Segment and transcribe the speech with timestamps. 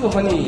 [0.00, 0.46] 슈퍼하니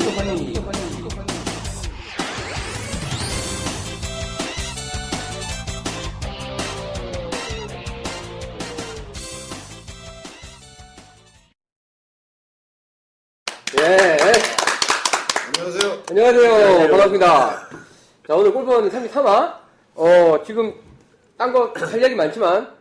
[13.80, 14.18] 예,
[15.58, 16.02] 안녕하세요.
[16.10, 16.88] 안녕하세요.
[16.90, 17.68] 반갑습니다.
[18.26, 19.58] 자, 오늘 골프원 33화.
[19.94, 20.74] 어, 지금,
[21.36, 22.74] 딴 거 할 이야기 많지만,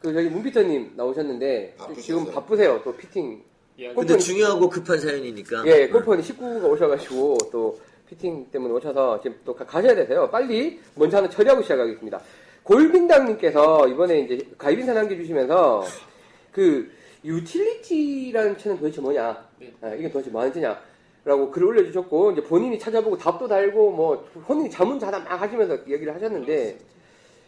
[0.00, 2.00] 그, 저기, 문피터님 나오셨는데, 바쁘셔서.
[2.02, 2.82] 지금 바쁘세요.
[2.84, 3.42] 또 피팅.
[3.78, 5.64] 예, 근데 중요하고 급한 사연이니까.
[5.66, 7.78] 예, 골프원 19가 오셔가지고, 또,
[8.08, 10.28] 피팅 때문에 오셔서, 지금 또 가- 가셔야 되세요.
[10.30, 12.20] 빨리, 먼저 하나 처리하고 시작하겠습니다.
[12.64, 15.84] 골빈당님께서 이번에 이제 가입인사 남겨주시면서,
[16.50, 16.90] 그,
[17.24, 19.46] 유틸리티라는 채는 도대체 뭐냐?
[19.60, 19.72] 네.
[19.80, 20.80] 아, 이게 도대체 뭐 하는 채냐?
[21.24, 26.78] 라고 글을 올려주셨고, 이제 본인이 찾아보고 답도 달고, 뭐, 본인이 자문자답 막 하시면서 얘기를 하셨는데,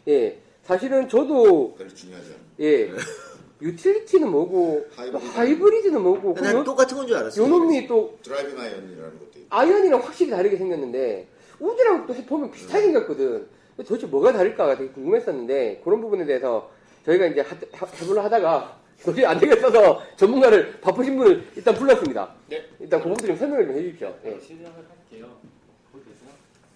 [0.09, 1.75] 예, 사실은 저도,
[2.15, 2.25] 않아.
[2.61, 2.91] 예,
[3.63, 5.27] 유틸리티는 뭐고, 하이브리드.
[5.27, 7.43] 하이브리드는 뭐고, 난 요, 똑같은 건 줄 알았어.
[7.43, 9.47] 요 놈이 또 드라이빙 아이언이라는 것도 있고.
[9.51, 13.47] 아이언이랑 확실히 다르게 생겼는데, 우드랑 또 보면 비슷하게 생겼거든.
[13.77, 16.71] 도대체 뭐가 다를까가 되게 궁금했었는데, 그런 부분에 대해서
[17.05, 22.35] 저희가 이제 하, 하, 해보려 하다가, 도저히 안 되겠어서 전문가를 바쁘신 분을 일단 불렀습니다.
[22.49, 22.63] 네.
[22.79, 24.15] 일단 그것도 좀 설명을 좀 해주십시오.
[24.27, 24.39] 예.
[24.39, 25.27] 시작을 할게요.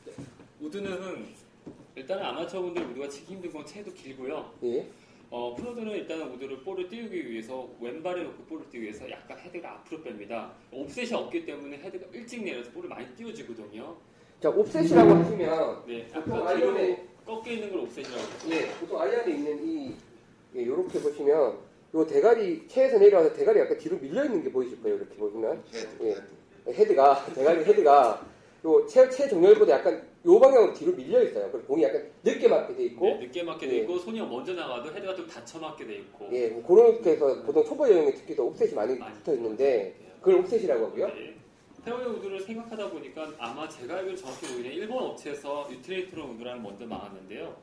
[0.06, 0.12] 네.
[0.62, 1.26] 우드는
[1.96, 4.50] 일단은 아마추어분들 우드가 치기 힘든 건 채도 길고요.
[4.64, 4.86] 예.
[5.36, 10.00] 어, 프로들은 일단은 우드를 볼을 띄우기 위해서 왼발에 놓고 볼을 띄우기 위해서 약간 헤드가 앞으로
[10.00, 10.50] 뺍니다.
[10.70, 13.96] 옵셋이 없기 때문에 헤드가 일찍 내려서 볼을 많이 띄워지거든요.
[14.40, 18.50] 자, 옵셋이라고 하시면, 네, 보통 약간 뒤로 아이언에, 꺾여 있는 걸 옵셋이라고 하죠.
[18.52, 19.94] 예, 보통 아이언에 있는 이,
[20.54, 21.58] 예, 요렇게 보시면,
[21.94, 25.64] 요 대가리, 채에서 내려와서 대가리 약간 뒤로 밀려 있는 게 보이실 거예요, 이렇게 보시면.
[25.74, 26.10] 헤드, 예.
[26.10, 26.80] 헤드.
[26.80, 28.24] 헤드가, 대가리 헤드가,
[28.64, 31.50] 요 채, 채 정렬보다 약간 요 방향으로 뒤로 밀려 있어요.
[31.52, 33.78] 그리고 공이 약간 늦게 맞게 돼 있고, 네, 늦게 맞게 돼 예.
[33.80, 36.28] 있고 손이 먼저 나가도 헤드가 좀 닫혀 맞게 돼 있고.
[36.32, 40.34] 예, 뭐 그렇게 해서 보통 초보용에 특히 더 옵셋이 많이 많이 붙어 있는데, 붙어 그걸
[40.40, 41.06] 옵셋이라고 하고요.
[41.08, 41.34] 네.
[41.84, 47.54] 페어웨이 우드를 생각하다 보니까 아마 제가 알기로 정확히 모르겠는데 일본 업체에서 유틸리티 우드라는 먼저 나왔는데요.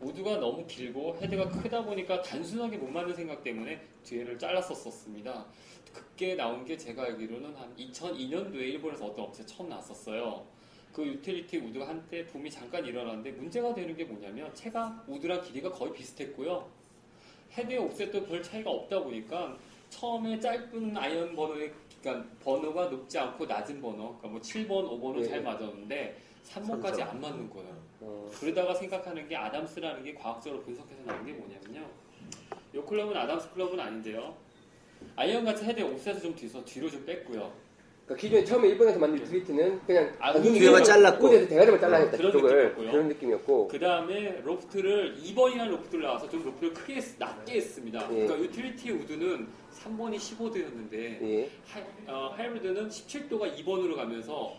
[0.00, 5.46] 우드가 너무 길고 헤드가 크다 보니까 단순하게 못 맞는 생각 때문에 뒤에를 잘랐었습니다.
[5.92, 10.44] 그게 나온 게 제가 알기로는 한 2002년도에 일본에서 어떤 업체 처음 나왔었어요.
[10.92, 15.92] 그 유틸리티 우드가 한때 붐이 잠깐 일어났는데 문제가 되는 게 뭐냐면 채가 우드랑 길이가 거의
[15.92, 16.68] 비슷했고요.
[17.52, 19.56] 헤드의 옵셋도 별 차이가 없다 보니까
[19.88, 25.28] 처음에 짧은 아이언 번호의 그러니까 번호가 높지 않고 낮은 번호, 그러니까 뭐 7번, 5번은 네.
[25.28, 26.16] 잘 맞았는데
[26.48, 27.82] 3번까지 안 맞는 거예요.
[28.00, 31.88] 어, 그러다가 생각하는 게 아담스라는 게 과학적으로 분석해서 나온 게 뭐냐면요.
[32.74, 34.36] 이 클럽은 아담스 클럽은 아닌데요.
[35.16, 37.52] 아이언 같이 헤드의 옵셋을 좀 뒤서 뒤로 좀 뺐고요.
[38.04, 41.26] 그러니까 기존에 처음에 일본에서 만든 유틸리티는 그냥 아, 뒤에만 우드- 잘랐고.
[41.26, 42.32] 우드에서 대가리만 잘라냈다, 그런.
[42.32, 42.90] 느낌이었고요.
[42.90, 43.68] 그런 느낌이었고.
[43.68, 48.00] 그 다음에 로프트를 2번이라는 로프트를 나와서 좀 로프트를 크게 했- 낮게 했습니다.
[48.10, 48.26] 예.
[48.26, 51.50] 그러니까 유틸리티 우드는 3번이 15도였는데 예.
[51.66, 54.56] 하이, 어, 하이브리드는 17도가 2번으로 가면서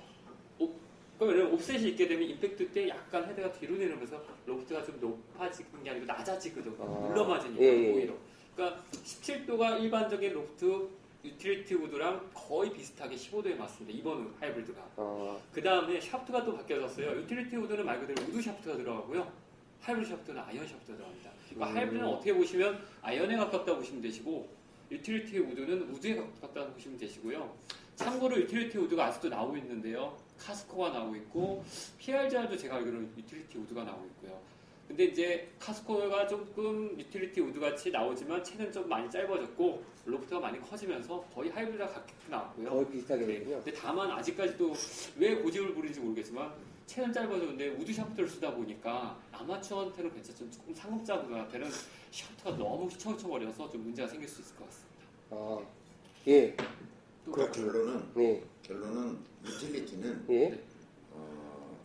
[0.60, 0.74] 옵,
[1.20, 6.06] 그러면 옵셋이 있게 되면 임팩트 때 약간 헤드가 뒤로 내려오면서 로프트가 좀 높아지는 게 아니고
[6.06, 6.76] 낮아지거든요.
[6.80, 6.86] 아.
[7.10, 7.92] 물러맞으니까 예, 예, 예.
[7.94, 8.14] 오히려.
[8.56, 10.88] 그러니까 17도가 일반적인 로프트
[11.24, 13.98] 유틸리티 우드랑 거의 비슷하게 15도에 맞습니다.
[13.98, 14.82] 2번 하이브리드가.
[14.98, 17.22] 어, 그 다음에 샤프트가 또 바뀌어졌어요.
[17.22, 19.32] 유틸리티 우드는 말 그대로 우드 샤프트가 들어가고요.
[19.80, 21.32] 하이브리드 샤프트는 아이언 샤프트가 들어갑니다.
[21.50, 21.78] 그러니까 음.
[21.78, 24.50] 하이브리드는 어떻게 보시면 아이언에 가깝다 보시면 되시고
[24.92, 27.56] 유틸리티 우드는 우드에 가깝다 보시면 되시고요.
[27.96, 30.18] 참고로 유틸리티 우드가 아직도 나오고 있는데요.
[30.38, 31.64] 카스코가 나오고 있고
[32.00, 34.42] PRGR도 제가 알기로는 유틸리티 우드가 나오고 있고요.
[34.94, 41.20] 근데 이제 카스코가 조금 유틸리티 우드 같이 나오지만 채는 좀 많이 짧아졌고 로프트가 많이 커지면서
[41.34, 42.70] 거의 하이브리드가 가깝게 나왔고요.
[42.70, 43.40] 거의 비슷하게 네.
[43.40, 43.56] 되군요.
[43.64, 44.72] 근데 다만 아직까지도
[45.18, 46.54] 왜 고집을 부리는지 모르겠지만
[46.86, 51.72] 채는 짧아졌는데 우드 샤프트를 쓰다 보니까 아마추어한테는 괜찮지만 조금 상급자분한테는
[52.12, 55.02] 샤프트가 너무 휘청휘청거려서 좀 문제가 생길 수 있을 것 같습니다.
[55.32, 55.60] 아,
[56.28, 56.56] 예.
[57.26, 58.44] 또 그러니까 결론은 네.
[58.62, 60.64] 결론은 유틸리티는 예.
[61.14, 61.80] 어,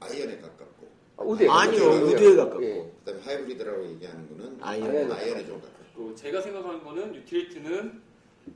[0.00, 0.75] 아이언에 가깝고 아,
[1.18, 1.82] 우드에 아니요.
[2.06, 2.64] 우드에 가깝고.
[2.64, 2.92] 예.
[3.04, 5.76] 그다음에 하이브리드라고 얘기하는 거는 아이언에 아이언에 좀 가깝고.
[5.96, 8.02] 또 제가 생각하는 거는 유틸리티는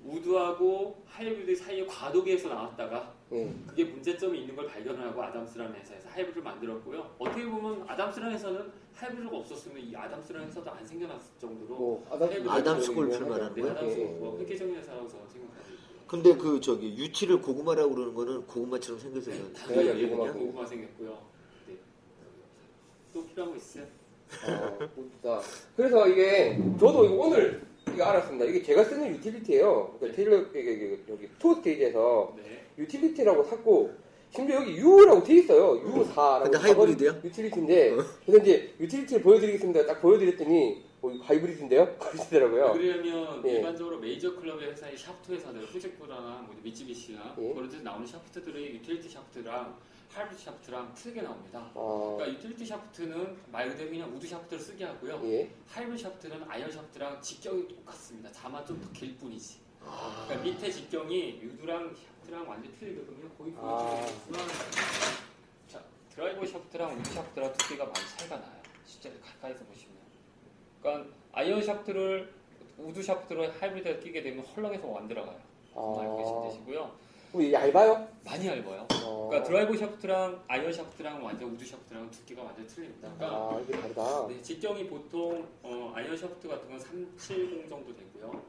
[0.05, 3.53] 우드하고 하이브리드 사이에 과도기에서 나왔다가 예.
[3.67, 7.15] 그게 문제점이 있는 걸 발견하고 아담스라는 회사에서 하이브리드를 만들었고요.
[7.19, 12.93] 어떻게 보면 아담스라는 회사는 하이브리드가 없었으면 이 아담스라는 회사도 안 생겨났을 정도로 뭐, 아담스, 아담스
[12.93, 13.73] 골프 골프를 말하는 네, 거야?
[13.73, 14.05] 아담스 예.
[14.05, 16.01] 뭐 획기적인 회사라고 저는 생각하고 있고요.
[16.07, 20.09] 근데 그 저기 유틸을 고구마라고 그러는 거는 고구마처럼 그런 얘기냐?
[20.17, 20.33] 고구마.
[20.33, 21.40] 고구마 생겼고요.
[23.11, 23.13] 네.
[23.13, 23.85] 또 필요한 거 있어요?
[25.25, 25.41] 아.
[25.77, 28.45] 그래서 이게 저도 이거 오늘 이거 알았습니다.
[28.45, 29.97] 이게 제가 쓰는 유틸리티예요.
[29.99, 32.65] 그러니까 테일러 이게, 이게 여기 투어 스테이지에서 네.
[32.79, 33.93] 유틸리티라고 샀고
[34.31, 35.83] 심지어 여기 U라고 돼 있어요.
[35.83, 36.43] U4라고.
[36.45, 37.21] 근데 하이브리드야?
[37.25, 39.87] 유틸리티인데 그래서 이제 유틸리티를 보여드리겠습니다.
[39.87, 41.97] 딱 보여드렸더니 어, 이거 하이브리드인데요?
[41.99, 42.73] 그러시더라고요.
[42.75, 43.53] 그러려면 예.
[43.55, 47.55] 일반적으로 메이저 클럽의 회사의 샤프트 회사들, 후지쿠라나 뭐 미쯔비시나 예.
[47.55, 49.77] 그런 데서 나오는 샤프트들이 유틸리티 샤프트랑
[50.13, 51.71] 하이브리드 샤프트랑 틀리게 나옵니다.
[51.75, 55.21] 어, 그러니까 유틸리티 샤프트는 말 그대로 그냥 우드 샤프트를 쓰게 하고요.
[55.25, 55.51] 예.
[55.69, 58.31] 하이브리드 샤프트는 아이언 샤프트랑 직경이 똑같습니다.
[58.35, 59.61] 다만 좀 더 길 뿐이지.
[59.83, 63.29] 아, 그러니까 밑에 직경이 우드랑 샤프트랑 완전 틀리거든요.
[63.39, 63.87] 거의 아.
[64.29, 64.49] 보여주겠지만
[65.69, 68.61] 자 드라이버 샤프트랑 우드 샤프트랑 두께가 많이 차이가 나요.
[68.85, 69.97] 실제로 가까이서 보시면.
[70.83, 72.35] 그러니까 아이언 샤프트를
[72.79, 75.39] 우드 샤프트로 하이브리드에 끼게 되면 헐렁해서 안 들어가요.
[75.75, 77.10] 알고 계신 아, 되시고요.
[77.33, 78.09] 어, 얇아요?
[78.25, 78.87] 많이 얇아요.
[79.05, 83.09] 어, 그러니까 드라이버 샤프트랑 아이언 샤프트랑 완전 우드 샤프트랑 두께가 완전 틀립니다.
[83.17, 84.27] 그러니까 아, 이게 다르다.
[84.29, 88.43] 네, 직경이 보통 어, 아이언 샤프트 같은 건 370 정도 되고요.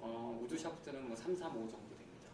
[0.00, 2.30] 어, 우드 샤프트는 뭐 335 정도 됩니다.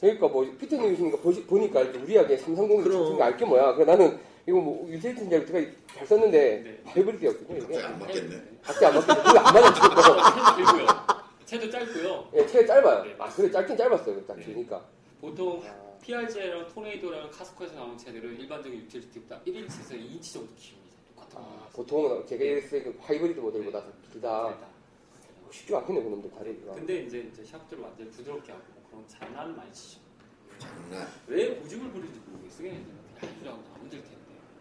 [0.00, 3.04] 그러니까 뭐 피터님 이시니까 보시, 보니까 우리하게 330이 그럼.
[3.06, 3.74] 지금 알게 뭐야.
[3.74, 6.80] 그래 나는 이거 뭐줄 알고 제가 잘 썼는데 네.
[6.84, 7.58] 하이브리드였거든요.
[7.58, 8.42] 이게 갑자기 안 맞겠네.
[8.62, 9.22] 각기 안 맞겠네.
[9.22, 9.80] 그게 안 맞았죠.
[10.34, 10.86] 체도 길고요.
[11.44, 12.28] 체도 짧고요.
[12.34, 13.04] 예, 체가 짧아요.
[13.04, 14.26] 네, 아, 그래 짧긴 짧았어요.
[14.26, 14.44] 딱 네.
[14.44, 14.84] 보니까.
[15.20, 20.96] 보통 아, PRJ랑 토네이도랑 카스코에서 나온 체들은 일반적인 유틸리티보다 1인치에서 2인치 정도 깁니다.
[21.14, 21.68] 똑같은 아, 거.
[21.74, 24.48] 보통은 제가 얘기했을 때그 하이브리드 모델보다 더 길다.
[24.48, 24.68] 길다.
[25.50, 26.74] 쉽지 않겠네, 그놈들 다리가.
[26.74, 30.00] 근데 이제, 이제 샤프트를 완전히 부드럽게 하고 뭐 그런 장난을 많이 치죠.
[30.58, 31.08] 장난.
[31.26, 32.68] 왜 고집을 부리는지 모르겠어요.
[32.68, 32.84] 그냥
[33.16, 34.16] 야구라고 나오면 될 텐데.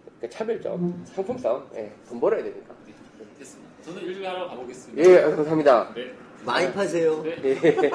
[0.05, 2.73] 그러니까 차별점, 상품 싸움, 예, 돈 벌어야 되니까.
[2.85, 2.93] 네,
[3.37, 3.81] 됐습니다.
[3.83, 5.09] 저는 일을 하러 가보겠습니다.
[5.09, 5.93] 예, 감사합니다.
[5.93, 6.15] 네.
[6.47, 7.21] 많이 파세요.
[7.23, 7.59] 네.
[7.61, 7.91] 예.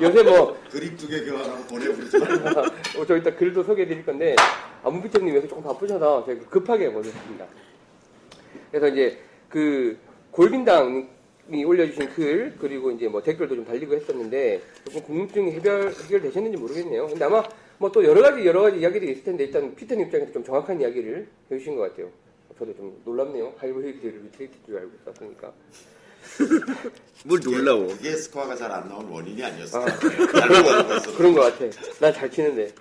[0.00, 2.18] 요새 뭐, 그립 두 개 교환하고 보내버리자.
[2.96, 4.36] 어, 저 이따 글도 소개해 드릴 건데,
[4.84, 7.44] 안무비청님 요새 조금 바쁘셔서 제가 급하게 모셨습니다.
[8.70, 9.18] 그래서 이제
[9.48, 9.98] 그
[10.30, 17.08] 골빈당이 올려주신 글, 그리고 이제 뭐 댓글도 좀 달리고 했었는데, 조금 궁금증이 해결, 해결되셨는지 모르겠네요.
[17.08, 17.42] 근데 아마
[17.78, 21.26] 뭐 또 여러 가지, 여러 가지 이야기들이 있을 텐데, 일단 피터님 입장에서 좀 정확한 이야기를
[21.50, 22.08] 해주신 것 같아요.
[22.56, 23.54] 저도 좀 놀랍네요.
[23.58, 25.52] 하이브리드를 유틸리티인 줄 알고 있었으니까.
[27.24, 27.86] 뭘 놀라워.
[27.88, 29.80] 그게 스코어가 잘 안 나온 원인이 아니었어.
[29.80, 29.86] 아.
[31.16, 31.64] 그런 것 같아.
[32.00, 32.72] 난 잘 치는데.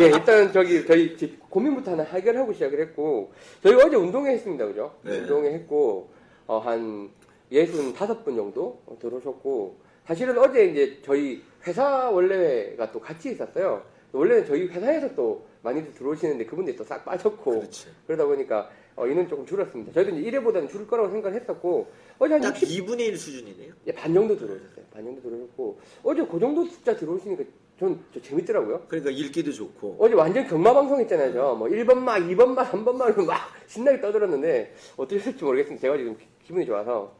[0.00, 3.32] 예, 일단 저기 저희 집 고민부터 하나 해결하고 시작을 했고
[3.62, 4.94] 저희 어제 운동회 했습니다, 그죠?
[5.02, 5.18] 네.
[5.18, 6.10] 운동회 했고
[6.46, 7.10] 어, 한
[7.50, 9.76] 예순 다섯 분 정도 어, 들어오셨고
[10.06, 13.82] 사실은 어제 이제 저희 회사 원래가 또 같이 있었어요.
[14.12, 17.86] 원래는 저희 회사에서 또 많이들 들어오시는데 그분들이 또 싹 빠졌고 그렇지.
[18.06, 18.68] 그러다 보니까
[19.00, 19.92] 어, 인원 조금 줄었습니다.
[19.92, 23.72] 저희도 이제 1회보다는 줄을 거라고 생각을 했었고 어제 한딱 60, 2분의 1 수준이네요.
[23.86, 24.84] 예, 반 정도 들어오셨어요.
[24.92, 27.44] 반 정도 들어오셨고 어제 그 정도 숫자 들어오시니까
[27.78, 28.82] 전 저 재밌더라고요.
[28.88, 29.96] 그러니까 읽기도 좋고.
[29.98, 31.32] 어제 완전 경마 방송 했잖아요.
[31.32, 31.54] 저.
[31.54, 35.80] 뭐 1번마, 2번마, 3번마로 막 신나게 떠들었는데 어떻게 했을지 모르겠습니다.
[35.80, 37.14] 제가 지금 기- 기분이 좋아서.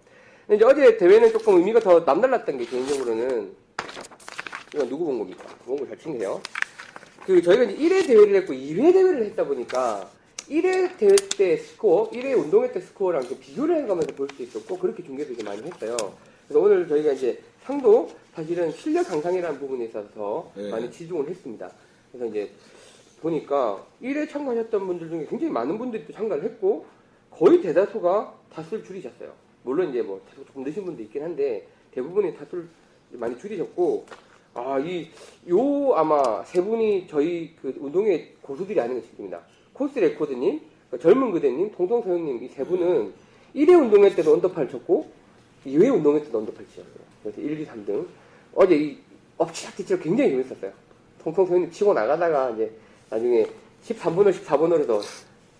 [0.46, 3.52] 근데 이제 어제 대회는 조금 의미가 더 남달랐던 게 개인적으로는
[4.74, 5.44] 이건 누구 본 겁니까?
[5.64, 6.42] 본거 잘 챙겨요.
[7.24, 10.10] 그 저희가 이제 1회 대회를 했고 2회 대회를 했다 보니까
[10.50, 15.02] 1회 대회 때 스코어, 1회 운동회 때 스코어랑 좀 비교를 해가면서 볼 수 있었고 그렇게
[15.02, 15.96] 중계도 되게 많이 했어요.
[16.48, 20.70] 그래서 오늘 저희가 이제 상도 사실은 실력 강상이라는 부분에 있어서 네.
[20.70, 21.70] 많이 치중을 했습니다.
[22.10, 22.50] 그래서 이제
[23.20, 26.84] 보니까 1회 참가하셨던 분들 중에 굉장히 많은 분들이 또 참가를 했고
[27.30, 29.32] 거의 대다수가 타수를 줄이셨어요.
[29.62, 32.66] 물론 이제 뭐 타수 좀 늦은 분도 있긴 한데 대부분이 타수를
[33.12, 34.06] 많이 줄이셨고
[34.54, 35.08] 아 이
[35.48, 39.40] 요 아마 세 분이 저희 그 운동회 고수들이 아닌 것 싶습니다.
[39.80, 40.60] 코스 레코드님,
[40.90, 43.12] 그 젊은 그대님, 통통서영님 이 세 분은
[43.56, 45.10] 1회 운동회 때도 언더팔 쳤고
[45.66, 46.92] 2회 운동회 때도 언더팔 치셨어요.
[47.22, 48.06] 그래서 1, 2, 3등.
[48.54, 48.98] 어제 이
[49.38, 50.70] 엎치락뒤치락 굉장히 재밌었어요.
[51.24, 52.70] 통통서영님 치고 나가다가 이제
[53.08, 53.46] 나중에
[53.86, 55.00] 13번호, 14번호로 해서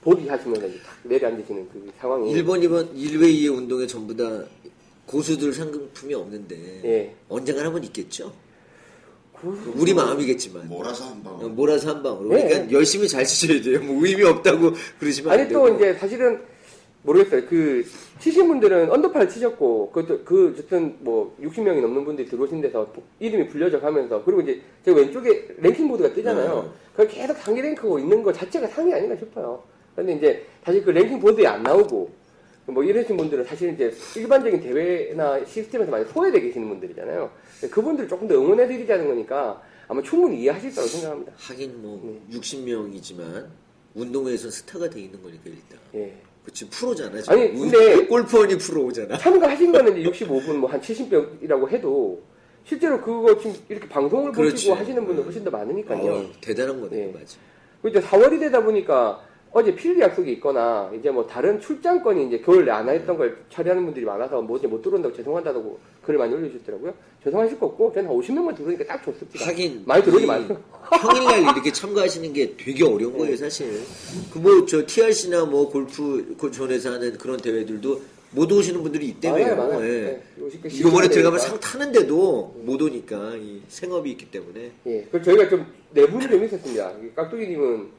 [0.03, 4.45] 보기 하시면서 이제 탁 내려앉으시는 그 상황이 1번, 2번, 1회, 2회 운동에 전부 다
[5.07, 7.15] 고수들 상금품이 없는데 예.
[7.31, 8.33] 언젠가 한번 있겠죠.
[9.75, 11.35] 우리 마음이겠지만 몰아서 한 방.
[11.35, 12.29] 어, 몰아서 한 방으로.
[12.35, 12.49] 네.
[12.49, 13.81] 그러니까 열심히 잘 치셔야 돼요.
[13.83, 15.67] 뭐 의미 없다고 그러시면 안 아니 되고.
[15.69, 16.41] 또 이제 사실은
[17.03, 17.47] 모르겠어요.
[17.49, 17.85] 그
[18.19, 23.81] 치신 분들은 언더팔 치셨고 그것도 그 어쨌든 뭐 60명이 넘는 분들이 들어오신 데서 이름이 불려져
[23.81, 26.63] 가면서 그리고 이제 제 왼쪽에 랭킹 보드가 뜨잖아요.
[26.63, 26.69] 네.
[26.93, 29.63] 그걸 계속 상위 랭크고 있는 거 자체가 상이 아닌가 싶어요.
[29.97, 32.11] 근데 이제 사실 그 랭킹 보드에 안 나오고
[32.71, 37.31] 뭐 이러신 분들은 사실 이제 일반적인 대회나 시스템에서 많이 소외되어 계시는 분들이잖아요.
[37.71, 41.33] 그분들을 조금 더 응원해 드리자는 거니까 아마 충분히 이해하실 거라고 생각합니다.
[41.37, 42.01] 하긴 뭐
[42.31, 42.39] 네.
[42.39, 43.47] 60명이지만
[43.95, 45.79] 운동회에서 스타가 돼 있는 거니까 일단.
[45.95, 46.15] 예.
[46.45, 47.21] 그치 프로잖아.
[47.21, 47.35] 지금.
[47.35, 49.19] 아니, 운- 근데- 골프원이 프로잖아.
[49.19, 52.23] 참가하신 거는 이제 65분, 뭐 한 70명이라고 해도
[52.65, 54.53] 실제로 그거 지금 이렇게 방송을 그렇지.
[54.53, 56.13] 보시고 하시는 분들 훨씬 더 많으니까요.
[56.13, 57.13] 어, 대단한 거네, 네.
[57.13, 57.37] 맞아.
[57.87, 62.89] 이제 4월이 되다 보니까 어제 필드 약속이 있거나 이제 뭐 다른 출장권이 이제 겨울 내안
[62.89, 66.95] 했던 걸 처리하는 분들이 많아서 뭐 이제 못 들어온다고 죄송하다고 글을 많이 올려주셨더라고요.
[67.25, 69.47] 죄송하실 거 없고 저는 한 50명만 들어오니까 딱 좋습니다.
[69.47, 70.57] 하긴 많이 들어오지 이 마세요.
[71.03, 73.83] 평일날 이렇게 참가하시는 게 되게 어려운 거예요, 사실.
[74.33, 78.01] 그 뭐 저 TRC나 뭐 골프 그 존에서 하는 그런 대회들도
[78.33, 79.57] 못 오시는 분들이 있다며요.
[79.57, 79.85] 많아요, 많아요.
[79.85, 80.01] 예.
[80.03, 81.41] 네, 오실 게 이번에 들어가면.
[81.41, 86.93] 상 타는데도 못 오니까 이 생업이 있기 때문에 예, 그 저희가 좀 내분이 좀 있었습니다.
[87.03, 87.99] 이 깍두기님은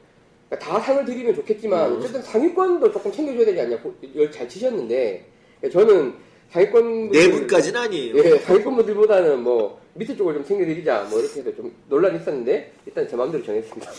[0.58, 3.80] 다 상을 드리면 좋겠지만 어쨌든 상위권도 조금 챙겨줘야 되지 않냐.
[3.80, 5.24] 고- 열잘 치셨는데
[5.64, 6.14] 예, 저는
[6.50, 8.18] 상위권 내분까지는 아니에요.
[8.18, 13.08] 예, 상위권 분들보다는 뭐 밑에 쪽을 좀 챙겨드리자 뭐 이렇게 해서 좀 논란이 있었는데 일단
[13.08, 13.90] 제 마음대로 정했습니다.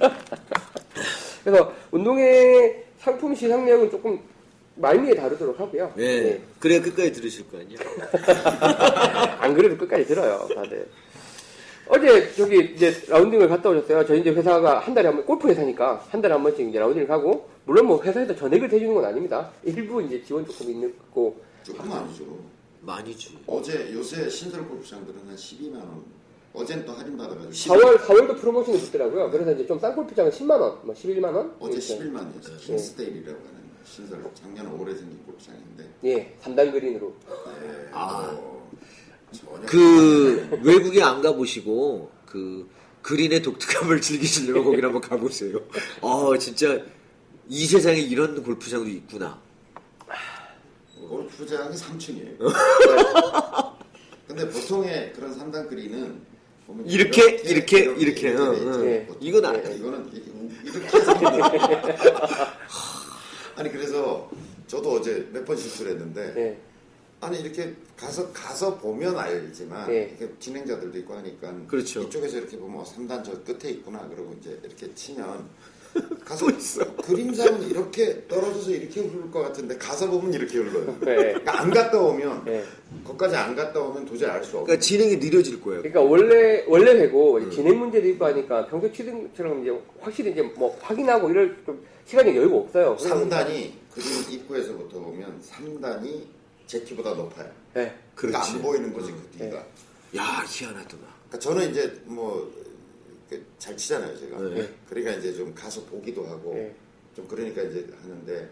[1.44, 4.18] 그래서 운동회 상품 시상량은 조금
[4.76, 5.92] 말미에 다루도록 하고요.
[5.98, 6.02] 예.
[6.04, 6.40] 예.
[6.58, 7.78] 그래야 끝까지 들으실 거 아니에요.
[9.38, 10.86] 안 그래도 끝까지 들어요, 다들.
[11.88, 14.06] 어제 저기 이제 라운딩을 갔다 오셨어요.
[14.06, 17.06] 저희 이제 회사가 한 달에 한 번, 골프 회사니까 한 달에 한 번씩 이제 라운딩을
[17.06, 19.50] 가고, 물론 뭐 회사에서 전액을 대주는 건 아닙니다.
[19.64, 21.34] 일부 이제 지원 조금 있는 거.
[21.62, 22.24] 조금 아니죠.
[22.80, 23.38] 많이지.
[23.46, 26.02] 어제 요새 신설 골프장들은 한 12만 원.
[26.54, 29.30] 어제는 또 할인 받아가지고 4월, 4월도 프로모션이 붙더라고요.
[29.30, 31.54] 그래서 이제 좀 싼 골프장은 10만 원, 뭐 11만 원?
[31.60, 32.10] 어제 이렇게.
[32.10, 32.58] 11만이었어요.
[32.58, 37.12] 킹스데일이라고 하는 신설 작년 올해 생긴 골프장인데 예, 3단 그린으로.
[37.26, 38.30] 네, 아.
[38.32, 38.51] 뭐 전혀
[39.66, 42.68] 그 외국에 안 가보시고 그
[43.02, 45.58] 그린의 독특함을 즐기시려면 거기 한번 가보세요.
[46.02, 46.80] 아 진짜
[47.48, 49.40] 이 세상에 이런 골프장도 있구나.
[51.08, 52.38] 골프장이 3층이에요.
[54.26, 56.20] 근데 보통의 그런 3단 그린은
[56.66, 58.66] 보면 이렇게, 이렇게, 이렇게, 돼 응, 있죠.
[58.80, 58.84] 응.
[58.84, 59.08] 네.
[59.20, 59.74] 이건 안 네.
[59.76, 60.30] 이거는 이렇게,
[60.64, 60.98] 이렇게
[63.56, 64.30] 아니 그래서
[64.68, 66.58] 저도 어제 몇 번 실수를 했는데 예,
[67.22, 70.16] 아니 이렇게 가서 가서 보면 알지만 네.
[70.18, 72.02] 이렇게 진행자들도 있고 하니까 그렇죠.
[72.02, 75.48] 이쪽에서 이렇게 보면 3단 저 끝에 있구나 그러고 이제 이렇게 치면
[76.24, 76.96] 가서 또 있어.
[76.96, 80.86] 그림상은 이렇게 떨어져서 이렇게 흐를 것 같은데 가서 보면 이렇게 흘러요.
[81.00, 81.14] 네.
[81.14, 82.64] 그러니까 안 갔다 오면 예.
[83.04, 84.64] 거기까지 안 갔다 오면 도저히 알 수 없어요.
[84.64, 85.82] 그러니까 진행이 느려질 거예요.
[85.82, 87.48] 그러니까 원래 원래 회고 음.
[87.52, 92.56] 진행 문제도 있고 하니까 평소 치등처럼 이제 확실히 이제 뭐 확인하고 이럴 좀 시간이 여유가
[92.56, 92.96] 없어요.
[92.98, 94.06] 그러다 보니까- 3단이 그림
[94.40, 96.22] 입구에서부터 보면 3단이
[96.72, 97.50] 제 키보다 높아요.
[97.74, 97.94] 네.
[98.14, 98.52] 그러니까 그렇지.
[98.56, 99.62] 안 보이는 거지 그 뒤가.
[100.10, 100.18] 네.
[100.18, 101.04] 야 희한하더만.
[101.28, 102.50] 그러니까 저는 이제 뭐
[103.58, 104.38] 잘 치잖아요 제가.
[104.40, 104.68] 네.
[104.88, 106.74] 그러니까 이제 좀 가서 보기도 하고 네.
[107.16, 108.50] 좀 그러니까 이제 하는데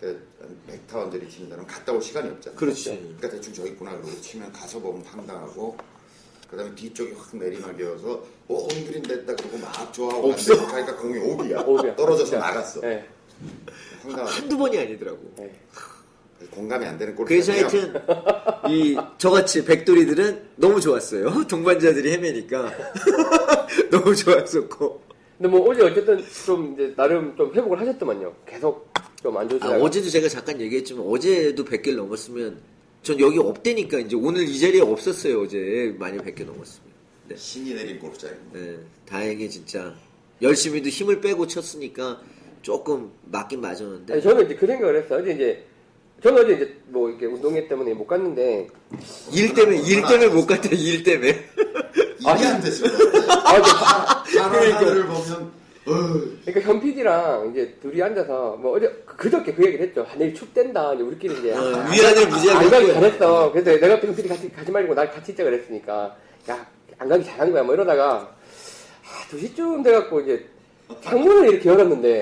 [0.00, 0.26] 그
[0.68, 2.56] 백타원들이 친다면 갔다 올 시간이 없잖아요.
[2.58, 2.90] 그렇지.
[2.90, 5.76] 그러니까 대충 저 있구나 그러고 치면 가서 보면 황당하고
[6.50, 8.10] 그다음에 뒤쪽이 확 내리막이어서
[8.48, 10.54] 어 온그린 됐다 그러고 막 좋아하고 없어.
[10.56, 11.60] 갔는데 가니까 공이 오비야.
[11.62, 11.96] 오비야.
[11.96, 12.38] 떨어져서.
[12.38, 12.80] 나갔어.
[12.80, 13.08] 네.
[14.02, 15.18] 황당하고 한두 번이 아니더라고.
[15.36, 15.60] 네.
[16.50, 17.28] 공감이 안 되는 골프.
[17.30, 17.94] 그래서 하여튼
[18.68, 21.44] 이 저같이 백돌이들은 너무 좋았어요.
[21.48, 22.72] 동반자들이 헤매니까
[23.90, 25.02] 너무 좋았었고.
[25.38, 28.34] 근데 뭐 어제 어쨌든 좀 이제 나름 좀 회복을 하셨더만요.
[28.46, 28.90] 계속
[29.22, 29.76] 좀안 아, 좋으시다가.
[29.78, 32.58] 어제도 제가 잠깐 얘기했지만 어제도 100개를 넘었으면
[33.02, 36.86] 전 여기 없대니까 이제 오늘 이 자리에 없었어요 어제 만약 100개 넘었으면.
[37.28, 37.36] 네.
[37.36, 38.58] 신이 내린 골프장입니다.
[38.58, 39.94] 네, 다행히 진짜
[40.40, 42.20] 열심히도 힘을 빼고 쳤으니까
[42.62, 45.20] 조금 맞긴 맞았는데 아니, 저는 이제 그 생각을 했어요.
[45.20, 45.64] 어제 이제
[46.22, 48.68] 저는 어제 이제 뭐 이렇게 운동회 때문에 못 갔는데
[49.32, 52.68] 일 때문에 일 때문에 못 갔대 일 때문에 이게 안 같아.
[53.44, 55.52] 아, 하나 하나를 보면
[55.88, 55.92] 어,
[56.44, 60.04] 그러니까 현 PD랑 이제 둘이 앉아서 뭐 어제 그- 그저께 그 얘기를 했죠.
[60.10, 60.94] 아, 내일 춥댄다.
[60.94, 62.92] 이제 우리끼리 이제 어, 아, 위안을 무지하게 안 가기.
[62.94, 63.52] 잘했어.
[63.52, 66.16] 그래서 내가 현 PD 같이 가지 말고 날 같이 있자 그랬으니까
[66.48, 66.66] 야
[66.98, 67.62] 안 가기 잘한 거야.
[67.62, 68.34] 뭐 이러다가
[69.04, 70.44] 아, 2시쯤 돼갖고 이제
[71.04, 72.20] 창문을 이렇게 열었는데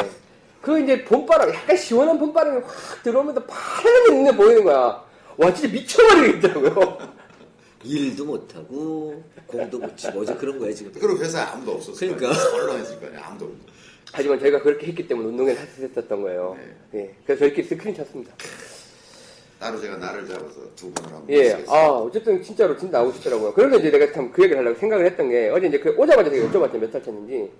[0.64, 5.04] 그 이제 봄바람 약간 시원한 봄바람이 확 들어오면서 파란 눈에 보이는 거야.
[5.36, 7.14] 와 진짜 미쳐버리겠더라고요.
[7.84, 11.98] 일도 못하고 공도 못 치고 어제 그런 거야 지금 그리고 회사에 아무도 없었어.
[12.00, 12.32] 그러니까.
[12.34, 13.26] 썰렁했을 거야.
[13.26, 13.56] 아무도 없고.
[14.12, 16.56] 하지만 저희가 그렇게 했기 때문에 운동회를 할수 있었던 거예요.
[16.94, 17.14] 예.
[17.26, 18.32] 그래서 저희끼리 스크린 쳤습니다.
[19.58, 21.72] 따로 제가 나를 잡아서 두 번을 한번 예, 모시겠습니다.
[21.74, 23.52] 아, 어쨌든 진짜로 진짜 나오고 싶더라고요.
[23.54, 26.48] 그래서 이제 내가 참 그 얘기를 하려고 생각을 했던 게, 어제 이제 그 오자마자 제가
[26.48, 27.50] 여쭤봤죠, 몇살 쳤는지.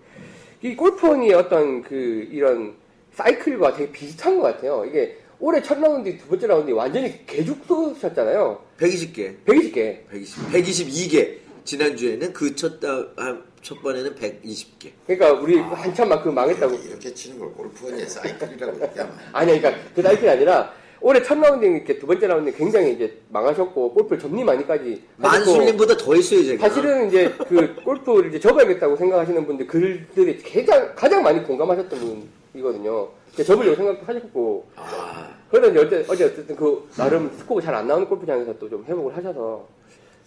[0.63, 1.95] 이 골프원이 어떤 그,
[2.31, 2.75] 이런
[3.15, 4.85] 사이클과 되게 비슷한 것 같아요.
[4.87, 8.61] 이게 올해 첫 라운드, 두 번째 라운드 완전히 개죽 쑤셨잖아요.
[8.79, 9.99] 120개 120개.
[10.11, 16.75] 120, 122개 지난주에는 그 첫, 첫 번에는 120개 그러니까 우리 한참 막그 망했다고.
[16.75, 21.99] 이렇게 치는 걸 골프원의 사이클이라고 얘기하면 아니야, 그러니까 그 사이클이 아니라, 올해 첫 라운드, 이렇게
[21.99, 25.03] 두 번째 라운드 굉장히 이제 망하셨고, 골프를 접니 마니까지.
[25.19, 30.95] 하셨고 만술님보다 더 했어요 제가 사실은 이제 그 골프를 이제 접어야겠다고 생각하시는 분들 글들이 가장
[30.95, 33.09] 가장 많이 공감하셨던 분 이거든요.
[33.45, 38.57] 접으려고 생각도 하셨고 아, 그러다 어제, 어제 어쨌든 그 나름 스코어 잘 안 나오는 골프장에서
[38.59, 39.67] 또 좀 회복을 하셔서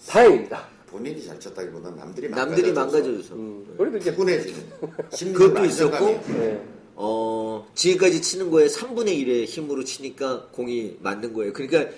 [0.07, 0.67] 다행입니다.
[0.87, 4.63] 본인이 잘 쳤다기보다 남들이 남들이 망가져서 망가져줘서 음, 그래도 이제 피곤해지는
[5.33, 6.61] 그것도 있었고, 네.
[6.95, 11.53] 어, 지금까지 치는 거에 3분의 1의 힘으로 치니까 공이 맞는 거예요.
[11.53, 11.89] 그러니까,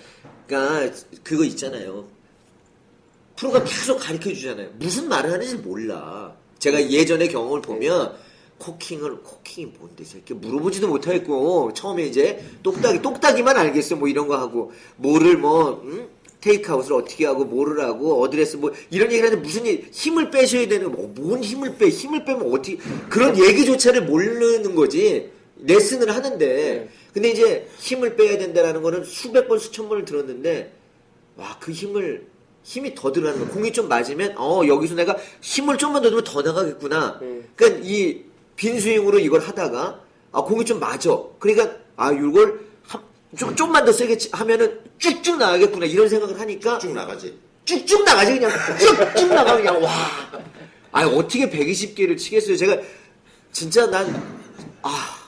[0.46, 2.04] 그러니까 그거 있잖아요.
[3.36, 4.70] 프로가 계속 가르쳐 주잖아요.
[4.78, 6.34] 무슨 말을 하는지 몰라.
[6.58, 8.14] 제가 예전의 경험을 보면
[8.60, 11.72] 코킹을 코킹이 뭔데 이렇게 물어보지도 못하겠고.
[11.74, 13.96] 처음에 이제 똑딱이 똑딱이만 알겠어.
[13.96, 14.72] 뭐 이런 거 하고.
[14.96, 16.08] 뭐를 뭐 응?
[16.40, 20.90] 테이크아웃을 어떻게 하고 뭐를 하고 어드레스 뭐 이런 얘기를 하는데 무슨 일, 힘을 빼셔야 되는
[20.90, 21.88] 거, 뭐, 뭔 힘을 빼?
[21.88, 22.78] 힘을 빼면 어떻게
[23.10, 25.30] 그런 얘기조차를 모르는 거지.
[25.62, 26.88] 레슨을 하는데.
[27.12, 30.72] 근데 이제 힘을 빼야 된다라는 거는 수백 번 수천 번을 들었는데
[31.36, 32.26] 와 그 힘을
[32.62, 33.48] 힘이 더 들어가는 거야.
[33.54, 37.18] 공이 좀 맞으면 어 여기서 내가 힘을 좀만 더 넣으면 더 나가겠구나.
[37.22, 37.44] 음.
[37.56, 38.22] 그러니까 이
[38.70, 40.00] 빈스윙으로 이걸 하다가
[40.32, 41.10] 아 공이 좀 맞아.
[41.38, 43.00] 그러니까 아 이걸 한-
[43.36, 47.38] 좀 좀만 더 세게 치- 하면은 쭉쭉 나가겠구나 이런 생각을 하니까 쭉 나가지.
[47.64, 48.50] 쭉쭉 나가지 그냥
[49.14, 49.90] 쭉쭉 나가 그냥 와.
[50.92, 52.56] 아 어떻게 120개를 치겠어요?
[52.56, 52.76] 제가
[53.50, 54.06] 진짜 난
[54.82, 55.20] 아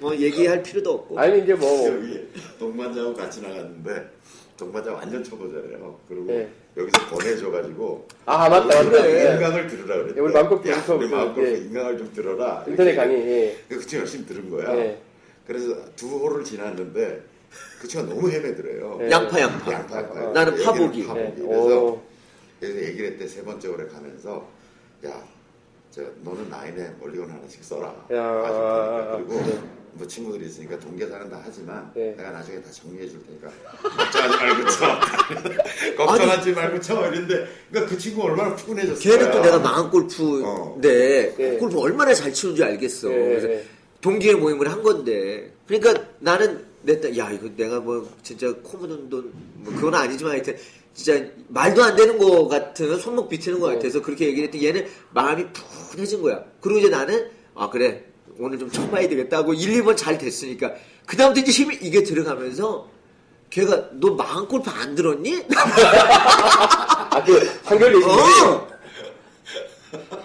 [0.00, 1.18] 뭐 얘기할 필요도 없고.
[1.18, 2.28] 아니 이제 뭐 여기
[2.58, 4.10] 동반자하고 같이 나갔는데
[4.56, 5.98] 동반자 완전 초보자래요.
[6.08, 6.48] 그리고 네.
[6.76, 9.10] 여기서 보내줘가지고 아, 맞다, 맞다.
[9.10, 9.34] 예.
[9.34, 10.20] 인강을 들으라 그랬대.
[10.20, 11.56] 우리 마음껏 야, 연습, 우리 마음껏 예.
[11.58, 12.64] 인강을 좀 들어라.
[12.66, 12.94] 인터넷.
[12.94, 13.56] 강의 예.
[13.68, 14.76] 그 친구 열심히 들은 거야.
[14.76, 15.00] 예.
[15.46, 17.22] 그래서 두 홀을 지났는데
[17.80, 18.98] 그 친구가 너무 헤매더래요.
[19.02, 19.10] 예.
[19.10, 19.72] 양파 양파.
[19.72, 20.28] 양파, 양파.
[20.28, 20.32] 어.
[20.32, 21.06] 나는 파보기.
[21.06, 21.42] 파보기.
[21.42, 21.46] 예.
[21.46, 22.02] 그래서 오.
[22.60, 24.48] 그래서 얘기를 했대 세 번째 홀에 가면서
[25.04, 25.22] 야,
[25.90, 27.88] 저 너는 나인에 멀리건 하나씩 써라.
[28.12, 29.16] 야.
[29.16, 29.42] 그리고
[29.94, 32.14] 뭐 친구들이 있으니까 동계사는 다 하지만 네.
[32.16, 33.48] 내가 나중에 다 정리해 줄 테니까
[33.82, 35.00] 걱정하지 말고 쳐.
[35.96, 37.00] 걱정하지 말고 쳐.
[37.08, 39.00] 이랬는데 그러니까 그 친구 얼마나 푸근해졌어.
[39.00, 39.90] 걔는 또 내가 망한 어.
[39.90, 41.56] 골프인데 예.
[41.58, 43.10] 골프 얼마나 잘 치는 줄 알겠어.
[43.12, 43.64] 예, 그래서 예.
[44.00, 49.32] 동기의 모임을 한 건데 그러니까 나는 냈다 야 이거 내가 뭐 진짜 코 묻은 돈뭐
[49.76, 50.56] 그건 아니지만 하여튼
[50.92, 53.76] 진짜 말도 안 되는 거 같은 손목 비트는 거 네.
[53.76, 56.44] 같아서 그렇게 얘기를 했더니 얘는 마음이 푸근해진 거야.
[56.60, 58.04] 그리고 이제 나는 아 그래
[58.38, 60.74] 오늘 좀 쳐봐야 되겠다 하고 1, 2번 잘 됐으니까
[61.06, 62.88] 그 다음부터 이제 힘이 이게 들어가면서
[63.50, 65.44] 걔가 너 망한 골프 안 들었니?
[67.10, 68.68] 아그 한결 내신 어!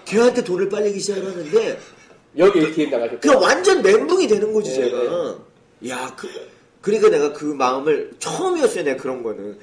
[0.04, 1.78] 걔한테 돈을 빨리기 시작하는데
[2.38, 5.38] 여기 ATM 나가셨고 그냥 완전 멘붕이 되는 거지 네, 제가.
[5.88, 6.28] 야, 그
[6.80, 8.84] 그러니까 내가 그 마음을 처음이었어요.
[8.84, 9.58] 내가 그런 거는.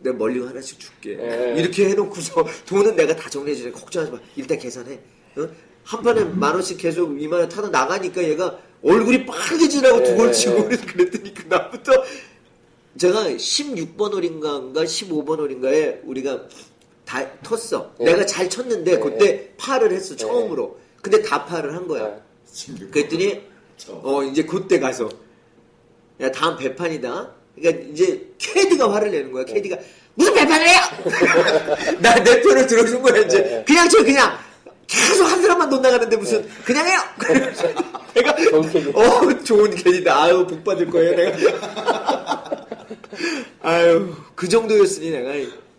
[0.00, 1.16] 내가 멀리 하나씩 줄게.
[1.16, 1.54] 네.
[1.56, 4.18] 이렇게 해놓고서 돈은 내가 다 정리해 주니까 걱정하지 마.
[4.36, 4.98] 일단 계산해.
[5.36, 5.48] 어?
[5.84, 10.32] 한 판에 만 원씩 계속 2만 원 타다 나가니까 얘가 얼굴이 빨개지라고 네, 두번 네,
[10.32, 10.64] 치고 네.
[10.64, 11.92] 그래서 그랬더니 그다음부터
[12.98, 16.42] 제가 16번 홀인가인가 15번 홀인가에 우리가
[17.04, 17.90] 다 텄어.
[17.98, 18.06] 네.
[18.06, 20.78] 내가 잘 쳤는데 네, 그때 파를 했어 처음으로.
[21.00, 22.08] 근데 다 파를 한 거야.
[22.08, 22.90] 네.
[22.90, 23.42] 그랬더니
[23.76, 24.00] 쳐.
[24.02, 25.08] 어 이제 그때 가서
[26.20, 27.32] 야 다음 배판이다.
[27.56, 29.44] 그러니까 이제 캐디가 화를 내는 거야.
[29.44, 29.76] 캐디가
[30.14, 30.78] 무슨 배판을 해요?
[32.00, 33.64] 나내 편을 들어준 거야 이제 네.
[33.66, 34.38] 그냥 저 그냥
[34.92, 36.98] 계속 한 사람만 돈 나가는데 무슨 그냥 해요.
[37.18, 37.66] 그래서
[38.14, 38.90] 내가 좋은 캐디.
[38.94, 40.22] 어 좋은 캐디다.
[40.22, 42.66] 아유 복 받을 거예요 내가.
[43.62, 45.30] 아유 그 정도였으니 내가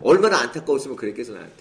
[0.02, 1.54] 얼마나 안타까웠으면 그랬겠어 나한테.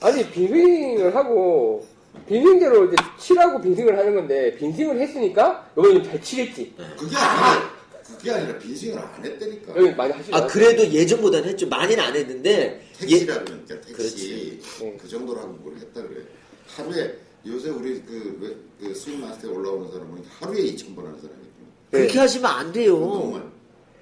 [0.00, 1.86] 아니 빈스윙을 하고
[2.28, 7.70] 빈스윙대로 이제 치라고 빈스윙을 하는 건데 빈스윙을 했으니까 이번엔 잘 치겠지 그게 아니라
[8.18, 9.76] 그게 아니라 빈스윙을 안 했다니까.
[9.76, 11.68] 여기 많이 하시죠 아 그래도 예전보다는 했죠.
[11.68, 14.60] 많이는 안 했는데 예, 택시라 그러니까 택시 그렇지.
[14.80, 14.96] 네.
[15.00, 16.22] 그 정도로 하고 뭘 했다 그래.
[16.66, 17.14] 하루에
[17.46, 21.44] 요새 우리 그, 그, 그 스윙 마스터에 올라오는 사람은 하루에 2천 번 하는 사람이.
[21.90, 22.18] 그렇게 네.
[22.18, 22.96] 하시면 안 돼요.
[22.96, 23.42] 운동을.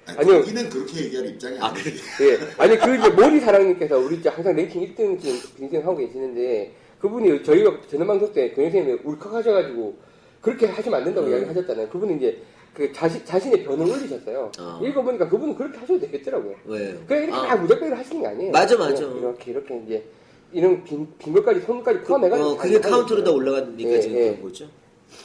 [0.05, 0.39] 아니, 아니요.
[0.39, 2.01] 거기는 그렇게 얘기할 입장이 아, 아니지.
[2.21, 2.39] 예.
[2.57, 7.43] 아니 그 이제 모리 사랑님께서 우리 이제 항상 랭킹 1등 지금 빈스윙 하고 계시는데 그분이
[7.43, 9.97] 저희가 전화 방송 때 교장선생님이 울컥하셔가지고
[10.41, 11.31] 그렇게 하시면 안 된다고 음.
[11.31, 11.87] 이야기 하셨잖아요.
[11.89, 12.41] 그분은 이제
[12.73, 14.51] 그 자신 자신의 변을 올리셨어요.
[14.59, 14.79] 어.
[14.83, 16.55] 읽어보니까 그분은 그렇게 하셔도 되겠더라고요.
[16.65, 16.99] 왜?
[17.07, 17.55] 그냥 이렇게 아.
[17.55, 18.51] 막 무작대로 하시는 게 아니에요.
[18.51, 19.03] 맞아, 맞아.
[19.03, 20.03] 이렇게 이렇게 이제
[20.53, 23.31] 이런 빈, 빈 것까지 손까지 포함해가지고 어, 그게 다 카운트로 다.
[23.31, 24.29] 올라가니까 예, 지금 예.
[24.31, 24.67] 그런 거죠.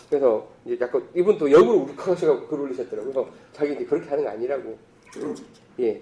[0.08, 3.12] 그래서 이제 약간 이분 또 역으로 울컥하셔가지고 글 올리셨더라고요.
[3.12, 4.78] 그래서 자기 이제 그렇게 하는 거 아니라고.
[5.12, 5.42] 좋죠.
[5.80, 6.00] 예.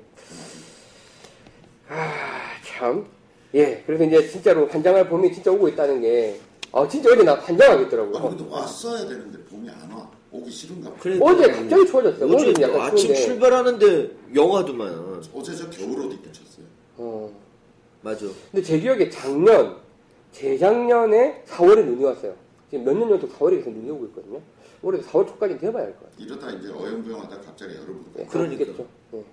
[1.88, 3.06] 아, 참.
[3.54, 3.82] 예.
[3.86, 6.40] 그래서 이제 진짜로 환장할 봄이 진짜 오고 있다는 게,
[6.72, 8.28] 아, 진짜 어제 나 아, 환장하겠더라고요.
[8.36, 10.08] 근데 왔어야 되는데 봄이 안 와.
[10.32, 10.96] 오기 싫은가 봐.
[11.00, 12.30] 그러니까 어제 갑자기 추워졌어요.
[12.34, 13.14] 어제 약간 아침 추운데.
[13.22, 15.22] 출발하는데 영하더만.
[15.34, 16.66] 어제 저 겨울옷 입고 쳤어요.
[16.96, 17.45] 어.
[18.06, 18.24] 맞아.
[18.52, 19.76] 근데 제 기억에 작년,
[20.30, 22.34] 재작년에 4월에 눈이 왔어요.
[22.70, 24.40] 지금 몇 년 연속 4월에 계속 눈이 오고 있거든요.
[24.82, 26.24] 올해도 4월 초까지는 돼봐야 할 것 같아요.
[26.24, 28.32] 이러다 이제 어영부영하다 갑자기 예, 부고 그러니까.
[28.32, 28.86] 그러겠죠.
[29.14, 29.24] 예.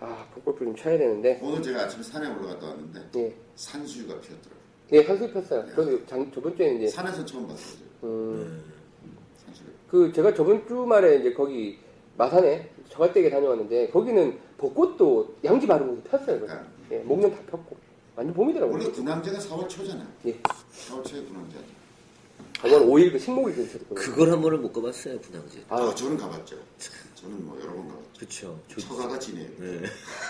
[0.00, 1.38] 아, 풋골프 좀 쳐야 되는데.
[1.40, 3.34] 오늘 제가 아침에 산에 올라갔다 왔는데 예.
[3.54, 4.60] 산수유가 피었더라고요.
[4.92, 5.66] 예, 산수 폈어요.
[5.76, 7.76] 저도 장, 저번 주에는 이제, 산에서 처음 봤어요.
[8.00, 8.06] 저.
[8.08, 8.64] 음,
[9.46, 9.66] 산수유.
[9.88, 11.78] 그 제가 저번 주말에 이제 거기
[12.18, 16.40] 마산에 저갈대게 다녀왔는데 거기는 벚꽃도 양지 바르고 폈어요.
[16.40, 16.79] 그래서.
[16.90, 17.76] 예, 목련 다 폈고
[18.16, 18.74] 완전 봄이더라고요.
[18.78, 20.06] 원래 군항제가 4월 초잖아요.
[20.26, 20.32] 예,
[20.88, 21.56] 4월 초에 군항제.
[22.62, 23.94] 4월 5일 그 식목일 그 있었거든요.
[23.94, 25.64] 그걸 한 번은 못 가봤어요, 분양제.
[25.68, 26.56] 아, 아, 저는 가봤죠.
[27.14, 28.10] 저는 뭐 여러 번 가봤죠.
[28.18, 28.58] 그쵸.
[28.78, 29.48] 처가가 지네요.
[29.58, 29.80] 네.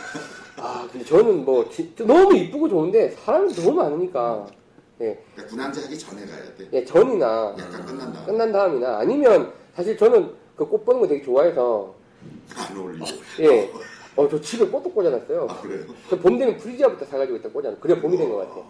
[0.57, 4.46] 아, 근데 저는 뭐 진짜 너무 이쁘고 좋은데 사람이 너무 많으니까
[5.01, 6.68] 예, 그러니까 군항제 하기 전에 가야 돼.
[6.73, 11.25] 예, 전이나 약간 끝난 다음 끝난 다음이나 아니면 사실 저는 그 꽃 보는 거 되게
[11.25, 11.94] 좋아해서
[12.55, 13.07] 안 어울리고.
[13.40, 13.73] 예,
[14.16, 15.46] 어, 저 집에 꽃도 꽂아놨어요.
[15.49, 15.85] 아 그래요?
[16.11, 17.77] 저 봄 되면 프리지아부터 사가지고 일단 꽂아놔.
[17.81, 18.62] 그래 봄이 된 것 같아.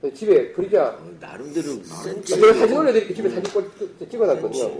[0.00, 2.22] 그래서 집에 프리지아 어, 나름대로 센스.
[2.24, 4.70] 제가 사진 올려드릴게 집에 사진 꽂- 찍- 찍어놨거든요.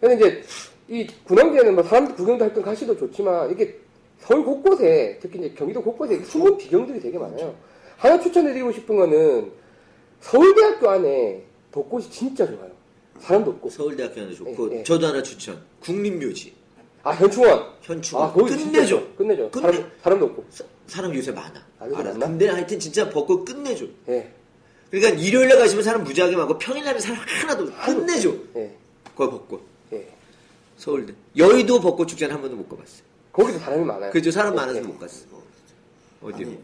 [0.00, 0.42] 근데 이제
[0.88, 3.76] 이 군항제는 뭐 사람들 구경도 할땐 가시도 좋지만 이게
[4.18, 7.54] 서울 곳곳에 특히 이제 경기도 곳곳에 숨은 비경들이 되게 많아요.
[7.96, 9.50] 하나 추천해드리고 싶은 거는
[10.20, 12.70] 서울대학교 안에 벚꽃이 진짜 좋아요.
[13.18, 13.70] 사람도 없고.
[13.70, 14.82] 서울대학교 하나 좋고 예, 예.
[14.82, 15.58] 저도 하나 추천.
[15.80, 16.52] 국립묘지
[17.02, 17.66] 아 현충원.
[17.82, 19.02] 현충원 아 거기 진짜 끝내줘.
[19.16, 19.50] 끝내줘.
[19.50, 20.44] 끝내- 사람, 사람도 없고.
[20.50, 21.64] 사, 사람 요새 많아.
[21.78, 22.12] 아, 알아.
[22.14, 23.86] 근데 하여튼 진짜 벚꽃 끝내줘.
[24.08, 24.30] 예,
[24.90, 28.34] 그러니까 일요일날 가시면 사람 무지하게 많고 평일날은 사람 하나도 끝내줘.
[28.56, 28.76] 예,
[29.16, 29.62] 거기 벚꽃.
[29.92, 30.08] 예.
[30.76, 31.14] 서울대.
[31.36, 33.02] 여의도 벚꽃 축제는 한 번도 못 가봤어요.
[33.32, 34.10] 거기도 사람이 많아요.
[34.12, 34.82] 그죠 사람 많아서 예.
[34.82, 35.24] 못 갔어.
[36.22, 36.50] 어디로?
[36.50, 36.60] 아니,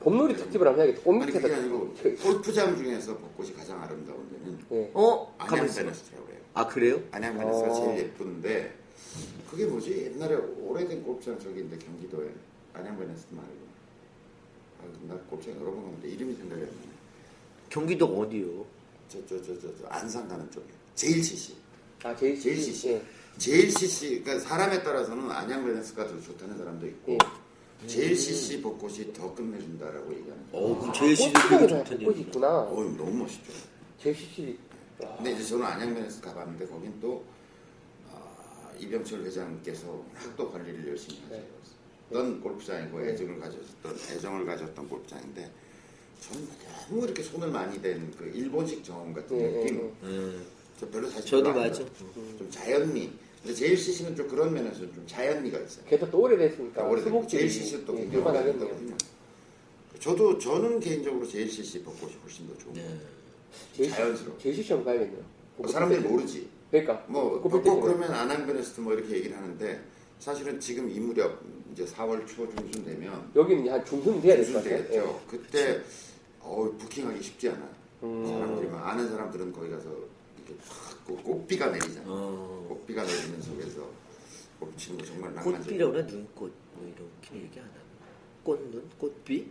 [0.00, 1.04] 봄놀이 특집을 한번 해야겠다.
[1.04, 1.40] 꽃 아니 밑에다.
[1.48, 4.90] 그게 아니고 골프장 중에서 벚꽃이 가장 아름다운 데는 예.
[4.94, 5.34] 어?
[5.38, 5.66] 안양.
[5.66, 6.38] 베네스라고 해요.
[6.54, 7.00] 아 그래요?
[7.10, 7.74] 안양 베네스가 어.
[7.74, 8.72] 제일 예쁜데
[9.54, 10.10] 그게 뭐지?
[10.14, 12.28] 옛날에 오래된 골프장 저기 인데 경기도에
[12.72, 13.52] 안양 베네스 말고
[14.80, 16.88] 아, 나 골프장 여러 번 갔는데 이름이 생각이 안 나네.
[17.70, 18.66] 경기도 어디요?
[19.08, 21.54] 저저저 저 저 안산 가는 쪽에 제일 CC.
[22.02, 22.88] 아 제일 제일 CC.
[22.88, 23.02] 예.
[23.38, 27.86] 제일 CC 그러니까 사람에 따라서는 안양 베네스가 더 좋다는 사람도 있고 예.
[27.86, 30.66] 제일 CC 벚꽃이 더 끝내준다라고 얘기하는 거예요.
[30.66, 32.20] 어 그럼 제일 꽃피장에 되게 벚꽃이 얘기.
[32.22, 32.60] 있구나.
[32.62, 33.52] 어우 너무 멋있죠.
[34.02, 34.58] 제일 CC.
[34.98, 37.33] 근데 이제 저는 안양 베네스 가봤는데 거긴 또 아,
[38.78, 41.42] 이병철 회장께서 워낙 또 관리를 열심히 네.
[42.10, 45.50] 하셨던 골프장이고 애정을 가졌던 애정을 가졌던 골프장인데
[46.20, 46.48] 저는
[46.88, 49.92] 너무 이렇게 손을 많이 댄 그 일본식 정원 같은 예, 느낌.
[50.02, 50.44] 음,
[50.78, 51.72] 저 별로 사실 저도 맞아.
[51.72, 51.94] 좋아해요.
[52.38, 53.10] 좀 자연미.
[53.42, 55.84] 근데 제일 CC는 좀 그런 면에서 좀 자연미가 있어요.
[55.86, 58.24] 걔도 또 오래됐으니까 오래됐고 수복들이 제일 CC 또 예, 굉장히.
[58.38, 58.96] 오래됐거든요.
[60.00, 62.80] 저도 저는 개인적으로 제일 CC 벚꽃이 훨씬 더 좋은 것
[63.76, 63.90] 네.
[63.90, 64.38] 자연스러워.
[64.38, 65.24] 제일 CC 한번 가야겠네요.
[65.56, 66.48] 뭐 사람들이 모르지.
[66.82, 69.80] 그러니까 뭐 벚꽃 때 그러면 안양베네스트 뭐 이렇게 얘기를 하는데
[70.18, 71.40] 사실은 지금 이 무렵
[71.72, 74.82] 이제 4월 초 중순 되면 여기는 한 중순 돼야 될것 중순 같아요.
[74.88, 75.20] 되겠죠.
[75.28, 75.80] 그때
[76.40, 77.68] 어 부킹하기 쉽지 않아.
[78.02, 78.26] 음.
[78.26, 79.88] 사람들이 막 아는 사람들은 거기 가서
[80.36, 82.04] 이렇게 팍 꽃- 꽃비가 내리잖아.
[82.08, 82.66] 어.
[82.68, 83.88] 꽃비가 내리는 속에서
[84.58, 85.62] 꽃 치는 거 정말 낭만적.
[85.62, 87.78] 꽃비라고 눈꽃 뭐 이렇게 얘기 안 하고
[88.42, 89.48] 꽃눈 꽃비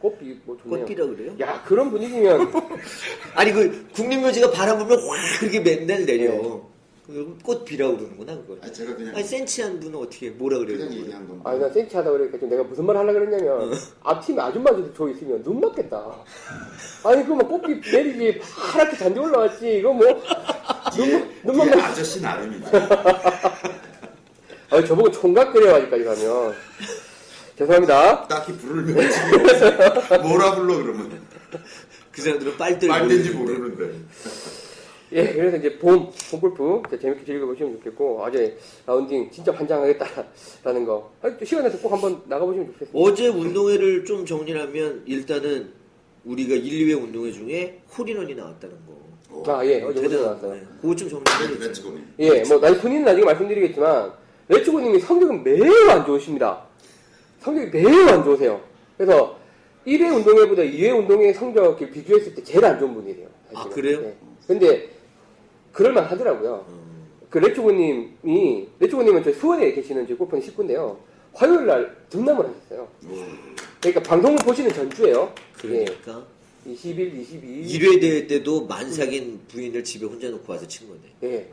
[0.00, 0.80] 꽃비 뭐 좋네요.
[0.80, 1.32] 꽃비라고 그래요?
[1.40, 2.52] 야 그런 분위기면
[3.34, 6.30] 아니 그 국립묘지가 바람 불면 확 그렇게 맨날 내려.
[6.30, 6.60] 네.
[7.06, 8.58] 그 꽃비라고 그러는구나 그걸.
[8.62, 10.76] 아 제가 그냥 아니 센치한 분은 어떻게 뭐라 그래요?
[10.78, 10.92] 그냥?
[10.92, 11.42] 얘기한 건데.
[11.44, 15.58] 아니 나 센치하다 그러니까 지금 내가 무슨 말 하려고 그랬냐면 앞팀에 아줌마들도 저 있으면 눈
[15.60, 16.04] 맞겠다.
[17.04, 18.40] 아니 그거 뭐 꽃비 내리지
[18.72, 20.06] 파랗게 잔디 올라왔지 이거 뭐
[20.96, 22.70] 눈, 눈만 맞 아저씨 나름이지.
[24.70, 26.54] 아 저보고 총각 끓여가지까지 가면
[27.58, 28.28] 죄송합니다.
[28.28, 30.18] 딱히 부를 명칭이 없어.
[30.22, 31.20] 뭐라 불러 그러면
[32.12, 33.98] 그 사람들은 빨대를 말된지 모르는데.
[35.10, 41.10] 예, 그래서 이제 봄, 봄골프 재밌게 즐겨보시면 좋겠고, 어제 라운딩 진짜 환장하겠다라는 거.
[41.44, 42.98] 시간 내서 꼭 한번 나가보시면 좋겠습니다.
[42.98, 45.70] 어제 운동회를 좀 정리하면 일단은
[46.26, 49.50] 우리가 1, 2회 운동회 중에 홀인원이 나왔다는 거.
[49.50, 50.50] 아, 예, 어제 대단한 나왔어요.
[50.50, 50.62] 거네.
[50.82, 51.68] 그거 좀 정리해 레- 주세요.
[51.68, 52.04] 레츠고님.
[52.18, 54.12] 예, 뭐, 난 본인은 나중에 말씀드리겠지만,
[54.48, 56.67] 레츠고님이 성적은 매우 안 좋으십니다.
[57.40, 58.60] 성적이 매우 안 좋으세요.
[58.96, 59.38] 그래서
[59.86, 63.26] 1회 운동회보다 2회 운동회 성적 비교했을 때 제일 안 좋은 분이래요.
[63.54, 63.74] 아, 사실은.
[63.74, 64.00] 그래요?
[64.04, 64.14] 예.
[64.46, 64.88] 근데,
[65.72, 66.66] 그럴만 하더라고요.
[66.68, 67.06] 음.
[67.30, 70.98] 그 레츠고님이, 레츠고님은 저 수원에 계시는 제 골프는 식구인데요.
[71.34, 72.88] 화요일 날 등남을 하셨어요.
[73.08, 73.14] 오.
[73.80, 75.32] 그러니까 방송을 보시는 전주에요.
[75.58, 76.24] 그러니까
[76.66, 77.66] 예, 20일, 22일.
[77.66, 81.00] 1회 대회 때도 만삭인 부인을 집에 혼자 놓고 와서 친 거네.
[81.22, 81.50] 예.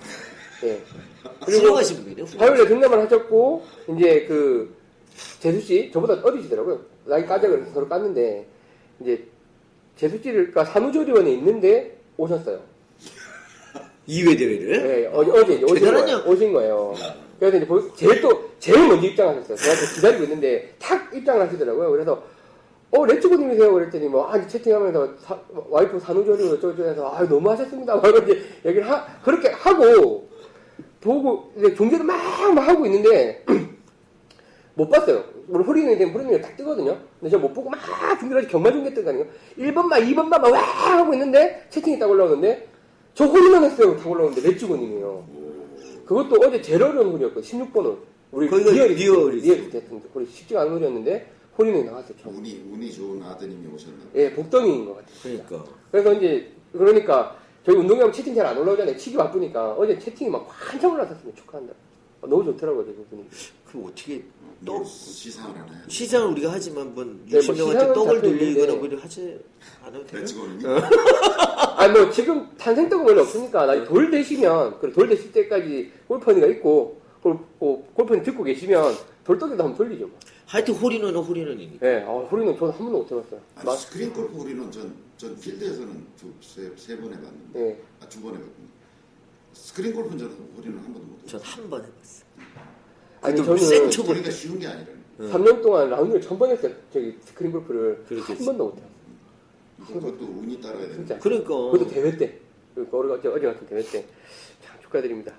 [0.63, 0.81] 예.
[1.45, 2.21] 그리고 훌륭하신 분이네.
[2.23, 4.75] 훌륭하신 화요일에 등남을 하셨고, 이제 그,
[5.39, 6.79] 재수씨, 저보다 어리시더라고요.
[7.05, 8.43] 나이 까자 그래서 서로 깠는데,
[9.01, 9.23] 이제,
[9.95, 12.59] 재수씨를, 그러니까 사무조리원에 있는데 오셨어요.
[14.07, 15.01] 2회 대회를?
[15.03, 15.93] 예, 어, 어제 이제 오신?
[15.93, 16.23] 거예요.
[16.27, 16.93] 오신 거예요.
[17.39, 19.57] 그래서 이제 보- 제일 또, 제일 먼저 입장하셨어요.
[19.57, 21.91] 저한테 기다리고 있는데, 탁 입장을 하시더라고요.
[21.91, 22.23] 그래서,
[22.91, 23.73] 어, 레츠고님이세요?
[23.73, 27.95] 그랬더니, 뭐, 아, 채팅하면서, 사- 와이프 산후조리원 어쩌고저쩌고 해서, 아, 너무 하셨습니다.
[27.95, 30.29] 막 이렇게 얘기를 하, 그렇게 하고,
[31.01, 32.15] 보고, 이제 중계도 막,
[32.53, 33.43] 막 하고 있는데,
[34.75, 35.23] 못 봤어요.
[35.47, 36.97] 우리 홀인원 되면 홀인원 딱 뜨거든요.
[37.19, 37.79] 근데 저 못 보고 막
[38.19, 39.25] 중계까지 경마 중계 뜨다니까
[39.57, 40.59] 1번만, 2번만 막 와!
[40.59, 42.67] 하고 있는데, 채팅이 딱 올라오는데,
[43.13, 43.95] 저 홀인원 했어요.
[43.97, 45.25] 딱 올라오는데, 레츠고님이에요.
[46.05, 47.97] 그것도 어제 제일 어려운 홀이었고, 16번 홀.
[48.31, 48.95] 우리 거기가 리얼이.
[48.95, 52.17] 리얼이 됐던 홀이 쉽지가 않은 홀이었는데, 홀리는 나왔어요.
[52.21, 52.35] 처음.
[52.37, 53.97] 운이 운이 좋은 아드님이 오셨나.
[54.15, 55.15] 예, 복덩이인 것 같아요.
[55.23, 55.71] 그러니까.
[55.89, 58.97] 그래서 이제, 그러니까, 저희 운동하면 채팅 잘 안 올라오잖아요.
[58.97, 59.71] 치기 바쁘니까.
[59.73, 61.73] 어제 채팅이 막 한참 올라왔었으면 축하한다.
[62.21, 63.25] 아, 너무 좋더라고요, 저 분이.
[63.65, 64.21] 그럼 어떻게
[64.63, 65.81] 또 시상을 하나요?
[65.87, 68.75] 시상을 우리가 하지만 뭐 네, 뭐 60명한테 시상은 떡을 돌리거나.
[68.75, 69.39] 뭐 이런 하지
[69.83, 70.21] 않아도 돼요.
[70.21, 70.59] 배치고는
[71.77, 77.37] 아니 뭐 지금 탄생 떡은 원래 없으니까 나돌 되시면 그돌 되실 때까지 골퍼니가 있고 골,
[77.59, 80.07] 뭐, 골퍼니 듣고 계시면 돌떡이도 한번 돌리죠.
[80.07, 80.17] 뭐.
[80.45, 81.87] 하여튼 홀인원은 홀인원이니까.
[81.87, 83.41] 예, 어, 홀인원 저는 한 번도 못 해봤어요.
[83.55, 87.81] 아니, 막, 스크린 골프 홀인원 전, 전 필드에서는 두세번 해봤는데 예.
[87.99, 88.67] 아, 두 번 해봤거든요.
[89.53, 91.41] 스크린 골프는 저는 홀인원 한 번도 못 해봤어요.
[91.41, 92.25] 전 한 번 해봤어.
[93.25, 94.07] 아니 그것도 저는 센 초보.
[94.09, 95.31] 그러니까 쉬운 게 아니라는 응.
[95.31, 96.71] 3년 동안 라운드를 천번 했어요.
[96.91, 98.33] 저기 스크린 골프를 그렇겠지.
[98.33, 98.85] 한 번도 못 해요.
[99.87, 101.19] 그것도 운이 따라야 되는 진짜.
[101.19, 101.49] 그러니까.
[101.49, 102.39] 그것도 대회 때.
[102.73, 104.05] 그 어제, 어제, 어제 같은 대회 때.
[104.63, 105.33] 참 축하드립니다.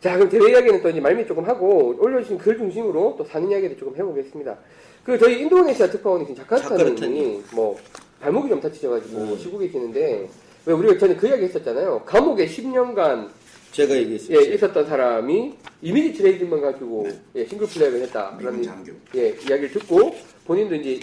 [0.00, 3.76] 자, 그럼 대회 이야기는 또 이제 말미 조금 하고, 올려주신 글 중심으로 또 사는 이야기도
[3.76, 4.56] 조금 해보겠습니다.
[5.04, 7.44] 그, 저희 인도네시아 특파원이신 자카르타님이 자카르타님.
[7.54, 7.78] 뭐,
[8.20, 9.38] 발목이 좀 다치셔가지고 음.
[9.38, 10.28] 쉬고 계시는데,
[10.66, 12.02] 왜 우리가 전에 그 이야기 했었잖아요.
[12.06, 13.28] 감옥에 10년간
[13.72, 14.38] 제가 얘기했어요.
[14.38, 18.36] 예, 있었던 사람이 이미지 트레이딩만 가지고 예, 싱글 플레이를 했다.
[18.38, 18.92] 미군 그런 장교.
[19.16, 21.00] 예, 이야기를 듣고 본인도 이제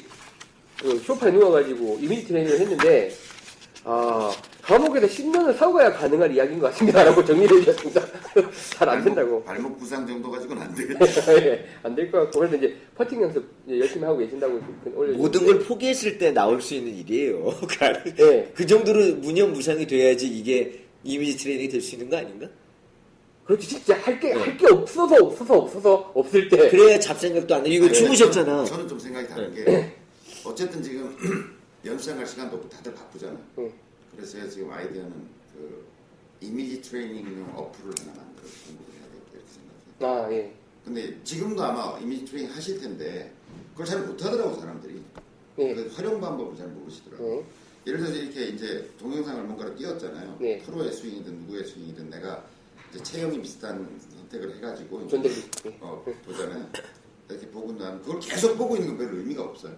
[0.82, 3.12] 그 소파에 누워가지고 이미지 트레이닝을 했는데
[3.84, 8.02] 아 감옥에서 10년을 사고야 가능한 이야기인 것 같습니다라고 정리를 해주셨습니다.
[8.78, 9.42] 잘 안 된다고.
[9.46, 11.06] 발목 부상 정도 가지고는 안 되겠다.
[11.42, 14.60] 예, 안될 것 같고 그래서 이제 퍼팅 연습 열심히 하고 계신다고
[14.94, 17.54] 올려주셨는데 모든 걸 포기했을 때 나올 수 있는 일이에요.
[18.20, 22.48] 예, 그 정도로 무념무상이 돼야지 이게 이미지 트레이닝이 될 수 있는 거 아닌가?
[23.46, 27.70] 그렇지 진짜 할게할게 없어서 없어서 없어서 없을 때 그래야 잡생각도 안 해.
[27.70, 28.46] 이거 아니, 주무셨잖아.
[28.46, 29.94] 저는, 저는 좀 생각이 다른 게
[30.44, 31.16] 어쨌든 지금
[31.86, 33.38] 연습장 갈 시간도 없고 다들 바쁘잖아.
[33.60, 33.72] 응.
[34.16, 35.12] 그래서 지금 아이디어는
[35.54, 35.86] 그
[36.42, 40.26] 이미지 트레이닝용 어플을 하나 만들어서 공부를 해야 되겠다 이렇게 생각해요.
[40.26, 43.32] 아 예, 근데 지금도 아마 이미지 트레이닝 하실 텐데
[43.72, 45.02] 그걸 잘 못하더라고 사람들이.
[45.60, 47.38] 예, 그 활용 방법을 잘 모르시더라고.
[47.38, 47.46] 예.
[47.88, 50.38] 예를 들어서 이렇게 이제 동영상을 뭔가를 띄웠잖아요.
[50.42, 50.58] 네.
[50.60, 52.44] 프로의 스윙이든 누구의 스윙이든 내가
[52.94, 55.08] 이제 체형이 비슷한 선택을 해가지고.
[55.66, 55.78] 예.
[55.80, 56.70] 어, 보잖아요.
[57.30, 59.74] 이렇게 보고 나면 그걸 계속 보고 있는 건 별로 의미가 없어요.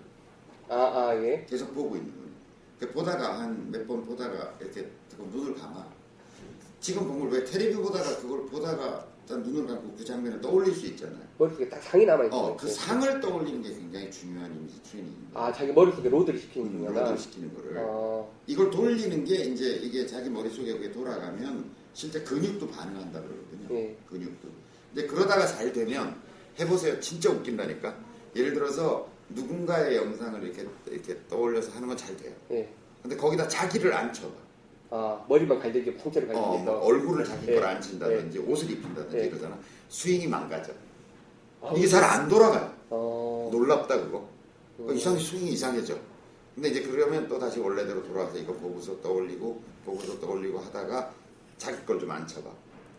[0.70, 1.46] 아, 아, 예.
[1.48, 2.30] 계속 보고 있는 거예요.
[2.80, 4.90] 그 보다가 한 몇 번 보다가 이렇게
[5.32, 5.86] 눈을 감아.
[6.80, 10.88] 지금 본 걸 왜 텔레비 보다가 그걸 보다가 딱 눈을 감고 그 장면을 떠올릴 수
[10.88, 11.20] 있잖아요.
[11.38, 12.40] 머릿속에 딱 상이 남아있어요.
[12.42, 15.40] 어, 그 상을 떠올리는 게 굉장히 중요한 이미지 트레이닝입니다.
[15.40, 17.00] 아, 자기 머릿속에 load를 시키는 음, 중요하다.
[17.02, 17.78] load를 시키는 거를.
[17.78, 21.64] 아, 이걸 돌리는 게 이제 이게 자기 머릿속에 그게 돌아가면
[21.94, 23.68] 실제 근육도 반응한다 그러거든요.
[23.78, 23.96] 예.
[24.10, 24.48] 근육도.
[24.96, 26.16] 근데 그러다가 잘 되면
[26.60, 27.00] 해보세요.
[27.00, 27.96] 진짜 웃긴다니까.
[28.36, 32.34] 예를 들어서 누군가의 영상을 이렇게 이렇게 떠올려서 하는 건 잘 돼요.
[32.50, 32.68] 예.
[33.04, 34.34] 근데 거기다 자기를 앉혀봐.
[34.92, 36.80] 아, 머리만 갈대기 통째로 어, 갈대기 뭐 해서.
[36.86, 37.56] 얼굴을 자기 예.
[37.56, 39.26] 걸 앉힌다든지 옷을 입힌다든지 예.
[39.28, 39.58] 이러잖아.
[39.90, 40.74] 스윙이 망가져.
[41.62, 42.74] 아, 이게 잘 안 돌아가요.
[42.90, 44.28] 어, 놀랍다 그거.
[44.78, 44.96] 그 음.
[44.96, 45.98] 이상 스윙이 이상해져.
[46.56, 51.14] 근데 이제 그러면 또 다시 원래대로 돌아와서 이거 보고서 떠올리고 보고서 떠올리고 하다가
[51.58, 52.50] 자기 걸 좀 앉혀봐.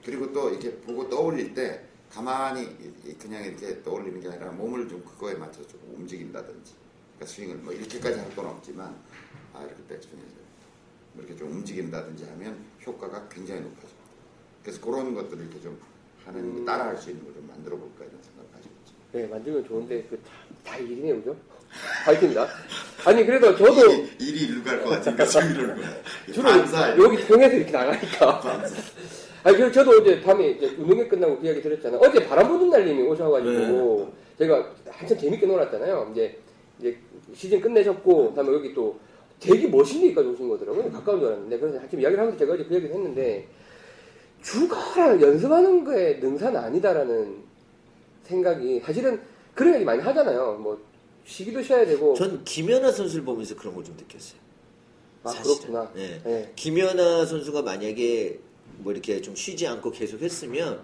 [0.05, 2.63] 그리고 또 이렇게 보고 떠올릴 때 가만히
[3.05, 6.73] 이- 그냥 이렇게 떠올리는 게 아니라 몸을 좀 그거에 맞춰서 조금 움직인다든지.
[7.19, 8.95] 그러니까 스윙을 뭐 이렇게까지 할 건 없지만
[9.53, 10.50] 아 이렇게 백스윙에서 뭐
[11.19, 13.89] 이렇게 좀 움직인다든지 하면 효과가 굉장히 높아져.
[14.63, 15.79] 그래서 그런 것들을 이렇게 좀
[16.25, 16.65] 하는 음.
[16.65, 18.95] 따라할 수 있는 걸 좀 만들어 볼까 이런 생각 가지고 있죠.
[19.13, 20.31] 네, 만들면 좋은데, 그, 다,
[20.73, 21.37] 다 일이네요, 그죠?
[22.05, 22.49] 파이팅입니다.
[23.05, 25.91] 아니, 그래도 저도 일이, 일이 일로 갈 것 같으니까 지금 이러는 거야.
[26.33, 28.41] 주로 반사 여기 통해서 이렇게 나가니까.
[28.41, 28.77] 반사.
[29.43, 32.01] 아니, 그래서 저도 어제 밤에 이제 운동회 끝나고 그 이야기 드렸잖아요.
[32.03, 36.11] 어제 바람 부는 날님이 오셔가지고, 제가 한참 재밌게 놀았잖아요.
[36.13, 36.39] 이제,
[36.79, 36.99] 이제
[37.35, 38.99] 시즌 끝내셨고, 그다음에 여기 또
[39.41, 40.91] 되게 멋있는 데까지 오신 거더라고요.
[40.93, 41.59] 가까운 줄 알았는데.
[41.59, 43.49] 그래서 한참 이야기를 하면서 제가 어제 그 얘기를 했는데,
[44.43, 47.37] 죽어라 연습하는 거에 능사는 아니다라는
[48.25, 49.21] 생각이, 사실은
[49.55, 50.59] 그런 얘기 많이 하잖아요.
[50.61, 50.81] 뭐,
[51.25, 52.15] 쉬기도 쉬어야 되고.
[52.15, 54.39] 전 김연아 선수를 보면서 그런 걸 좀 느꼈어요.
[55.25, 55.57] 아, 사실은.
[55.73, 55.93] 그렇구나.
[55.95, 56.21] 네.
[56.25, 56.53] 네.
[56.57, 58.39] 김연아 선수가 만약에
[58.83, 60.81] 뭐 이렇게 좀 쉬지 않고 계속 했으면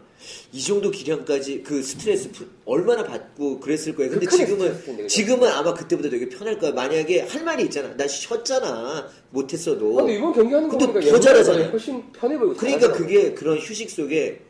[0.53, 4.11] 이 정도 기량까지 그 스트레스 풀- 얼마나 받고 그랬을 거예요.
[4.13, 5.09] 근데 극한의 지금은?
[5.09, 6.73] 지금은 아마 그때보다 되게 편할 거야.
[6.73, 7.95] 만약에 할 말이 있잖아.
[7.97, 9.09] 나 쉬었잖아.
[9.31, 9.99] 못 했어도.
[9.99, 11.71] 아, 근데 이번 경기 하는 거 근데 보니까 더 잘하잖아요.
[11.71, 12.93] 훨씬 편해 보이고 그러니까.
[12.93, 14.41] 그게 그런 휴식 속에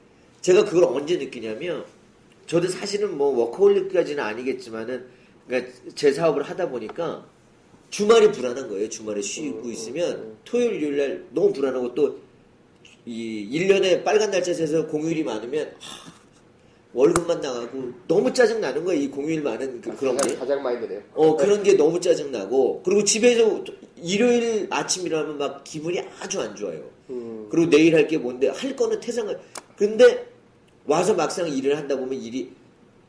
[0.41, 1.85] 제가 그걸 언제 느끼냐면
[2.47, 5.05] 저도 사실은 뭐 워커홀릭까지는 아니겠지만은
[5.47, 7.27] 그러니까 제 사업을 하다 보니까
[7.91, 8.89] 주말이 불안한 거예요.
[8.89, 10.37] 주말에 쉬고 음, 있으면 음.
[10.45, 12.19] 토요일 일요일 날 너무 불안하고 또
[13.07, 16.13] 이 1년에 빨간 날짜 세서 공휴일이 많으면 하,
[16.93, 19.01] 월급만 나가고 너무 짜증 나는 거예요.
[19.03, 20.23] 이 공휴일 많은 그, 런 게.
[20.23, 21.01] 가장, 가장 많이 드네요.
[21.15, 23.63] 어, 그런 게 너무 짜증 나고, 그리고 집에서
[23.97, 26.83] 일요일 아침 일어나면 막 기분이 아주 안 좋아요.
[27.11, 29.39] 음, 그리고 내일 할 게 뭔데, 할 거는 태생을.
[29.77, 30.27] 근데
[30.87, 32.51] 와서 막상 일을 한다 보면 일이,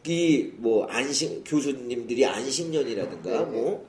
[0.05, 3.45] 이뭐 안심, 교수님들이 안심년이라든가, 네, 네.
[3.45, 3.85] 뭐,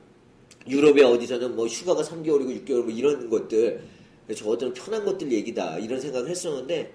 [0.66, 3.81] 유럽에 어디서는 뭐 휴가가 3개월이고 6개월 뭐 이런 것들,
[4.35, 6.93] 저것들은 편한 것들 얘기다, 이런 생각을 했었는데,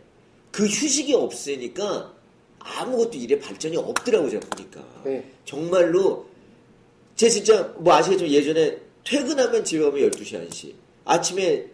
[0.52, 2.14] 그 휴식이 없으니까
[2.60, 4.86] 아무것도 일에 발전이 없더라고 제가 보니까.
[5.04, 5.32] 네.
[5.46, 6.26] 정말로
[7.16, 10.74] 제 진짜 뭐 아시겠지만 예전에 퇴근하면 집에 가면 12시 1시
[11.06, 11.66] 아침에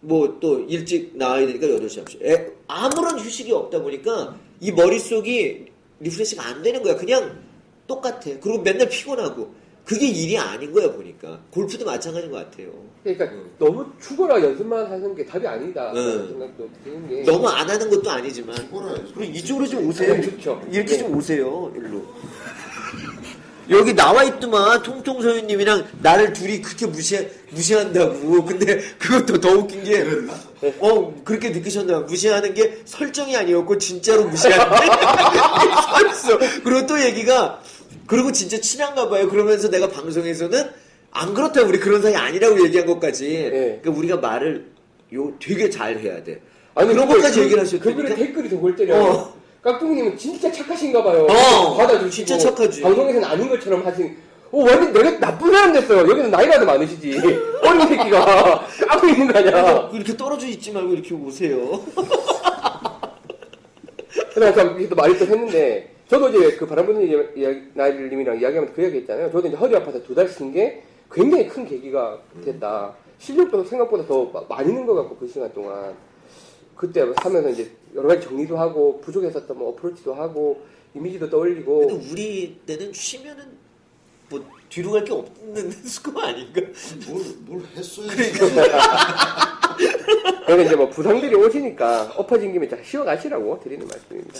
[0.00, 5.66] 뭐 또 일찍 나와야 되니까 8시 9시 에, 아무런 휴식이 없다 보니까 이 머릿속이
[6.00, 7.42] refresh가 안 되는 거야 그냥
[7.86, 9.52] 똑같아 그리고 맨날 피곤하고
[9.88, 12.68] 그게 일이 아닌 거야 보니까 골프도 마찬가지인 것 같아요
[13.02, 13.50] 그러니까 음.
[13.58, 15.92] 너무 죽어라 연습만 하는 게 답이 아니다.
[15.94, 16.02] 네.
[16.04, 17.22] 그런 생각도 드는 게.
[17.22, 18.54] 너무 안 하는 것도 아니지만.
[19.14, 20.60] 그리고 이쪽으로 좀 오세요 네, 좋죠.
[20.70, 20.98] 이렇게 네.
[20.98, 22.02] 좀 오세요 일로
[23.70, 28.44] 여기 나와 있더만 통통 소유님이랑 나를 둘이 그렇게 무시 무시한다고.
[28.44, 30.04] 근데 그것도 더 웃긴 게?
[30.80, 32.00] 어 그렇게 느끼셨나?
[32.00, 36.38] 무시하는 게 설정이 아니었고 진짜로 무시하는데 서 있어.
[36.62, 37.62] 그리고 또 얘기가
[38.06, 39.28] 그리고 진짜 친한가 봐요.
[39.28, 40.70] 그러면서 내가 방송에서는
[41.10, 43.28] 안 그렇다 우리 그런 사이 아니라고 얘기한 것까지.
[43.28, 43.50] 네.
[43.82, 44.66] 그러니까 우리가 말을
[45.14, 46.40] 요 되게 잘 해야 돼.
[46.74, 47.90] 아니, 그런 것까지 그- 얘기를 하셨다니까.
[47.90, 48.96] 그분의 댓글이 더 골 때려.
[49.02, 49.34] 어.
[49.62, 51.26] 깍두기님은 진짜 착하신가 봐요.
[51.28, 52.10] 어, 받아주시고.
[52.10, 52.80] 진짜 착하지.
[52.82, 54.16] 방송에서는 아닌 것처럼 하신.
[54.50, 55.98] 오, 완전 내가 나쁜 사람 됐어요.
[56.00, 57.18] 여기는 나이가 더 많으시지.
[57.62, 59.90] 어린 새끼가 까고 있는 거 아니야.
[59.92, 61.82] 이렇게 떨어져 있지 말고 이렇게 오세요.
[64.34, 68.82] 그래서 참 이렇게 또 말이 또 했는데, 저도 이제 그 바람부는 이야기, 나이님이랑 이야기하면서 그
[68.84, 69.30] 얘기 했잖아요.
[69.30, 72.94] 저도 이제 허리 아파서 두달쉰게 굉장히 큰 계기가 됐다.
[73.18, 75.94] 실력도 생각보다 더 마- 많이 는것 같고, 그 시간 동안.
[76.76, 80.62] 그때 하면서 이제 여러 가지 정리도 하고, 부족했었던 뭐 어프로치도 하고,
[80.94, 81.86] 이미지도 떠올리고.
[81.88, 83.44] 근데 우리 때는 쉬면은
[84.30, 86.60] 뭐 뒤로 갈 게 없는 스코어 아닌가?
[87.08, 88.06] 뭘, 뭘 했어야
[90.46, 94.34] 그래서 이제 뭐 부상들이 오시니까 엎어진 김에 잘 쉬어 가시라고 드리는 말씀입니다.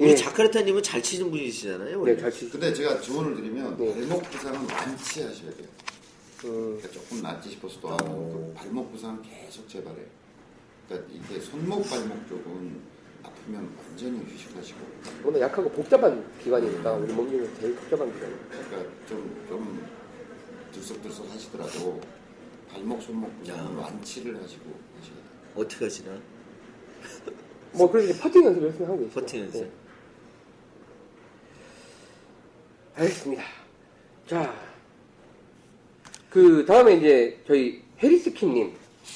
[0.00, 0.14] 우리 예.
[0.14, 2.00] 자카르타님은 잘 치는 분이시잖아요.
[2.00, 2.14] 원래.
[2.14, 2.52] 네, 잘 치죠.
[2.52, 3.92] 근데 제가 조언을 드리면 네.
[3.92, 5.68] 발목 부상은 완치하셔야 돼요.
[6.44, 10.06] 음, 그러니까 조금 낫지 싶어서 또 하고 그 발목 부상은 계속 재발해요.
[10.88, 12.80] 그러니까 이게 손목 발목 쪽은
[13.22, 14.78] 아프면 완전히 휴식하시고
[15.22, 18.38] 워낙 약하고 복잡한 기관이니까 우리 몸 중에 제일 복잡한 기관이에요.
[18.48, 19.86] 그러니까 좀, 좀
[20.72, 22.00] 들썩들썩 하시더라도
[22.72, 23.82] 발목 손목 부상은 야.
[23.82, 24.64] 완치를 하시고
[24.98, 25.24] 하셔야 돼요.
[25.56, 26.18] 어떻게 하시나?
[27.72, 29.10] 뭐 그래서 이제 퍼팅 연습 열심히 하고 있어요.
[29.10, 29.60] 퍼팅 연습.
[29.60, 29.70] 네.
[32.94, 33.42] 알겠습니다.
[34.26, 34.54] 자,
[36.28, 38.72] 그 다음에 이제 저희 해리스 킴님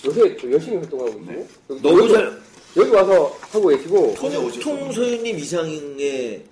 [0.06, 1.46] 요새 또 열심히 활동하고 계시고 네.
[1.70, 2.42] 여기, 너무 여기, 잘
[2.76, 4.14] 여기 와서 하고 계시고?
[4.60, 6.44] 통소윤님 이상의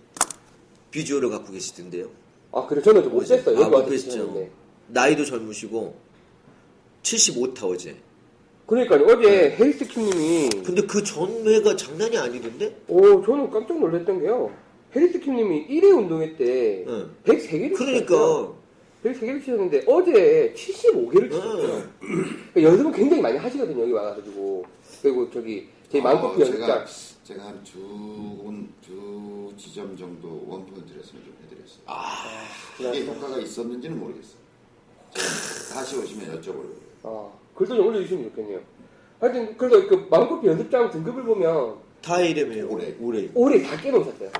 [0.90, 2.08] 비주얼을 갖고 계시던데요.
[2.52, 3.42] 아 그래 저는 좀못 어제.
[3.42, 3.56] 뵀어요.
[3.56, 3.90] 아, 여기 못 와서 뵀죠.
[3.90, 4.50] 계시는데.
[4.88, 5.96] 나이도 젊으시고
[7.02, 7.96] 75타 어제.
[8.66, 12.76] 그러니까요 어제 해리스 킴님이 근데 그 전회가 장난이 아니던데?
[12.88, 14.50] 오 저는 깜짝 놀랐던 게요.
[14.94, 17.10] 해리스 킴님이 1회 운동회 때 응.
[17.24, 18.52] 103개를 그러니까
[19.04, 21.82] 103개를 치셨는데 어제 75개를 치셨어요.
[22.02, 22.24] 응.
[22.52, 24.64] 그러니까 연습은 굉장히 많이 하시거든요 여기 와가지고
[25.02, 26.04] 그리고 저기 제 어,
[26.38, 26.84] 연습장 제가,
[27.24, 28.32] 제가 한두
[28.80, 31.82] 두 지점 정도 원포인트 레슨을 좀 해드렸어요.
[31.86, 32.24] 아,
[32.78, 34.36] 이게 효과가 있었는지는 모르겠어요.
[35.72, 36.74] 다시 오시면 여쭤보려고.
[37.04, 38.60] 아, 글도 좀 올려주시면 좋겠네요.
[39.20, 42.68] 하여튼, 그래서 그 마음고프 연습장 등급을 보면 다 이래봬요.
[42.68, 42.94] 올해.
[42.98, 43.28] 올해.
[43.34, 44.30] 올해 다 깨놓으셨어요.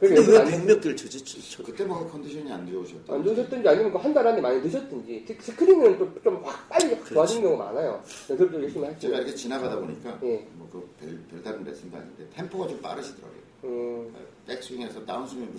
[0.00, 1.22] 근데 왜 안, 백몇 개를 쳐지?
[1.24, 3.12] 쳐- 그때 뭐 컨디션이 안 좋으셨다.
[3.14, 7.64] 안 좋으셨든지 아니면 그한달 안에 많이 늦었든지 스- 스크린은 좀 확 빨리 확 좋아지는 경우가
[7.66, 8.02] 많아요.
[8.30, 9.08] 연습을 좀 열심히 제가 하시고.
[9.14, 10.46] 이렇게 지나가다 보니까 예.
[10.54, 10.88] 뭐그
[11.30, 13.40] 별다른 레슨도 아닌데 템포가 좀 빠르시더라고요.
[13.64, 14.14] 음,
[14.46, 15.52] 백스윙에서 다운스윙으로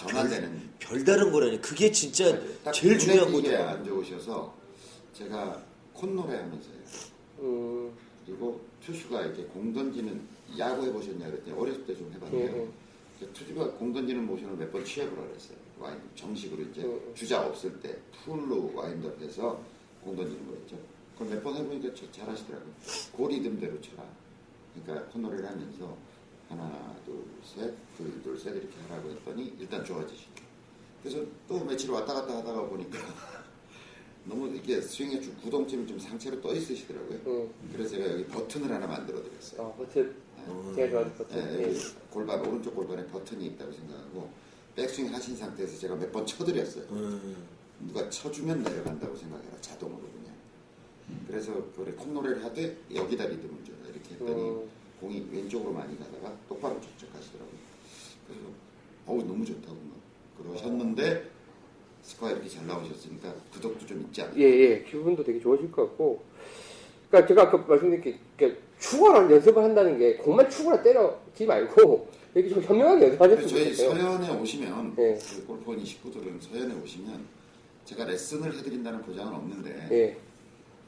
[0.00, 1.58] 전환되는 별 다른 거라니.
[1.62, 3.56] 그게 진짜 딱 제일 중요한 거죠.
[3.56, 4.54] 안 좋으셔서
[5.14, 5.62] 제가
[5.94, 6.74] 콧노래 하면서요.
[7.40, 7.90] 음,
[8.26, 10.20] 그리고 투수가 이렇게 공 던지는
[10.58, 12.56] 야구 해보셨냐 그랬더니 어렸을 때좀 예, 해봤네요.
[12.62, 12.68] 예.
[13.18, 15.56] 그 투수가 공 던지는 모션을 몇 번 취해보라 그랬어요.
[15.78, 17.12] 와인드업 정식으로 이제 음.
[17.14, 19.60] 주자 없을 때 풀로 와인드업 해서
[20.02, 20.78] 공 던지는 거였죠.
[21.18, 22.72] 그걸 몇 번 해보니까 저- 잘하시더라고요.
[23.16, 24.04] 그 리듬대로 쳐라.
[24.74, 25.96] 그러니까 콧노래를 하면서
[26.48, 30.44] 하나 둘 셋 둘 둘 셋 이렇게 하라고 했더니 일단 좋아지시죠.
[31.02, 32.98] 그래서 또 며칠 왔다 갔다 하다가 보니까
[34.24, 37.18] 너무 이게 스윙에 좀 구동점이 좀 상체로 떠 있으시더라고요.
[37.26, 37.50] 음.
[37.72, 39.62] 그래서 제가 여기 버튼을 하나 만들어 드렸어요.
[39.68, 40.14] 아, 버튼.
[40.74, 41.60] 제가 버튼.
[41.60, 41.74] 예,
[42.10, 44.30] 골반 오른쪽 골반에 버튼이 있다고 생각하고
[44.74, 46.84] 백스윙 하신 상태에서 제가 몇 번 쳐드렸어요.
[46.90, 47.46] 음.
[47.86, 50.34] 누가 쳐주면 내려간다고 생각해라 자동으로 그냥.
[51.26, 54.68] 그래서 그래 콧노래를 하되 여기다 리듬을 줘라 이렇게 했더니 음.
[55.00, 57.56] 공이 왼쪽으로 많이 가다가 똑바로 촉촉하시더라고요.
[58.26, 58.42] 그래서
[59.06, 59.96] 어우 너무 좋다고 막
[60.38, 61.30] 그러셨는데
[62.02, 64.38] 스코어 이렇게 잘 나오셨으니까 구독도 좀 있지 않나요?
[64.38, 64.82] 예, 예.
[64.84, 66.22] 기분도 되게 좋으실 것 같고.
[67.10, 72.52] 그러니까 제가 아까 말씀드린 게, 그러니까 축구를 연습을 한다는 게 공만 축구라 때려지 말고 이렇게
[72.54, 73.90] 좀 현명하게 연습하셨으면 저희 좋겠어요.
[73.90, 75.18] 서현에 오시면 예.
[75.18, 77.24] 그 골프원 29들은 서현에 오시면
[77.86, 80.16] 제가 레슨을 해드린다는 보장은 없는데 예,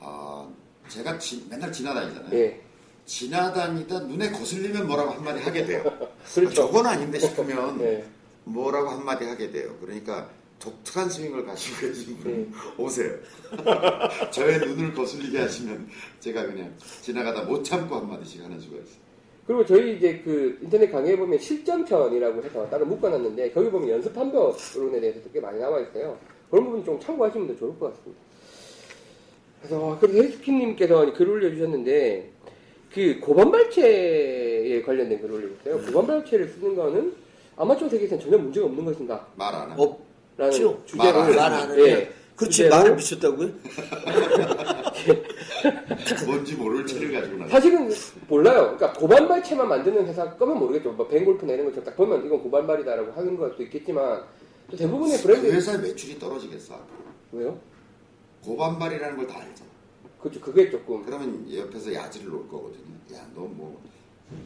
[0.00, 0.46] 아,
[0.88, 2.34] 제가 지- 맨날 지나다니잖아요.
[2.38, 2.60] 예.
[3.06, 5.82] 지나다니다 눈에 거슬리면 뭐라고 한마디 하게 돼요.
[6.34, 6.54] 그렇죠.
[6.54, 8.04] 저건 아닌데 싶으면 네.
[8.44, 9.74] 뭐라고 한마디 하게 돼요.
[9.80, 10.28] 그러니까
[10.58, 12.82] 독특한 스윙을 가지고 계신 분 네.
[12.82, 13.14] 오세요.
[14.30, 15.88] 저의 눈을 거슬리게 하시면
[16.20, 19.08] 제가 그냥 지나가다 못 참고 한마디씩 하는 수가 있어요.
[19.46, 25.00] 그리고 저희 이제 그 인터넷 강의에 보면 실전편이라고 해서 따로 묶어놨는데 거기 보면 연습한 법론에
[25.00, 26.18] 대해서도 꽤 많이 나와 있어요.
[26.50, 28.20] 그런 부분 좀 참고하시면 더 좋을 것 같습니다.
[29.60, 32.30] 그래서 그리고 헤리스킨님께서 글 올려주셨는데
[32.92, 35.86] 그 고반발체에 관련된 글 올려주셨어요.
[35.92, 37.14] 고반발체를 쓰는 거는
[37.56, 39.28] 아마추어 세계에서는 전혀 문제가 없는 것인가?
[39.36, 40.06] 말 안 하고.
[40.38, 40.82] 어, 라는 그렇죠.
[40.86, 42.12] 주제로 말말안 예.
[42.36, 43.48] 그렇지, 주제로 말을 미쳤다고요?
[46.26, 47.50] 뭔지 모를 채를 가지고 나서.
[47.50, 47.90] 사실은
[48.28, 48.76] 몰라요.
[48.76, 50.92] 그러니까 고반발체만 만드는 회사 거면 모르겠죠.
[50.92, 54.22] 뭐 뱅골프나 이런 것처럼 딱 보면 이건 고반발이다라고 하는 것도 있겠지만
[54.70, 56.74] 또 대부분의 그 브랜드 회사의 매출이 떨어지겠어.
[56.74, 56.98] 앞으로.
[57.32, 57.58] 왜요?
[58.44, 59.68] 고반발이라는 걸 다 알잖아.
[60.20, 60.40] 그렇죠.
[60.40, 62.94] 그게 조금 그러면 옆에서 야지를 놓을 거거든요.
[63.14, 63.80] 야, 너 뭐.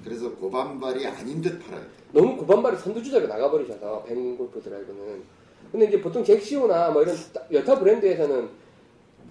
[0.04, 1.86] 그래서 고반발이 아닌 듯 팔아야 돼.
[2.12, 5.41] 너무 고반발을 선두주자로 나가버리셔서 뱅골프 드라이브는.
[5.72, 8.48] 근데 이제 보통 잭시오나 뭐 이런 따- 여타 브랜드에서는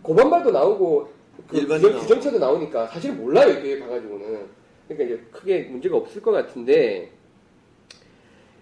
[0.01, 1.09] 고반발도 나오고
[1.47, 2.07] 그 일반이 규정- 나오고.
[2.07, 4.47] 규정체도 나오니까 사실 몰라요 이게 봐가지고는.
[4.87, 7.11] 그러니까 이제 크게 문제가 없을 것 같은데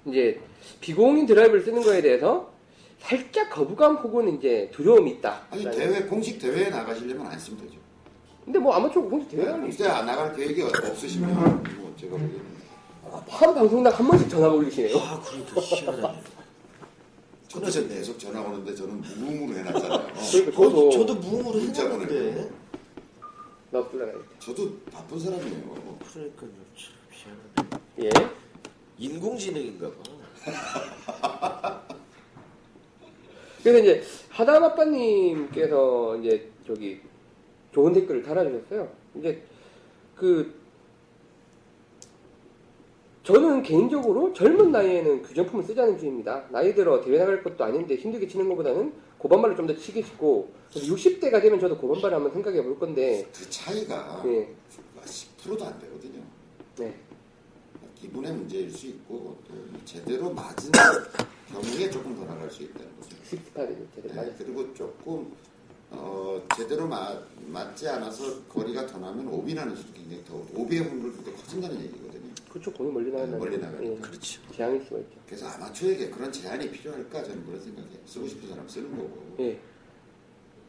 [0.05, 0.39] 이제
[0.81, 2.51] 비공인 드라이브를 쓰는 거에 대해서
[2.99, 5.43] 살짝 거부감 혹은 이제 두려움이 있다.
[5.49, 7.79] 아니, 대회, 공식 대회에 나가시려면 안 쓰면 되죠.
[8.43, 11.33] 근데 뭐 아마추어 공식 대회 하는 공식 대회 안 나갈 계획이 없으시면,
[11.79, 12.59] 뭐 제가 보기에는.
[13.27, 14.97] 한 방송당 한 번씩 전화 올리시네요.
[14.97, 16.19] 아, 그래도 희한하네.
[17.49, 17.95] 저도 끊어졌네.
[17.95, 20.13] 계속 전화 오는데 저는 무음으로 해놨잖아요.
[20.13, 22.31] 그러니까 저도 어, 저도 무음으로 해놨는데.
[22.31, 22.51] 보내고.
[23.71, 24.25] 나 불러야겠다.
[24.39, 25.97] 저도 바쁜 사람이에요.
[26.13, 26.49] 그러니까요.
[26.77, 27.83] 참 희한하네.
[28.03, 28.09] 예.
[28.99, 29.95] 인공지능인가 봐.
[33.63, 37.01] 그래서 이제 하다마빠님께서 이제 저기
[37.73, 38.91] 좋은 댓글을 달아주셨어요.
[39.15, 39.43] 이제
[40.15, 40.58] 그
[43.29, 46.45] 저는 개인적으로 젊은 나이에는 규정품을 쓰자는 주의입니다.
[46.49, 51.59] 나이 들어 대회 나갈 것도 아닌데 힘들게 치는 것보다는 고반발을 좀더 치기 싶고 60대가 되면
[51.59, 54.51] 저도 고반발을 한번 생각해 볼 건데 그 차이가 예.
[55.05, 56.23] 10%도 안 되거든요.
[56.77, 56.95] 네.
[58.01, 59.53] 기분의 문제일 수 있고 또
[59.85, 60.71] 제대로 맞은
[61.51, 63.15] 경우에 조금 더 나갈 수 있다는 거죠.
[63.25, 64.35] 식스파를 제대로 네.
[64.39, 65.31] 그리고 조금
[65.91, 71.23] 어, 제대로 맞, 맞지 않아서 거리가 더 나면 오비 나는 수도 굉장히 더 오비의 확률도
[71.23, 72.08] 더 커진다는 얘기거든요.
[72.49, 72.71] 그렇죠.
[72.73, 73.37] 공이 멀리 나간다.
[73.37, 74.07] 멀리 나가니까.
[74.07, 74.41] 그렇죠.
[74.55, 75.19] 재앙일 수가 있죠.
[75.27, 77.97] 그래서 아마추어에게 그런 제한이 필요할까 저는 그런 생각해요.
[78.05, 79.35] 쓰고 싶은 사람 쓰는 거고.
[79.39, 79.59] 예.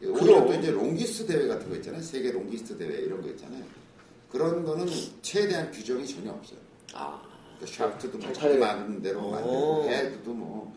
[0.03, 0.47] 오히려 그럼.
[0.49, 2.03] 또 이제 longest 대회 같은 거 있잖아요.
[2.03, 3.64] 세계 longest 대회 이런 거 있잖아요.
[4.31, 4.87] 그런 거는
[5.22, 6.59] 채에 대한 규정이 전혀 없어요.
[6.95, 7.20] 아,
[7.59, 8.57] 그 샤프트도 뭐 자기.
[8.59, 9.31] 맘대로 오.
[9.31, 10.74] 만들고 헤드도 뭐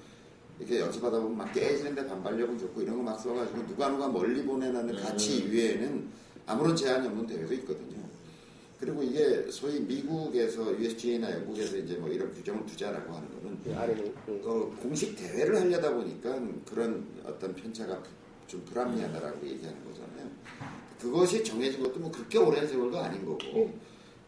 [0.60, 4.95] 이렇게 연습하다 보면 막 깨지는데 반발력은 좋고 이런 거 막 써가지고 누가 누가 멀리 보내라는
[4.97, 6.10] 가치 이외에는
[6.45, 8.03] 아무런 제한이 없는 대회도 있거든요.
[8.84, 14.13] 그리고 이게 소위 미국에서 USGA나 영국에서 이제 뭐 이런 규정을 두자라고 하는 거는 예, 아래는.
[14.27, 14.41] 예.
[14.43, 16.38] 어, 공식 대회를 하려다 보니까
[16.69, 18.09] 그런 어떤 편차가 부-
[18.45, 20.29] 좀 불합리하다라고 얘기하는 거잖아요.
[20.99, 23.73] 그것이 정해진 것도 뭐 그렇게 오랜 세월도 아닌 거고 예.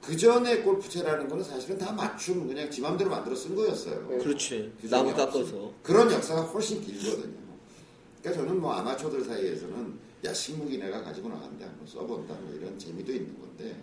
[0.02, 4.08] 그 전에 골프채라는 거는 사실은 다 맞춤 그냥 지 맘대로 만들어 쓴 거였어요.
[4.10, 4.18] 네.
[4.20, 4.72] 그렇지.
[4.84, 5.14] 나무.
[5.14, 5.74] 깎아서.
[5.84, 7.34] 그런 역사가 훨씬 길거든요.
[8.22, 13.38] 그러니까 저는 뭐 아마추어들 사이에서는 야 신무기네가 가지고 나간다, 뭐 써본다, 뭐 이런 재미도 있는
[13.40, 13.76] 건데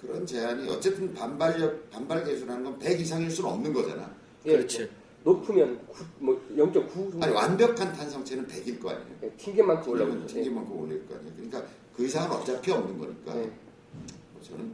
[0.00, 4.10] 그런 제한이 어쨌든 반발력 반발 계수라는 건 100 이상일 수는 없는 거잖아.
[4.46, 4.88] 예, 그렇지.
[5.24, 7.22] 높으면 9, 뭐 0.9 정도.
[7.22, 9.06] 아니 완벽한 탄성체는 100일 거 아니에요.
[9.24, 10.34] 예, 튕긴 만큼 올라오면 올라오죠.
[10.34, 11.32] 챙긴 만큼 올릴 거 아니에요.
[11.34, 11.64] 그러니까
[11.96, 13.50] 그 이상은 어차피 없는 거니까 네.
[14.32, 14.72] 뭐 저는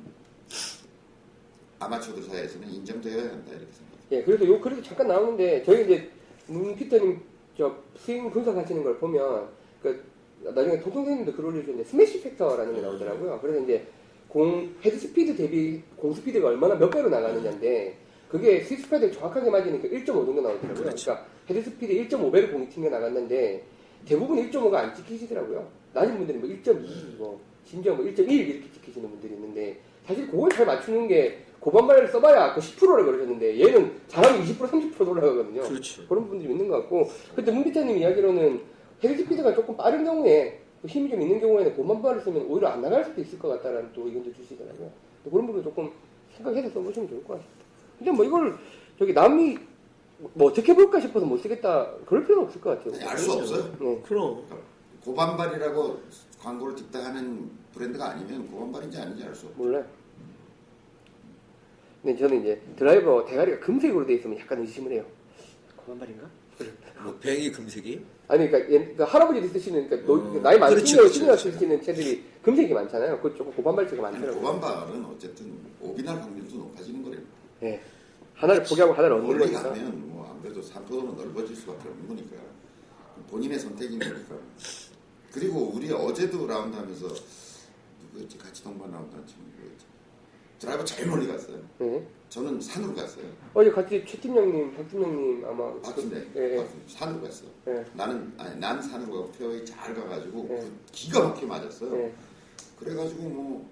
[1.78, 4.04] 아마추어들 사이에서는 인정되어야 한다 이렇게 생각해요.
[4.12, 6.10] 예, 그래도 요 그래도 잠깐 나오는데 저희 이제
[6.46, 7.20] 문 fitter님
[7.56, 9.48] 저 스윙 분석하시는 걸 보면
[9.82, 10.04] 그
[10.42, 13.38] 나중에 도통 선생님도 글 올려주셨는데 smash factor라는 게 나오더라고요.
[13.40, 13.86] 그래서 이제
[14.34, 17.96] 공 헤드 스피드 대비 공 스피드가 얼마나 몇 배로 나가느냐인데
[18.28, 20.74] 그게 sweet spot 정확하게 맞으니까 1.5 정도 나오더라고요.
[20.74, 21.04] 그렇죠.
[21.04, 23.62] 그러니까 헤드 스피드 1.5배로 공이 튕겨 나갔는데
[24.04, 25.64] 대부분 1.5가 안 찍히시더라고요.
[25.92, 30.66] 낮은 분들은 뭐 1.2, 뭐 심지어 뭐 1.1 이렇게 찍히시는 분들이 있는데 사실 그걸 잘
[30.66, 35.62] 맞추는 게 고반발을 써봐야 그 10%라고 그러셨는데 얘는 잘하면 20% 30% 올라가거든요.
[35.62, 36.06] 그렇지.
[36.08, 38.60] 그런 분들이 있는 것 같고 근데 문fitter님 이야기로는
[39.04, 43.02] 헤드 스피드가 조금 빠른 경우에 또 힘이 좀 있는 경우에는 고반발을 쓰면 오히려 안 나갈
[43.06, 44.90] 수도 있을 것 같다라는 또 의견도 주시더라고요.
[45.30, 45.90] 그런 부분 조금
[46.36, 47.64] 생각해서 써보시면 좋을 것 같습니다.
[47.96, 48.58] 근데 뭐 이걸
[48.98, 49.56] 저기 남이
[50.34, 53.08] 뭐 어떻게 볼까 싶어서 못 쓰겠다 그럴 필요는 없을 것 같아요.
[53.08, 53.74] 알 수 없어요.
[53.80, 54.02] 네.
[54.06, 54.42] 그럼.
[55.02, 56.00] 고반발이라고
[56.42, 59.64] 광고를 뒷다 하는 브랜드가 아니면 고반발인지 아닌지 알 수 없어요.
[59.64, 59.86] 몰라요.
[62.02, 65.06] 근데 저는 이제 드라이버 대가리가 금색으로 돼 있으면 약간 의심을 해요.
[65.76, 66.28] 고반발인가?
[67.04, 68.04] 뭐 뱅이 금색이?
[68.26, 71.52] 아니 그러니까, 얘, 그러니까 할아버지들이 쓰시는 그러니까 노- 어, 나이 많은 그렇지, 시니어 시니어 그렇지.
[71.52, 73.20] 쓰시는 채들이 금색이 많잖아요.
[73.20, 74.40] 그 조금 아니, 많더라고요.
[74.40, 77.18] 고반발은 어쨌든 오비날 확률도 높아지는 거예요.
[77.64, 77.80] 예.
[78.34, 79.62] 하나를 포기하고 하나를 얻는 거니까.
[79.62, 82.36] 가면 뭐 아무래도 산포도는 넓어질 수밖에 없는 거니까
[83.30, 84.36] 본인의 선택인 거니까.
[85.32, 87.06] 그리고 우리 어제도 라운드 하면서
[88.12, 89.84] 누구였지 같이 동반 라운드 한 친구 누구였지
[90.60, 91.58] 드라이버 제일 멀리 갔어요.
[91.82, 92.06] 예.
[92.34, 93.24] 저는 산으로 갔어요.
[93.54, 96.56] 어제 같이 최 팀장님, 박 팀장님 아마 박순대 예, 예.
[96.56, 96.84] 박순대.
[96.88, 97.48] 산으로 갔어요.
[97.68, 97.84] 예.
[97.92, 100.58] 나는 아니 난 산으로 가고 페어에 잘 가가지고 예.
[100.58, 101.96] 그 기가 막히게 맞았어요.
[101.96, 102.12] 예.
[102.76, 103.70] 그래가지고 뭐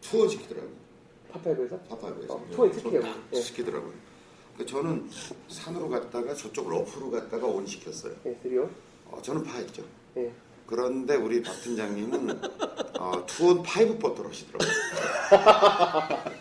[0.00, 0.72] two on 시키더라고요.
[1.30, 2.70] 파파이브에서 파파이브에서 어, 투어.
[3.02, 3.38] 딱 예.
[3.38, 3.92] 시키더라고요.
[4.56, 5.10] 그 저는
[5.48, 8.14] 산으로 갔다가 저쪽 러프로 갔다가 on 시켰어요.
[8.24, 8.66] 예, 쓰리오.
[9.10, 9.84] 어, 저는 파했죠.
[10.16, 10.32] 예.
[10.66, 12.40] 그런데 우리 박 팀장님은
[12.98, 14.70] 어, two on five putter로 하시더라고요.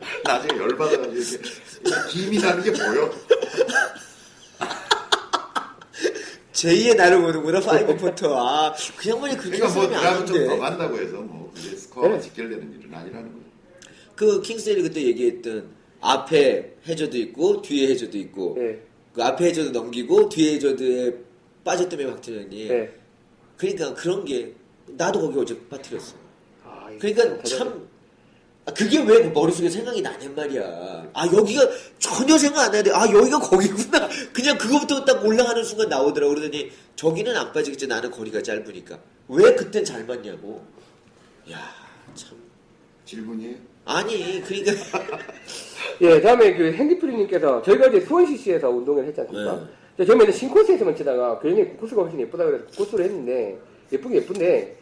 [0.24, 1.50] 나중에 열받아가지고 이렇게,
[1.84, 3.10] 이렇게 김이 나는 게 보여.
[6.52, 8.34] 제2의 나를 보는구나, five putter.
[8.36, 10.58] 아, 그 양반이 그렇게 그러니까 뭐 드라이브 좀더.
[10.58, 12.20] 간다고 해서 뭐 그게 스코어가 네.
[12.20, 13.48] 직결되는 일은 아니라는 거예요.
[14.16, 15.68] 그 킹스레이 그때 얘기했던
[16.00, 18.82] 앞에 해저도 있고, 뒤에 해저도 있고, 예.
[19.12, 21.16] 그 앞에 해저도 넘기고, 뒤에 해저드에
[21.64, 22.70] 빠졌다며, 박태현이.
[22.70, 22.92] 예.
[23.56, 24.52] 그러니까 그런 게,
[24.86, 26.14] 나도 거기 어제 빠뜨렸어.
[26.64, 27.87] 아, 그러니까 참 아,
[28.74, 31.10] 그게 왜 머릿속에 생각이 나냔 말이야.
[31.14, 34.08] 아 여기가 전혀 생각 안 나는데 아 여기가 거기구나.
[34.32, 36.34] 그냥 그거부터 딱 올라가는 순간 나오더라고.
[36.34, 37.86] 그러더니 저기는 안 빠지겠지.
[37.86, 38.98] 나는 거리가 짧으니까.
[39.28, 40.62] 왜 그땐 잘 맞냐고.
[41.50, 41.58] 야
[42.14, 42.36] 참.
[43.04, 43.56] 질문이에요?
[43.86, 44.72] 아니 그러니까
[46.02, 49.66] 예, 다음에 그 핸디프리님께서 저희가 이제 수원시시에서 운동을 했지 않습니까?
[49.96, 53.58] 저 처음에는 신코스에서만 치다가 굉장히 코스가 훨씬 예쁘다 그래서 코스로 했는데
[53.90, 54.76] 예쁘긴 예쁜데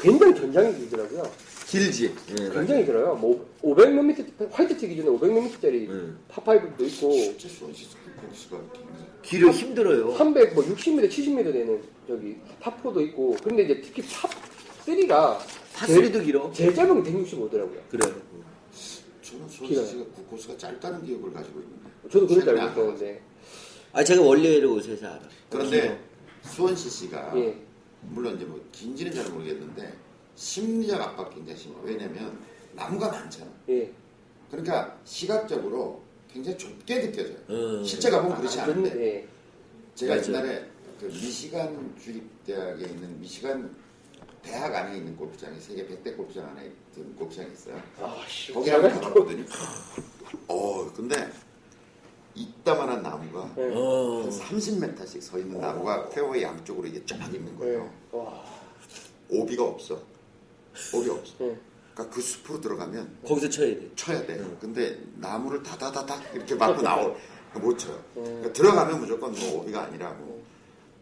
[0.00, 1.22] 굉장히 전장이 길더라고요.
[1.66, 2.14] 길지.
[2.30, 3.14] 예, 굉장히 길어요.
[3.14, 6.18] 뭐 500몇 미터 화이트 티 기준에 500몇 미터짜리 음.
[6.28, 7.96] 파파이브도 있고 실제 수원시스
[8.28, 10.14] 코스가 굉장히 길을 힘들어요.
[10.16, 14.28] 300, 뭐 60m, 70m 되는 저기 파4도 있고 근데 이제 특히 파
[14.84, 15.38] 3가
[15.74, 16.52] 파스리도 길어.
[16.52, 17.78] 제일 짧은 게 165더라고요.
[17.90, 18.12] 그래.
[19.22, 23.20] 저는 수원시스가 그 코스가 짧다는 기억을 가지고 있는데 저도 그럴 줄 알고 있었는데
[23.92, 25.20] 아 제가 원래를 옷에서 알아.
[25.50, 25.98] 그런데
[26.42, 27.56] 수원시시가 예.
[28.02, 29.94] 물론 이제 뭐 긴지는 잘 모르겠는데
[30.36, 31.80] 심리적 압박 굉장히 심해요.
[31.84, 32.38] 왜냐면
[32.72, 33.50] 나무가 많잖아.
[33.68, 33.92] 예.
[34.50, 37.36] 그러니까 시각적으로 굉장히 좁게 느껴져요.
[37.50, 37.84] 음.
[37.84, 39.28] 실제 가보면 그렇지 아, 않은데 예.
[39.94, 40.26] 제가 맞아요.
[40.28, 43.74] 옛날에 그 미시간 주립대학에 있는 미시간
[44.42, 47.80] 대학 안에 있는 골프장이 세계 100대 골프장 안에 있던 골프장이 있어요.
[48.00, 48.52] 아, 씨.
[48.52, 49.44] 거기 한번 가봤거든요.
[50.48, 51.30] 어, 근데
[52.34, 53.72] 이따만한 나무가 예.
[53.74, 54.22] 어.
[54.22, 57.58] 한 30m씩 서 있는 나무가 페어웨이 양쪽으로 이게 쫙 있는 예.
[57.58, 57.92] 거예요.
[58.12, 58.44] 와.
[59.30, 60.13] 오비가 없어.
[60.92, 61.34] 오비 없어.
[61.40, 61.56] 예.
[61.94, 63.90] 그러니까 그 숲으로 들어가면 거기서 쳐야 돼.
[63.94, 64.44] 쳐야 돼.
[64.60, 67.16] 근데 나무를 다다다닥 이렇게 맞고 나올
[67.54, 67.94] 못 쳐요.
[68.16, 68.24] 음.
[68.24, 70.42] 그러니까 들어가면 무조건 뭐 오비가 아니라고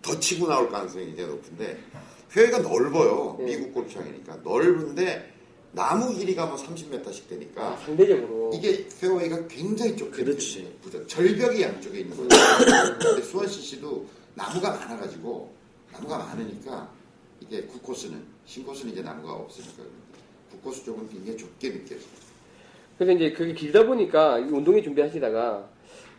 [0.03, 1.83] 더 치고 나올 가능성이 이제 높은데
[2.37, 3.37] 회가 넓어요.
[3.41, 3.45] 음.
[3.47, 5.33] 미국 골프장이니까 넓은데
[5.73, 10.79] 나무 길이가 뭐 30m씩 아, 되니까 상대적으로 이게 페어웨이가 굉장히 좁게 그렇지.
[10.85, 11.07] 그죠?
[11.07, 12.29] 절벽이 양쪽에 있는 거죠.
[13.01, 15.51] 근데 수원 CC도 나무가 많아가지고
[15.91, 16.91] 나무가 많으니까
[17.41, 19.83] 이게 구코스는 신코스는 이제 나무가 없으니까
[20.51, 22.09] 구코스 쪽은 굉장히 좁게 느껴져요.
[22.99, 25.69] 그래서 이제 그게 길다 보니까 이 운동회 준비하시다가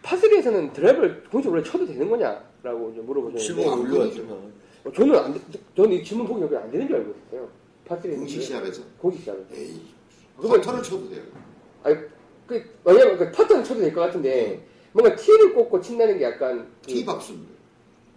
[0.02, 4.54] 파스리에서는 드라이브를 공식적으로 쳐도 되는 거냐라고 이제 물어보셨는데 실버 안 올라왔지만.
[4.86, 5.40] 어, 저는 안, 돼-
[5.78, 7.50] 저는 이 질문 보기 여기 안 되는 줄 알고 있었어요.
[7.86, 9.48] 파스리에서 공식 시합에서 공식 시합에서.
[9.56, 9.82] 에이
[10.36, 11.22] 그건- 퍼터를 쳐도 돼요.
[11.84, 11.96] 아니,
[12.48, 16.88] 그, 왜냐면 그 퍼트는 쳐도 될 것 같은데 뭔가 티를 꽂고 친다는 게 약간 그
[16.88, 17.53] 티박스입니다.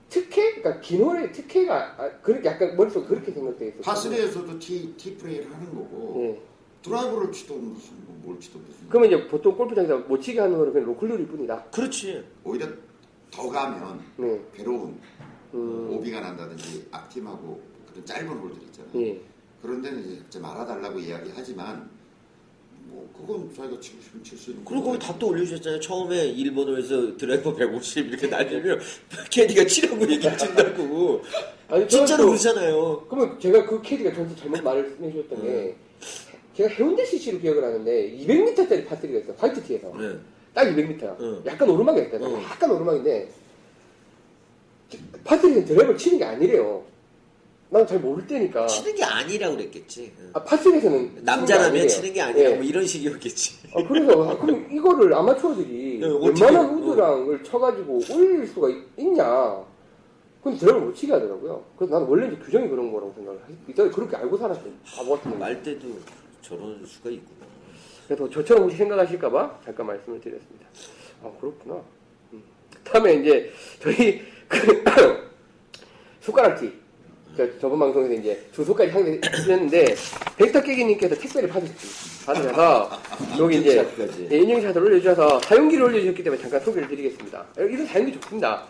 [0.09, 0.55] 특혜?
[0.55, 3.83] 그러니까 기노의 특혜가 아, 그렇게 약간 머릿속에 그렇게 생각돼 있었어요.
[3.83, 6.43] 파스리에서도 티, 티 플레이를 하는 거고 예.
[6.83, 10.73] 드라이버를 치던 무슨 뭐 뭘 치던 무슨 그러면 이제 보통 골프장에서 못 치게 하는 거는
[10.73, 11.65] 그냥 로클룰일 뿐이다.
[11.71, 12.25] 그렇지.
[12.45, 12.67] 오히려
[13.31, 14.41] 더 가면 네.
[14.55, 14.99] 괴로운
[15.55, 18.91] 음, 오비가 난다든지 악팀하고 그런 짧은 홀들 있잖아요.
[19.01, 19.21] 예.
[19.63, 21.89] 그런 데는 이제 말아달라고 이야기하지만
[22.89, 24.99] 뭐 그건 자기가 치고 싶으면 칠 수 있는 그리고 거기.
[24.99, 25.81] 답도 올려주셨잖아요.
[25.81, 28.81] 처음에 일본어에서 드라이버 150 이렇게 날리면
[29.31, 31.23] 캐디가 치라고 얘기해 준다고.
[31.69, 33.07] 아니, 진짜로 그러잖아요.
[33.09, 35.75] 그러면 제가 그 캐디가 저한테 잘못 말을 해주셨던 게
[36.57, 39.35] 제가 해운대 CC로 기억을 하는데 200m짜리 파스리가 있어요.
[39.39, 39.93] 화이트 티에서.
[39.99, 40.17] 네.
[40.55, 41.21] 딱 200m.
[41.21, 41.43] 응.
[41.45, 42.17] 약간 오르막이 있다.
[42.21, 42.43] 응.
[42.43, 43.29] 약간 오르막인데
[45.25, 46.83] 파스리는 드라이버를 치는 게 아니래요.
[47.69, 48.67] 난 잘 모를 때니까.
[48.67, 50.13] 치는 게 아니라고 그랬겠지.
[50.21, 50.31] 응.
[50.35, 52.55] 아, 파스리에서는 남자라면 치는 게 아니라 예.
[52.55, 53.71] 뭐 이런 식이었겠지.
[53.75, 56.77] 아, 그래서 아, 그럼 이거를 아마추어들이 웬만한 해요?
[56.79, 59.65] 우드랑을 쳐가지고 올릴 수가 있, 있냐?
[60.43, 61.65] 근데 드라이버 못 치게 하더라고요.
[61.77, 64.73] 그래서 나는 원래 이제 규정이 그런 거라고 생각을 했, 그렇게 알고 살았어요.
[64.87, 65.41] 바보 같은 놈.
[65.41, 65.89] 말 때도
[66.43, 67.47] 저런 수가 있구나.
[68.07, 70.67] 그래서 저처럼 혹시 생각하실까봐 잠깐 말씀을 드렸습니다.
[71.25, 71.83] 아 그렇구나.
[72.33, 72.43] 음.
[72.85, 73.51] 다음에 이제
[73.83, 74.85] 저희 그
[76.21, 76.73] 숟가락티
[77.37, 79.95] 저, 저번 방송에서 이제 주소까지 상대했는데
[80.39, 81.75] 벡터 깨기님께서 택배를 받으셨,
[82.27, 82.91] 받으셔서
[83.39, 83.87] 여기 이제.
[84.33, 87.47] 예, 인증샷을 올려주셔서 사용기를 올려주셨기 때문에 잠깐 소개를 드리겠습니다.
[87.59, 88.65] 이런 사용기 좋습니다.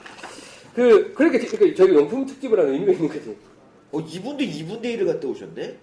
[0.74, 3.36] 그 그렇게 지- 그 저희 용품 특집을 하는 의미가 있는 거지.
[3.92, 5.76] 어, 이분도 2분의 1을 갔다 오셨네?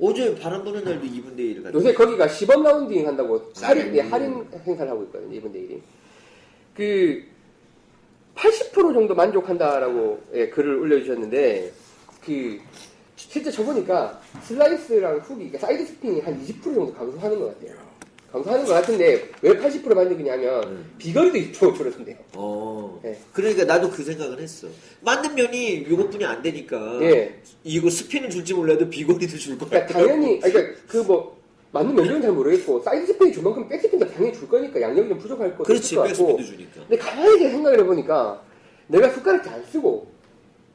[0.00, 3.96] 어제 바람 부는 날도 2분의 1을 갔다 요새 거기가 시범 라운딩 한다고 할인, 음.
[3.96, 5.80] 예, 할인 행사를 하고 있거든요, 이번 내일이.
[6.74, 7.22] 그,
[8.34, 11.72] 80% 정도 만족한다라고 예, 글을 올려주셨는데,
[12.24, 12.60] 그,
[13.16, 17.76] 실제 쳐보니까 슬라이스랑 훅이, 그러니까 사이드 스핀이 한 20% 정도 감소하는 것 같아요.
[18.32, 20.94] 감소하는 것 같은데, 왜 80% 만족이냐면, 음.
[20.98, 22.16] 비거리도 20% 줄어든대요.
[22.34, 23.00] 어.
[23.02, 23.18] 네.
[23.32, 24.68] 그러니까 나도 그 생각을 했어.
[25.02, 26.98] 맞는 면이 이것뿐이 안 되니까.
[27.02, 27.40] 예.
[27.62, 29.68] 이거 스핀은 줄지 몰라도 비거리도 줄 거야.
[29.68, 31.41] 그러니까 당연히, 아니, 그러니까 그 뭐,
[31.72, 35.18] 맞는 면적은 잘 모르겠고, 사이드 스핀이 줄 만큼 백 스핀도 당연히 줄 거니까 양력이 좀
[35.18, 36.80] 부족할 것도 그렇지, 같고, 백스핀 주니까.
[36.86, 38.42] 근데 가만히 생각을 해보니까
[38.88, 40.06] 내가 숟가락질 안 쓰고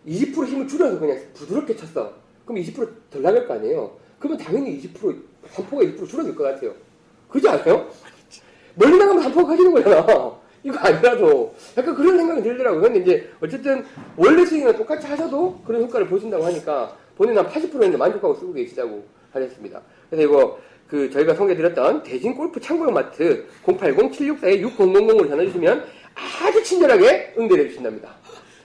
[0.08, 2.14] 20% 힘을 줄여서 그냥 부드럽게 쳤어.
[2.46, 3.96] 그럼 20%덜 나갈 거 아니에요?
[4.18, 5.22] 그러면 당연히 20%
[5.52, 6.74] 산포가 20% 줄어들 것 같아요.
[7.30, 7.88] 그렇지 않아요?
[8.74, 10.06] 멀리 나가면 산포가 커지는 거잖아.
[10.64, 12.82] 이거 아니라도 약간 그런 생각이 들더라고요.
[12.82, 13.86] 근데 이제 어쨌든
[14.16, 19.06] 원래 스윙이랑 똑같이 하셔도 그런 효과를 보신다고 하니까 본인은 한 80% 정도 만족하고 쓰고 계시다고
[19.32, 19.82] 하셨습니다.
[20.10, 25.86] 그래서 이거 그 저희가 소개드렸던 대진 골프 창고용 마트 080-764-6000으로 전화주시면
[26.16, 28.16] 아주 친절하게 응대해 주신답니다.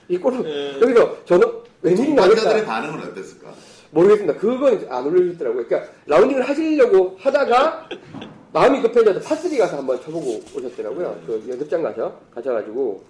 [0.07, 0.43] 이 골프
[0.81, 1.51] 여기서 전화
[1.81, 3.53] 웬일인가 관자들의 하겠다 반응은 어땠을까?
[3.91, 4.39] 모르겠습니다.
[4.39, 5.67] 그건 안 올려주시더라고요.
[5.67, 7.89] 그러니까 라운딩을 하시려고 하다가
[8.53, 11.21] 마음이 급해져서 파3 가서 한번 쳐보고 오셨더라고요.
[11.27, 13.03] 그 연습장 가서 가셔가지고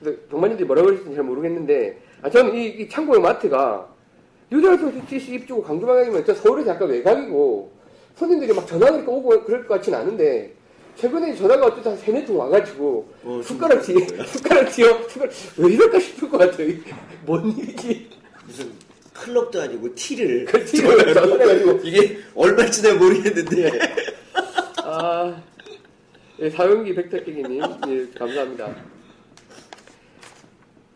[0.00, 3.88] 그래서 동반님들이 뭐라고 그러실지 잘 모르겠는데 아 저는 이, 이 창고의 마트가
[5.08, 7.77] CC 입주고 강주 방향이면 저 서울에서 약간 외곽이고
[8.18, 10.52] 손님들이 막 전화가 이렇게 오고 그럴 것 같지는 않은데
[10.96, 13.94] 최근에 전화가 어쨌든 한 세네 통 와가지고 어, 숟가락 쥐
[14.26, 16.72] 숟가락 쥐어 숟가락 왜 이럴까 싶을 것 같아요.
[17.24, 18.10] 뭔 일이지?
[18.46, 18.72] 무슨
[19.12, 20.44] 클럽도 아니고 티를.
[20.46, 23.70] 그 티를 전화해가지고 이게 얼마인지 내가 모르겠는데.
[24.84, 25.40] 아,
[26.40, 28.74] 예, 사용기 백탁기기님, 예, 감사합니다.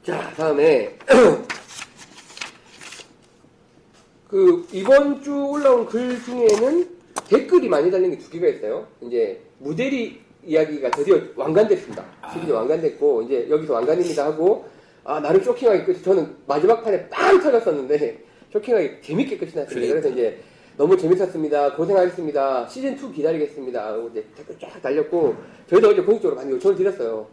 [0.05, 0.97] 자, 다음에,
[4.29, 6.92] 그, 이번 주 올라온 글 중에는
[7.33, 8.87] 댓글이 많이 달린 게 두 개가 있어요.
[9.01, 12.05] 이제, 무대리 이야기가 드디어 완간됐습니다.
[12.33, 14.67] 시리즈 완간됐고, 이제 여기서 완간입니다 하고,
[15.05, 18.23] 아, 나름 쇼킹하게 끝이, 저는 마지막 판에 빵 터졌었는데,
[18.53, 19.89] 쇼킹하게 재밌게 끝이 났습니다.
[19.95, 20.39] 그래서 이제,
[20.77, 21.75] 너무 재밌었습니다.
[21.77, 22.69] 고생하셨습니다.
[22.69, 23.87] 시즌 2 기다리겠습니다.
[23.93, 25.35] 하고 이제 댓글 쫙 달렸고,
[25.71, 27.27] 저희도 어제 공식적으로 많이 요청을 드렸어요.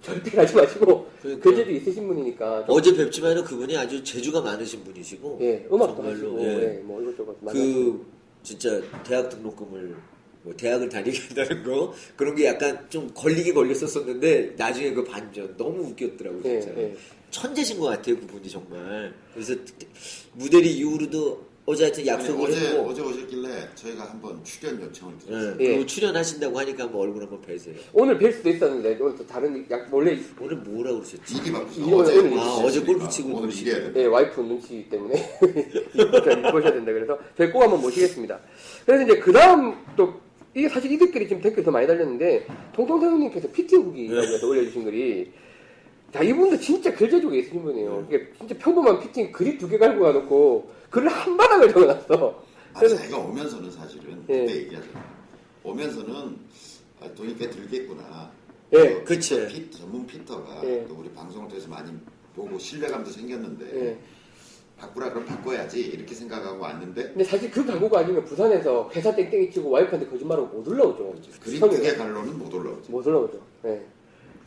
[0.00, 1.42] 절대 가지 마시고, 그러니까.
[1.42, 2.66] 글재도 있으신 분이니까.
[2.66, 5.38] 좀, 어제 뵙지만은 그분이 아주 재주가 많으신 분이시고.
[5.42, 6.46] 예, 음악도 정말로, 하시고, 예.
[6.46, 7.36] 예, 뭐 이것저것.
[7.52, 8.06] 그
[8.42, 9.96] 진짜 대학 등록금을
[10.42, 11.94] 뭐 대학을 다니게 한다는 거?
[12.16, 16.80] 그런 게 약간 좀 걸리게 걸렸었었는데 나중에 그 반전 너무 웃겼더라고요 예, 진짜.
[16.80, 16.96] 예.
[17.30, 19.14] 천재신 것 같아요 그분이 정말.
[19.34, 19.54] 그래서
[20.32, 25.56] 무대리 이후로도 어제 하여튼 약속을 어제 했고 어제 오셨길래 저희가 한번 출연 요청을 예, 드렸어요.
[25.60, 25.66] 예.
[25.68, 29.86] 그리고 출연하신다고 하니까 한번 얼굴 한번 뵈세요 오늘 뵐 수도 있었는데, 오늘 또 다른, 약,
[29.92, 31.52] 원래, 오늘 뭐라고 그러셨지?
[31.52, 31.80] 바쁘죠.
[31.86, 33.54] 이거 어제 오늘 골프 아, 어제 골프 치고 오늘.
[33.54, 34.00] 일해야 돼.
[34.00, 35.14] 예, 와이프 눈치 때문에
[35.94, 38.40] 입으셔야 된다 그래서 저희 꼭 한번 모시겠습니다.
[38.86, 40.14] 그래서 이제 그 다음 또
[40.54, 45.30] 이게 사실 이들끼리 지금 댓글 더 많이 달렸는데 통통선생님께서 PT 후기라고 해서 올려주신 글이
[46.12, 48.06] 자 이분도 진짜 글재주가 있으신 분이에요.
[48.08, 52.44] 이게 진짜 평범한 피팅 그립 두 개 갈고 가놓고 글을 한 바닥을 적어놨어.
[52.74, 54.40] 아, 그래서 자기가 오면서는 사실은 예.
[54.40, 55.04] 그때 얘기하잖아.
[55.62, 56.36] 오면서는
[57.00, 58.30] 아, 돈이 꽤 들겠구나.
[58.72, 58.94] 예.
[58.94, 59.46] 그 그치.
[59.48, 60.84] 피- 전문 피터가 예.
[60.88, 61.90] 또 우리 방송을 통해서 많이
[62.34, 63.98] 보고 신뢰감도 생겼는데 예.
[64.78, 69.68] 바꾸라 그럼 바꿔야지 이렇게 생각하고 왔는데 근데 사실 그 각오가 아니면 부산에서 회사 땡땡이 치고
[69.68, 71.14] 와이프한테 거짓말하고 못 올라오죠.
[71.42, 71.60] 그림.
[71.60, 72.90] 두개 갈로는 못 올라오지.
[72.90, 73.38] 못 올라오죠.
[73.62, 73.84] 네.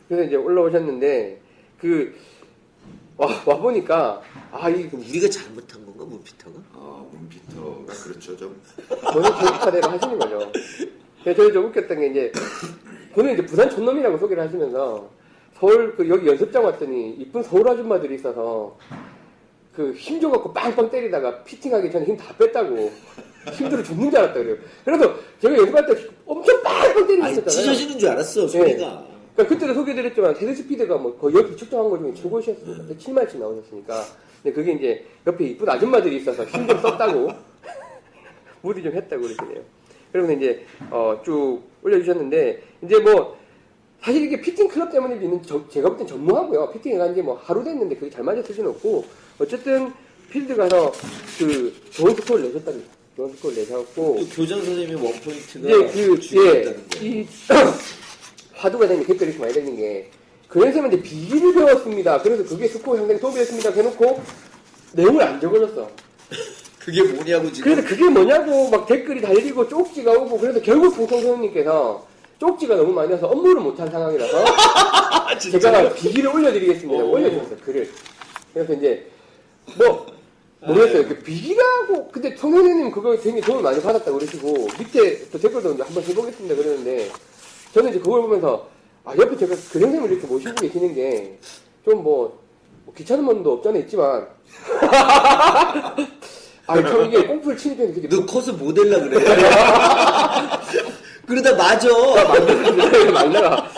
[0.08, 1.40] 그래서 이제 올라오셨는데
[1.78, 2.14] 그
[3.16, 6.56] 와, 와 보니까 아 이 우리가 잘못한 건가 문피터가?
[6.74, 8.60] 어, 문 피터가 그렇죠 좀.
[9.12, 10.52] 본인 계획파대로 하시는 거죠.
[11.22, 12.32] 그래서 저희 좀 웃겼던 게 이제
[13.14, 15.08] 본인 이제 부산 촌놈이라고 소개를 하시면서
[15.58, 18.76] 서울 그 여기 연습장 왔더니 이쁜 서울 아줌마들이 있어서
[19.74, 22.92] 그 힘 줘갖고 빵빵 때리다가 피팅하기 전에 힘 다 뺐다고
[23.52, 24.56] 힘들어 죽는 줄 알았다 그래요.
[24.84, 27.50] 그래서 제가 연습할 때 엄청 빵빵 때리고 있었잖아요.
[27.50, 32.14] 찢어지는 줄 알았어 소리가 그러니까 그때도 소개드렸지만 헤드 스피드가 뭐 거의 옆에 측정한 것 중에
[32.14, 32.94] 최고셨습니다.
[32.94, 34.04] 7마일씩 나오셨으니까.
[34.42, 37.30] 근데 그게 이제 옆에 이쁜 아줌마들이 있어서 힘 좀 썼다고
[38.62, 39.62] 무리 좀 했다고 그러시네요.
[40.12, 43.36] 그러면 이제 어, 쭉 올려주셨는데 이제 뭐
[44.00, 46.70] 사실 이게 피팅 클럽 때문에 있는 저- 제가 볼 땐 전무하고요.
[46.72, 49.04] fitting해 간지 뭐 하루 됐는데 그게 잘 맞을 수는 없고
[49.40, 49.92] 어쨌든
[50.30, 50.92] 필드 가서
[51.38, 52.88] 그 좋은 스코어를 내셨답니다.
[53.16, 57.26] 좋은 스코어를 내셨고 또 교장 선생님의 원포인트가 이제 그, 예, 중
[58.64, 60.10] 요하다는 거 이, 화두가 되는 댓글이 이렇게 많이 달린 게,
[60.48, 62.22] 그래서 이제 비기를 배웠습니다.
[62.22, 63.70] 그래서 그게 스코어 형성에 도움이 됐습니다.
[63.70, 64.22] 해놓고
[64.92, 65.88] 내용을 안 적어줬어.
[66.78, 67.72] 그게 뭐냐고 지금.
[67.72, 72.06] 그래서 그게 뭐냐고 막 댓글이 달리고 쪽지가 오고 그래서 결국 통통 선생님께서
[72.38, 77.02] 쪽지가 너무 많이 와서 업무를 못한 상황이라서 아, 제가 비기를 올려드리겠습니다.
[77.02, 77.10] 오.
[77.12, 77.90] 올려주셨어요 글을.
[78.52, 79.10] 그래서 이제
[79.78, 80.06] 뭐
[80.60, 81.08] 모르겠어요.
[81.08, 86.02] 그 비기라고 근데 송 선생님 그거 굉장히 도움을 많이 받았다고 그러시고 밑에 또 댓글도 한번
[86.04, 87.10] 해보겠습니다 그러는데
[87.74, 88.68] 저는 이제 그걸 보면서
[89.04, 91.36] 아 옆에 제가 그 선생님을 이렇게 모시고 계시는 게
[91.84, 92.38] 좀뭐
[92.96, 94.28] 귀찮은 면도 없잖아 있지만
[96.68, 99.24] 아참 이게 꽁풀 치니까 되게 너 커서 모델라 그래.
[101.26, 101.88] 그러다 맞아.
[103.12, 103.68] 말라가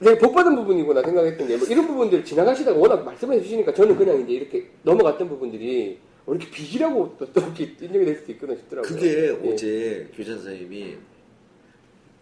[0.00, 4.20] 되게 복 받은 부분이구나 생각했던 게 뭐 이런 부분들 지나가시다가 워낙 말씀해 주시니까 저는 그냥
[4.20, 8.92] 이제 이렇게 넘어갔던 부분들이 어, 이렇게 비기라고 또, 또 이렇게 인정이 될 수도 있구나 싶더라고요.
[8.92, 9.52] 그게 예.
[9.52, 10.96] 어제 교장 선생님이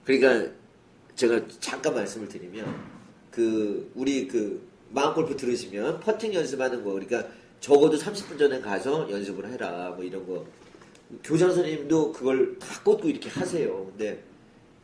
[0.09, 0.50] 그러니까
[1.16, 2.64] 제가 잠깐 말씀을 드리면
[3.30, 7.26] 그 우리 그 마음골프 들으시면 퍼팅 연습하는 거 그러니까
[7.61, 10.46] 적어도 30분 전에 가서 연습을 해라 뭐 이런 거
[11.22, 13.84] 교장 선생님도 그걸 다 꽂고 이렇게 하세요.
[13.84, 14.22] 근데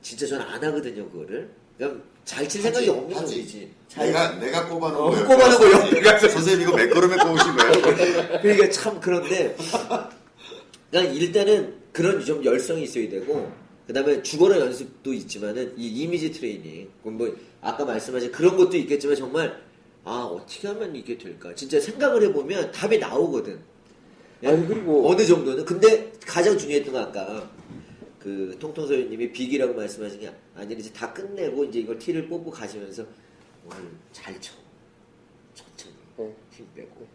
[0.02, 1.48] 진짜 저는 안 하거든요 그거를.
[1.78, 3.32] 그냥 잘칠 생각이 없는 하지.
[3.36, 3.70] 소리지.
[3.88, 5.26] 잘 내가 내가 꼽아놓은 어, 거예요.
[5.26, 6.28] 꼽아놓은 거 옆에 가서.
[6.28, 8.40] 선생님 이거 매끄러움에 꼽으신 거예요.
[8.42, 9.56] 그러니까 참 그런데
[10.90, 17.36] 그냥 일단은 그런 좀 열성이 있어야 되고 그다음에 죽어라 연습도 있지만은 이 이미지 트레이닝 뭐
[17.60, 19.62] 아까 말씀하신 그런 것도 있겠지만 정말
[20.04, 23.58] 아 어떻게 하면 이게 될까 진짜 생각을 해보면 답이 나오거든
[24.42, 24.48] 예?
[24.48, 27.50] 아니, 그리고- 어느 정도는 근데 가장 중요했던 건 아까
[28.18, 33.04] 그 통통소연님이 빅이라고 말씀하신 게 아니라 이제 다 끝내고 이제 이걸 티를 뽑고 가시면서
[33.66, 33.78] 오늘
[34.12, 34.54] 잘 쳐.
[35.54, 36.34] 천천히 네.
[36.50, 37.06] 힘 빼고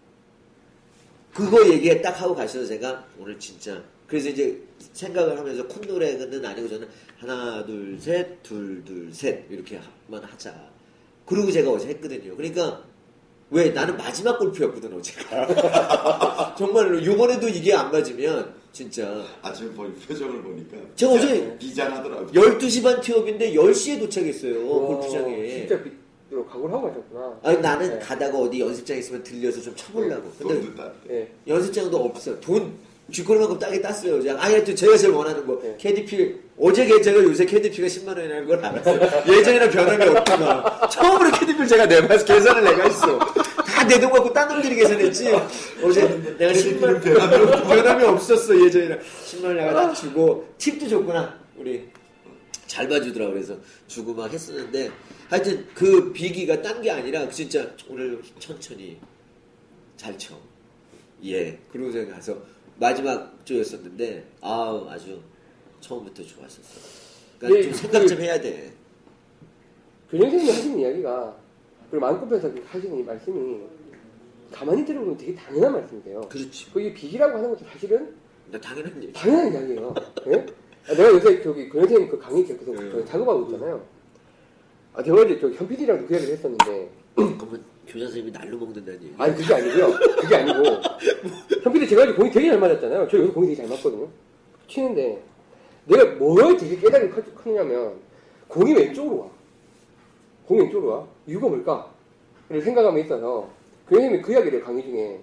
[1.33, 4.61] 그거 얘기 딱 하고 가셔서 제가 오늘 진짜 그래서 이제
[4.93, 6.87] 생각을 하면서 콧노래는 아니고 저는
[7.17, 10.53] 하나 둘 셋 둘 둘 셋 이렇게만 하자
[11.25, 12.83] 그리고 제가 어제 했거든요 그러니까
[13.51, 20.77] 왜 나는 마지막 골프였거든 어제가 정말로 요번에도 이게 안 맞으면 진짜 아침에 보 표정을 보니까
[20.95, 22.27] 제가 어제 비장하더라고.
[22.27, 27.39] 12시 반 티업인데 10시에 도착했어요 와, 골프장에 진짜 빗으로 각오를 하고 가셨구나.
[27.41, 27.99] 아니 나는 네.
[27.99, 30.91] 가다가 어디 연습장 있으면 들려서 좀 쳐보려고 근데 돈도 따.
[31.09, 31.27] 예.
[31.47, 32.39] 연습장도 없어.
[32.39, 32.71] 돈
[33.11, 34.17] 쥐꼬리만큼 따게 땄어요.
[34.17, 34.29] 어제.
[34.31, 35.59] 아니, 하여튼 제가 제일 원하는 거.
[35.61, 35.75] 네.
[35.77, 36.35] KDP.
[36.57, 39.23] 어제 제가 요새 KDP가 10만 원이라는 걸 알았어요.
[39.37, 40.89] 예전이랑 변함이 없구나.
[40.89, 43.19] 처음으로 KDP를 제가 내봐서 계산을 내가 했어.
[43.19, 45.29] 다 내 돈 갖고 딴 놈들이 계산했지.
[45.81, 46.07] 어제
[46.37, 48.59] 내가 10만 변함이, 변함이 없었어.
[48.65, 48.99] 예전이랑.
[48.99, 50.47] 10만 원 내가 딱 주고.
[50.57, 51.39] 팁도 줬구나.
[51.57, 51.87] 우리.
[52.67, 53.57] 잘 봐주더라 그래서
[53.87, 54.91] 주고 막 했었는데
[55.27, 58.99] 하여튼 그 비기가 딴 게 아니라 진짜 오늘 천천히
[59.97, 60.35] 잘 쳐.
[61.25, 61.57] 예.
[61.71, 62.37] 그러고 제가 가서
[62.79, 65.19] 마지막 조였었는데 아 아주
[65.81, 67.09] 처음부터 좋았었어.
[67.37, 68.71] 그러니까 예, 좀 생각 좀 해야 돼.
[70.09, 71.37] 교장 선생님이 하시는 이야기가
[71.91, 73.59] 그리고 마음껏에서 하시는 이 말씀이
[74.51, 76.21] 가만히 들어보면 되게 당연한 말씀이세요.
[76.21, 76.71] 그렇지.
[76.71, 78.15] 그게 비기라고 하는 것도 사실은
[78.51, 79.13] 나 당연한 얘기.
[79.13, 79.93] 당연한 이야기예요.
[80.27, 80.45] 예?
[80.87, 82.89] 아, 내가 요새 저기 그 선생님 그 강의 계속 음.
[82.91, 83.85] 저 작업하고 있잖아요.
[84.93, 89.13] 아, 제가 어제 저 현PD랑도 그 이야기를 했었는데, 그러면 교장 선생님이 날로 먹는다는 얘기.
[89.17, 89.99] 아니, 그게 아니고요.
[90.21, 90.63] 그게 아니고,
[91.63, 93.07] 현PD 제가 어제 공이 되게 잘 맞았잖아요.
[93.09, 94.07] 저 여기서 공이 되게 잘 맞거든요.
[94.67, 95.21] 치는데,
[95.85, 97.93] 내가 뭘 되게 깨달음이 크- 크냐면,
[98.47, 99.27] 공이 왼쪽으로 와.
[100.45, 101.07] 공이 왼쪽으로 와.
[101.27, 101.91] 이유가 뭘까?
[102.49, 103.49] 를 생각하면 있어서,
[103.85, 105.19] 그 선생님이 그 이야기를 강의 중에,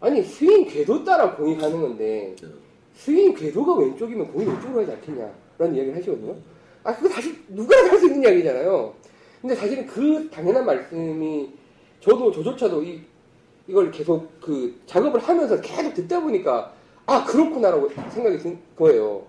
[0.00, 2.46] 아니, 스윙 궤도 따라 공이 가는 건데, 어.
[2.94, 6.34] 스윙 궤도가 왼쪽이면 공이 왼쪽으로 가지 않겠냐 라는 이야기를 하시거든요
[6.82, 8.92] 아 그거 사실 누구나 할 수 있는 이야기잖아요
[9.40, 11.50] 근데 사실은 그 당연한 말씀이
[12.00, 13.00] 저도 저조차도 이
[13.66, 16.72] 이걸 계속 그 작업을 하면서 계속 듣다 보니까
[17.06, 19.22] 아 그렇구나라고 생각이 든 거예요.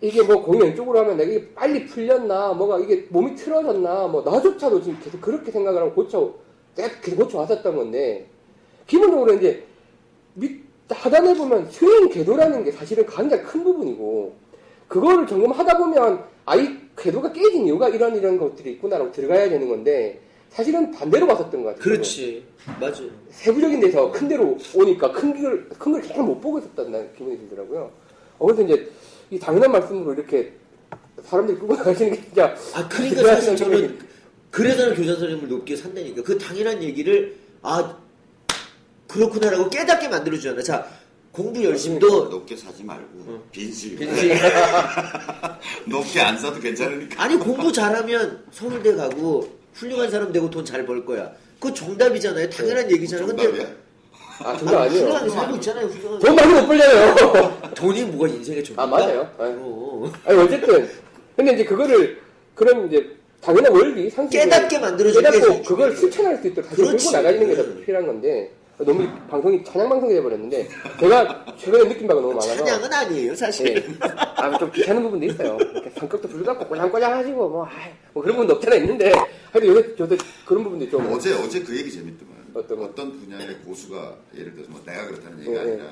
[0.00, 4.80] 이게 뭐 공이 왼쪽으로 하면 내가 이게 빨리 풀렸나 뭐가 이게 몸이 틀어졌나 뭐 나조차도
[4.82, 6.34] 지금 계속 그렇게 생각을 하고 고쳐
[7.02, 8.28] 계속 고쳐 왔었던 건데
[8.86, 9.66] 기본적으로 이제
[10.34, 14.34] 밑 하단에 보면 스윙 궤도라는 게 사실은 굉장히 큰 부분이고
[14.86, 20.20] 그거를 점검하다 보면 아이 궤도가 깨진 이유가 이런 이런 것들이 있구나라고 들어가야 되는 건데
[20.50, 21.82] 사실은 반대로 봤었던 것 같아요.
[21.82, 22.44] 그렇지.
[22.80, 23.02] 맞아.
[23.30, 27.90] 세부적인 데서 큰 데로 오니까 큰 걸, 큰걸 계속 못 보고 있었다는 기분이 들더라고요.
[28.38, 28.90] 어, 그래서 이제
[29.30, 30.52] 이 당연한 말씀으로 이렇게
[31.22, 33.98] 사람들이 끌고 가시는 게 진짜 아 그러니까 사실 저는
[34.50, 36.22] 그래서 교장 선생님을 높게 산다니까.
[36.22, 37.96] 그 당연한 얘기를 아
[39.06, 40.62] 그렇구나라고 깨닫게 만들어주잖아.
[40.62, 40.88] 자
[41.38, 43.96] 공부 열심도 높게 사지 말고 빈실.
[43.96, 44.32] 빈실.
[45.86, 47.22] 높게 안 사도 괜찮으니까.
[47.22, 51.30] 아니 공부 잘하면 서울대 가고 훌륭한 사람 되고 돈 잘 벌 거야.
[51.60, 52.50] 그거 정답이잖아요.
[52.50, 53.24] 당연한 얘기잖아.
[53.24, 53.50] 정답이야.
[53.52, 53.76] 근데
[54.40, 55.04] 아 정말 아니에요.
[55.04, 55.86] 훌륭하게 살고 있잖아요.
[55.86, 57.60] 훌륭한 돈 많이 못 벌려요.
[57.76, 58.82] 돈이 뭐가 인생의 전부다?
[58.82, 59.30] 아 맞아요.
[59.38, 59.56] 아유.
[59.60, 60.12] 어.
[60.24, 60.90] 아니 어쨌든
[61.36, 62.20] 근데 이제 그거를
[62.56, 67.04] 그런 이제 당연한 원리, 상식을 깨닫게 깨닫고 그걸 실천할 수 있도록 다시 그렇지.
[67.06, 70.68] 끌고 나가는 게더 필요한 건데 너무 이 방송이 찬양 방송이 돼버렸는데
[71.00, 73.66] 제가 최근에 느낀 바가 너무 많아서 찬양은 아니에요 사실.
[73.76, 73.84] 예.
[74.36, 75.58] 아, 좀 귀찮은 부분도 있어요.
[75.60, 79.10] 이렇게 성격도 불같고 꼴랑꼴랑 하시고, 뭐, 아이, 뭐 그런 부분도 없잖아 있는데,
[79.50, 80.16] 하여튼 요새 저도
[80.46, 81.12] 그런 부분도 좀.
[81.12, 82.36] 어제 어제 그 얘기 재밌더만.
[82.54, 82.84] 어떤 거?
[82.84, 85.72] 어떤 분야의 고수가 예를 들어서 뭐 내가 그렇다는 얘기가 예, 예.
[85.72, 85.84] 아니라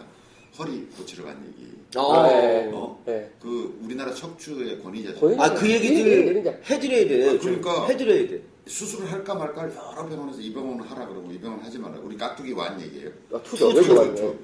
[0.59, 1.70] 허리 고치러 간 얘기.
[1.97, 2.12] 어.
[2.14, 2.70] 아, 예.
[2.72, 3.03] 어?
[3.09, 3.30] 예.
[3.43, 5.20] 그 우리나라 척추의 권위자죠.
[5.20, 6.61] 권위- 아그 예, 예, 얘기들 예.
[6.70, 7.28] 해드려야 돼.
[7.30, 7.87] 아, 그러니까.
[7.89, 8.41] 해드려야 돼.
[8.67, 11.99] 수술을 할까 말까 여러 병원에서 이 병원은 하라 그러고 이 병원 하지 말라.
[12.03, 13.11] 우리 깍두기 one 얘기예요.
[13.33, 13.72] 아, two죠.
[13.72, 14.37] two, 여기 two.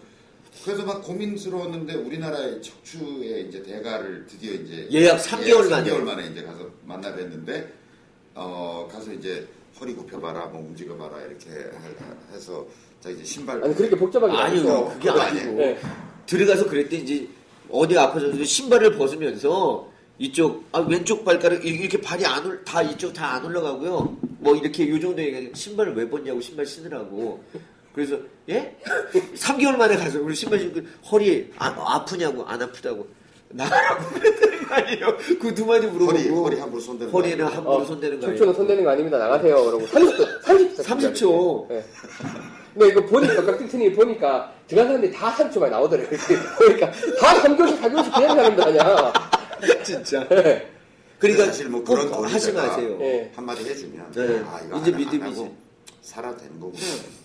[0.65, 5.91] 그래서 막 고민스러웠는데 우리나라의 척추의 이제 대가를 드디어 이제 예약 3개월 만에.
[5.91, 7.67] 3개월 만에 이제 가서 만나 뵀는데
[8.35, 9.47] 어 가서 이제
[9.81, 11.71] 허리 굽혀봐라, 뭐 움직여봐라 이렇게 해-
[12.35, 12.65] 해서
[13.01, 14.33] 자 이제 신발 아니, 그렇게 복잡하게.
[14.37, 14.89] 아니요.
[14.95, 15.61] 그게 아니고.
[15.63, 15.79] 예.
[16.27, 17.27] 들어가서 그랬대 이제
[17.71, 23.13] 어디 아파서 신발을 벗으면서 이쪽 아, 왼쪽 발가락 이- 이렇게 발이 안 올 다 이쪽
[23.13, 24.17] 다 안 올라가고요.
[24.39, 27.43] 뭐 이렇게 요 정도 얘기하니까 신발을 왜 벗냐고 신발 신으라고.
[27.95, 28.17] 그래서
[28.49, 28.77] 예?
[29.37, 33.07] 3개월 만에 가서 우리 신발 신고 허리 아, 아프냐고 안 아프다고
[33.51, 35.17] 나라고 그랬다는 거 아니에요.
[35.41, 37.57] 그 두 마디 물어보고 허리 허리 함부로 손대는 거 허리는 아니에요?
[37.59, 38.53] 함부로 손대는 거 아니에요.
[38.55, 39.19] 손대는 거 아닙니다.
[39.19, 39.57] 나가세요.
[39.65, 40.85] 그러고 30초, 30초.
[40.85, 41.71] 30초.
[41.73, 41.85] 예.
[42.73, 46.09] 근데 이거 보니까, 깍두기튼이 보니까, 사람들이 다 30초 만에 나오더래요.
[46.11, 49.13] 이렇게 보니까, 다 3교시, 4교시 그냥 사람들 아니야.
[49.85, 50.27] 진짜.
[50.33, 50.69] 예.
[51.19, 52.99] 그러니까 사실 뭐 그런 꼭 하지 마세요.
[53.01, 53.31] 예.
[53.35, 54.43] 한마디 해주면 네.
[54.45, 55.51] 아 이거 이제 안- 믿음이지.
[56.03, 56.73] 살아도 되는 거고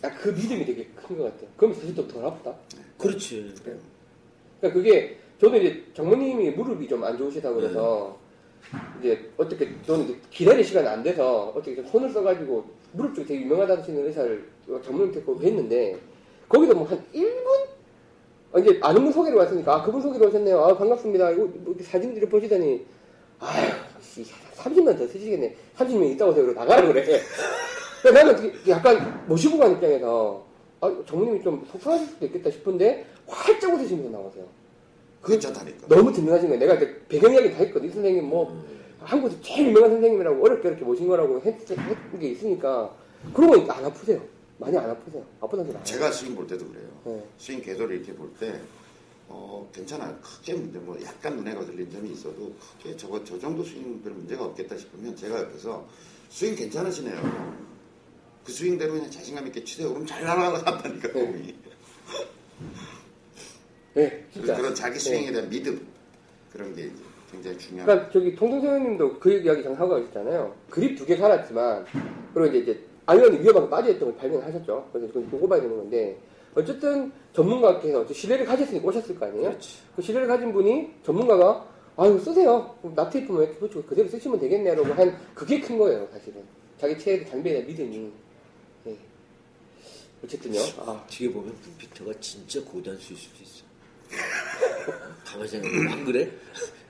[0.04, 1.50] 아, 그 믿음이 되게 큰 것 같아요.
[1.58, 2.54] 그럼 사실 또 덜 아프다.
[3.00, 3.54] 그렇지.
[3.64, 8.18] 그러니까 그게 저도 이제 장모님이 무릎이 좀 안 좋으시다 그래서
[9.00, 13.42] 이제 어떻게 저는 이제 기다릴 시간이 안 돼서 어떻게 좀 손을 써가지고 무릎 쪽에 되게
[13.42, 15.98] 유명하다는 의사를 장모님한테 꼭 뵀는데
[16.48, 17.68] 거기도 뭐 한 1분?
[18.54, 20.60] 아, 이제 아는 분 소개로 왔으니까 아 그분 소개로 오셨네요.
[20.60, 21.32] 아 반갑습니다.
[21.32, 22.86] 이거 뭐 이렇게 사진들을 보시더니
[23.40, 23.72] 아휴
[24.02, 24.26] 씨,
[24.56, 25.56] 30년 더 쓰시겠네.
[25.78, 26.46] 30년 있다 오세요.
[26.46, 27.04] 그러고 나가라 그래.
[28.02, 30.46] 그래서 나는 약간 모시고 간 입장에서
[30.80, 34.46] 아, 장모님이 좀 속상하실 수도 있겠다 싶은데 활짝 웃으시면서 나오세요.
[35.26, 36.60] 괜찮다니까 너무 든든하신 거예요.
[36.60, 37.90] 내가 이제 배경 이야기 다 했거든.
[37.90, 38.64] 이 선생님 뭐
[39.00, 42.92] 한국에서 제일 유명한 선생님이라고 어렵게 어렵게 모신 거라고 했, 했던 게 있으니까
[43.34, 44.22] 그러고 보니까 안 아프세요.
[44.60, 45.24] 많이 안 아프세요.
[45.42, 45.82] 아프다는 해요.
[45.84, 47.24] 제가 스윙 볼 때도 그래요 네.
[47.38, 48.60] 스윙 궤도를 이렇게 볼 때
[49.30, 50.16] 어, 괜찮아요.
[50.22, 54.46] 크게 문제, 뭐 약간 눈에 거슬린 점이 있어도 크게 저거 저 정도 스윙 별 문제가
[54.46, 55.86] 없겠다 싶으면 제가 옆에서
[56.30, 57.58] 스윙 괜찮으시네요.
[58.46, 59.90] 그 스윙대로 그냥 자신감 있게 치세요.
[59.90, 61.14] 그럼 잘 날아간다니까 네.
[61.14, 61.56] 공이.
[63.96, 64.56] 네, 진짜.
[64.56, 65.00] 그런 자기 네.
[65.00, 65.86] 스윙에 대한 믿음
[66.54, 66.94] 그런 게 이제
[67.32, 67.86] 굉장히 중요한.
[67.88, 70.56] 그러니까 저기 통통 선생님도 그 이야기 잠깐 하고 계셨잖아요.
[70.70, 71.86] 그립 두 개 살았지만
[72.34, 74.90] 그리고 이제 이제 아이언이 위험하게 빠져있던 걸 발견하셨죠.
[74.92, 76.18] 그래서 그건 보고 봐야 되는 건데
[76.54, 79.58] 어쨌든 전문가께서 신뢰를 가졌으니까 오셨을 거 아니에요.
[79.96, 82.76] 그 신뢰를 가진 분이 전문가가 아유 쓰세요.
[82.84, 86.44] 나트리프만 이렇게 붙이고 그대로 쓰시면 되겠네라고 한 그게 큰 거예요, 사실은.
[86.80, 88.12] 자기 체에 장비에 대한 믿음이.
[88.88, 88.98] 예.
[90.24, 90.60] 어쨌든요.
[90.80, 93.64] 아, 뒤에 보면 빅터가 진짜 고단수일 수도 있어.
[95.26, 96.32] 가만히 생각해보면 안 그래?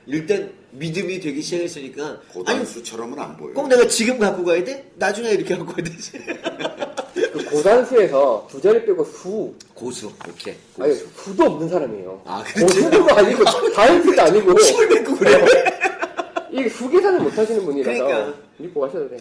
[0.07, 3.53] 일단 믿음이 되기 시작했으니까 고단수처럼은 안 보여.
[3.53, 4.89] 꼭 내가 지금 갖고 가야 돼?
[4.95, 6.11] 나중에 이렇게 갖고 가야 되지.
[7.13, 12.21] 그 고단수에서 두 자리 빼고 수, 고수 오케이 아니 고수 수도 없는 사람이에요.
[12.25, 12.75] 아, 그렇지.
[12.81, 13.43] 고수도 아니고
[13.75, 15.45] 다이어트도 아니고 술 뱉고 그래
[16.51, 18.33] 이 수계산을 못 하시는 분이라서 그러니까.
[18.57, 19.17] 믿고 가셔도 돼.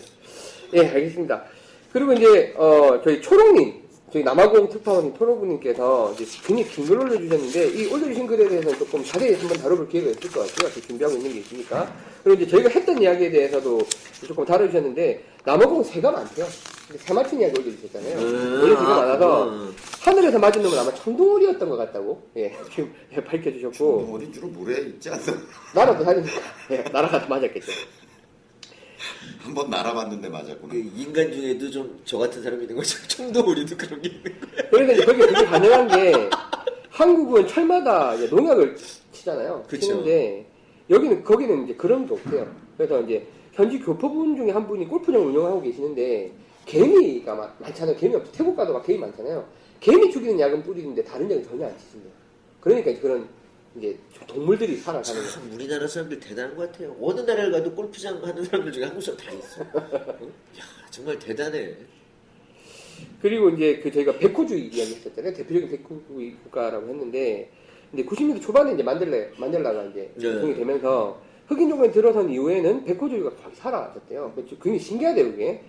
[0.74, 1.45] 예, 알겠습니다.
[1.93, 3.74] 그리고 이제 어 저희 초롱님,
[4.16, 9.34] 저희 남아공 특파원인 토로부님께서 이제 굉장히 긴 글 올려주셨는데 이 올려주신 글에 대해서는 조금 자세히
[9.34, 10.72] 한번 다뤄볼 기회가 있을 것 같아요.
[10.72, 11.92] 또 준비하고 있는 게 있으니까.
[12.24, 13.78] 그리고 이제 저희가 했던 이야기에 대해서도
[14.26, 16.46] 조금 다뤄주셨는데 남아공 새가 많대요.
[16.96, 18.16] 새 맞춘 이야기 올려주셨잖아요.
[18.62, 19.76] 원래 새가 많아서 음.
[20.00, 25.10] 하늘에서 맞은 놈은 아마 청동오리였던 것 같다고 예, 지금 예, 밝혀주셨고 어디 주로 물에 있지
[25.10, 25.20] 않나?
[25.74, 26.40] 나라도 다니니까
[26.70, 27.70] 예, 날아가서 맞았겠죠.
[29.42, 30.72] 한번 날아봤는데 맞았구나.
[30.72, 34.92] 그 인간 중에도 좀 저 같은 사람이 있는 거죠 청도우리도 그런 게 있는 거야 그래서
[34.92, 36.30] 이제 그게 되게 가능한 게
[36.90, 38.76] 한국은 철마다 농약을
[39.12, 39.64] 치잖아요.
[39.68, 39.80] 그쵸.
[39.86, 40.46] 치는데
[40.88, 42.46] 여기는 거기는 이제 그런 게 없대요.
[42.76, 46.32] 그래서 이제 현지 교포분 중에 한 분이 골프장을 운영하고 계시는데
[46.64, 47.96] 개미가 많, 많잖아요.
[47.96, 49.44] 개미 없 태국 가도 막 개미 많잖아요.
[49.80, 52.12] 개미 죽이는 약은 뿌리는데 다른 약은 전혀 안 치신대요.
[52.61, 53.28] 그러니까 이제 그런
[53.78, 55.22] 이제 동물들이 살아가는.
[55.30, 59.18] 참 우리나라 사람들 대단한 것 같아요 어느 나라를 가도 골프장 하는 사람들 중에 한국 사람
[59.20, 59.62] 다 있어
[60.22, 60.26] 응?
[60.58, 61.74] 야 정말 대단해
[63.20, 65.34] 그리고 이제 그 저희가 백호주의 이야기 했었잖아요.
[65.34, 67.50] 대표적인 백호주의 국가라고 했는데,
[67.90, 70.22] 근데 90년대 초반에 이제 만델라, 만델라가 이제 네.
[70.22, 74.32] 대통령이 되면서 흑인 정권이 들어선 이후에는 백호주의가 사라졌대요.
[74.34, 75.62] 그게 굉장히 신기하대요, 그게.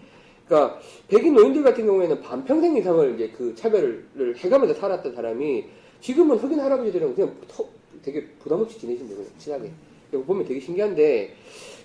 [0.47, 5.65] 그러니까 백인 노인들 같은 경우에는 반평생 이상을 이제 그 차별을 해가면서 살았던 사람이
[5.99, 7.67] 지금은 흑인 할아버지들은 그냥 터-
[8.01, 9.71] 되게 부담 없이 지내신대요, 그냥 친하게.
[10.11, 11.33] 이거 보면 되게 신기한데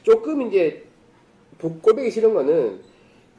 [0.03, 0.85] 조금 이제
[1.59, 2.81] 복- 꼴보기 싫은 거는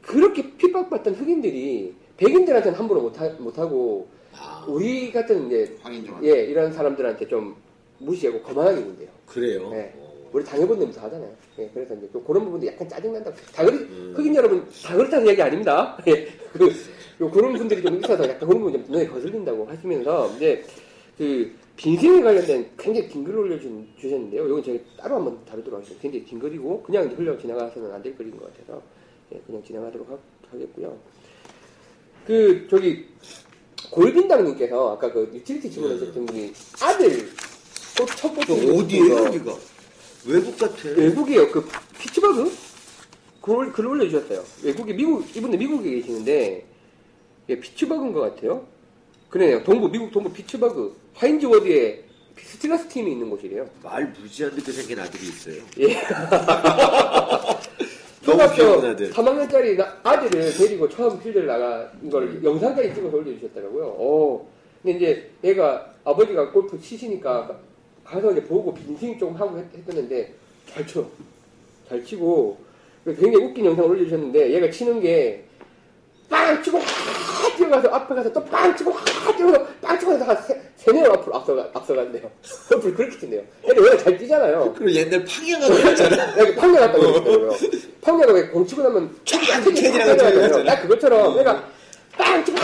[0.02, 5.78] 그렇게 핍박받던 흑인들이 백인들한테는 함부로 못하, 못하고 아, 우리 같은 이제
[6.24, 7.56] 예 이런 사람들한테 좀
[8.00, 9.10] 무시하고 거만하게 군대요.
[9.28, 9.70] 그래요.
[9.70, 9.94] 네.
[9.98, 10.14] 어.
[10.34, 11.32] 우리 당해본 데부터 하잖아요.
[11.60, 13.36] 예, 그래서 이제 또 그런 부분도 약간 짜증난다고.
[13.54, 14.14] 다 그리, 음.
[14.18, 15.96] 흑인 여러분, 다 그렇다는 이야기 아닙니다.
[16.08, 16.74] 예, 그,
[17.22, 20.64] 요 그런 분들이 좀 있어서 약간 그런 부분이 좀 눈에 거슬린다고 하시면서, 이제,
[21.20, 24.48] 그, 빈생에 관련된 굉장히 긴 글을 올려주셨는데요.
[24.48, 26.02] 이건 제가 따로 한번 다루도록 하겠습니다.
[26.02, 28.82] 굉장히 긴 글이고, 그냥 흘려 지나가서는 안 될 글인 것 같아서,
[29.34, 30.18] 예, 그냥 지나가도록 하,
[30.52, 30.98] 하겠고요.
[32.28, 33.06] 그, 저기,
[33.92, 37.30] 골빈당님께서 아까 그 유틸리티 질문하셨던 분이 아들,
[37.96, 38.66] 첫, 첫 번째.
[38.66, 39.56] 그 어디에요 여기가?
[40.26, 40.76] 외국 같아.
[40.96, 41.52] 외국이에요.
[41.52, 41.68] 그
[42.00, 42.52] 피츠버그
[43.42, 44.42] 글, 글 올려주셨어요.
[44.64, 46.66] 외국에 미국 이분들 미국에 계시는데
[47.50, 48.66] 예, 피츠버그인 것 같아요.
[49.30, 49.64] 그러네요.
[49.64, 52.04] 동부 미국 동부 피츠버그 하인즈 워드에
[52.38, 53.70] 스틸러스 팀이 있는 곳이래요.
[53.84, 55.62] 말 무지한 듯게 생긴 아들이 있어요.
[55.80, 55.94] 예.
[58.26, 59.12] 너무 초등학교 귀여운 아들.
[59.12, 62.42] 3학년짜리 나- 아들을 데리고 처음 필드를 나간 걸 음.
[62.44, 63.86] 영상까지 찍어서 올려주셨더라고요.
[63.86, 64.48] 오.
[64.82, 67.58] 근데 이제 얘가 아버지가 골프 치시니까
[68.04, 70.34] 가서 이제 보고 빈팅 좀 하고 했, 했었는데
[70.74, 71.06] 잘 쳐.
[71.88, 72.58] 잘 치고
[73.06, 75.44] 굉장히 웃긴 영상을 올려주셨는데 얘가 치는 게
[76.34, 80.42] 빵 치고 확 뛰어가서 앞에 가서 또 빵 치고 확 뛰어가서 빵 치고 나서 한
[80.42, 82.32] 세, 세네 번 앞으로 앞서가, 앞서간대요.
[82.70, 83.42] 골프를 그렇게 친대요.
[83.66, 84.74] 애들 원래 잘 뛰잖아요.
[84.76, 86.40] 그리고 옛날 팡이가 그랬잖아.
[86.40, 87.52] 여기 팡녀 갔다 그러더라고요.
[88.02, 90.66] 팡녀가 왜공 치고 나면 쫙쫙 캐디랑 쫙 같이 때려요.
[90.66, 91.64] 딱 그것처럼 내가
[92.18, 92.58] 빵 치고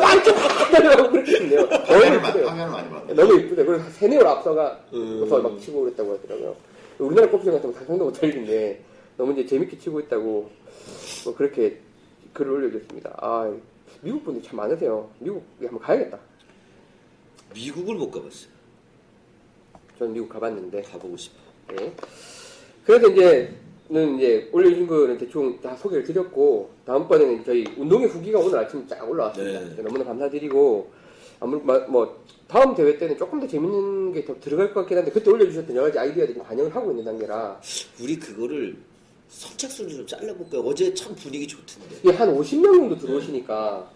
[0.00, 0.38] 빵 치고
[0.72, 1.68] 때려고 그렇게 이쁘대요.
[1.86, 2.42] 화면을 많이
[2.90, 3.14] 봤네.
[3.14, 3.64] 너무 이쁘대.
[3.64, 5.24] 그래서 세네 번 앞서가 음.
[5.30, 6.56] 막 치고 그랬다고 하더라고요.
[6.98, 8.80] 우리나라 골프장 같은 거 상상도 못 하겠는데
[9.16, 10.50] 너무 이제 재밌게 치고 있다고
[11.24, 11.78] 뭐 그렇게
[12.32, 13.14] 글을 올려줬습니다.
[13.20, 13.52] 아
[14.02, 15.10] 미국 분들 참 많으세요.
[15.18, 16.18] 미국에 한번 가야겠다.
[17.54, 18.50] 미국을 못 가봤어요.
[19.98, 20.82] 저는 미국 가봤는데.
[20.82, 21.36] 가보고 싶어.
[21.76, 21.92] 네.
[22.84, 28.86] 그래서 이제는 이제 올려주신 거는 대충 다 소개를 드렸고 다음번에는 저희 운동의 후기가 오늘 아침
[28.86, 29.60] 쫙 올라왔습니다.
[29.76, 29.82] 네.
[29.82, 30.90] 너무나 감사드리고
[31.40, 35.10] 아무 마- 뭐 다음 대회 때는 조금 더 재밌는 게 더 들어갈 것 같긴 한데
[35.10, 37.60] 그때 올려주셨던 여러 가지 아이디어들이 반영을 하고 있는 단계라
[38.02, 38.76] 우리 그거를
[39.30, 40.62] 선착순으로 좀 잘라볼까요?
[40.62, 41.96] 어제 참 분위기 좋던데.
[42.02, 43.90] 이게 한 50명 정도 들어오시니까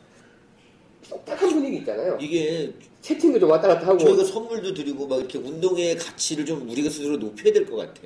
[1.10, 2.16] 딱딱한 분위기 있잖아요.
[2.20, 2.72] 이게
[3.02, 7.16] 채팅도 좀 왔다 갔다 하고 저희가 선물도 드리고 막 이렇게 운동의 가치를 좀 우리가 스스로
[7.16, 8.00] 높여야 될 것 같아.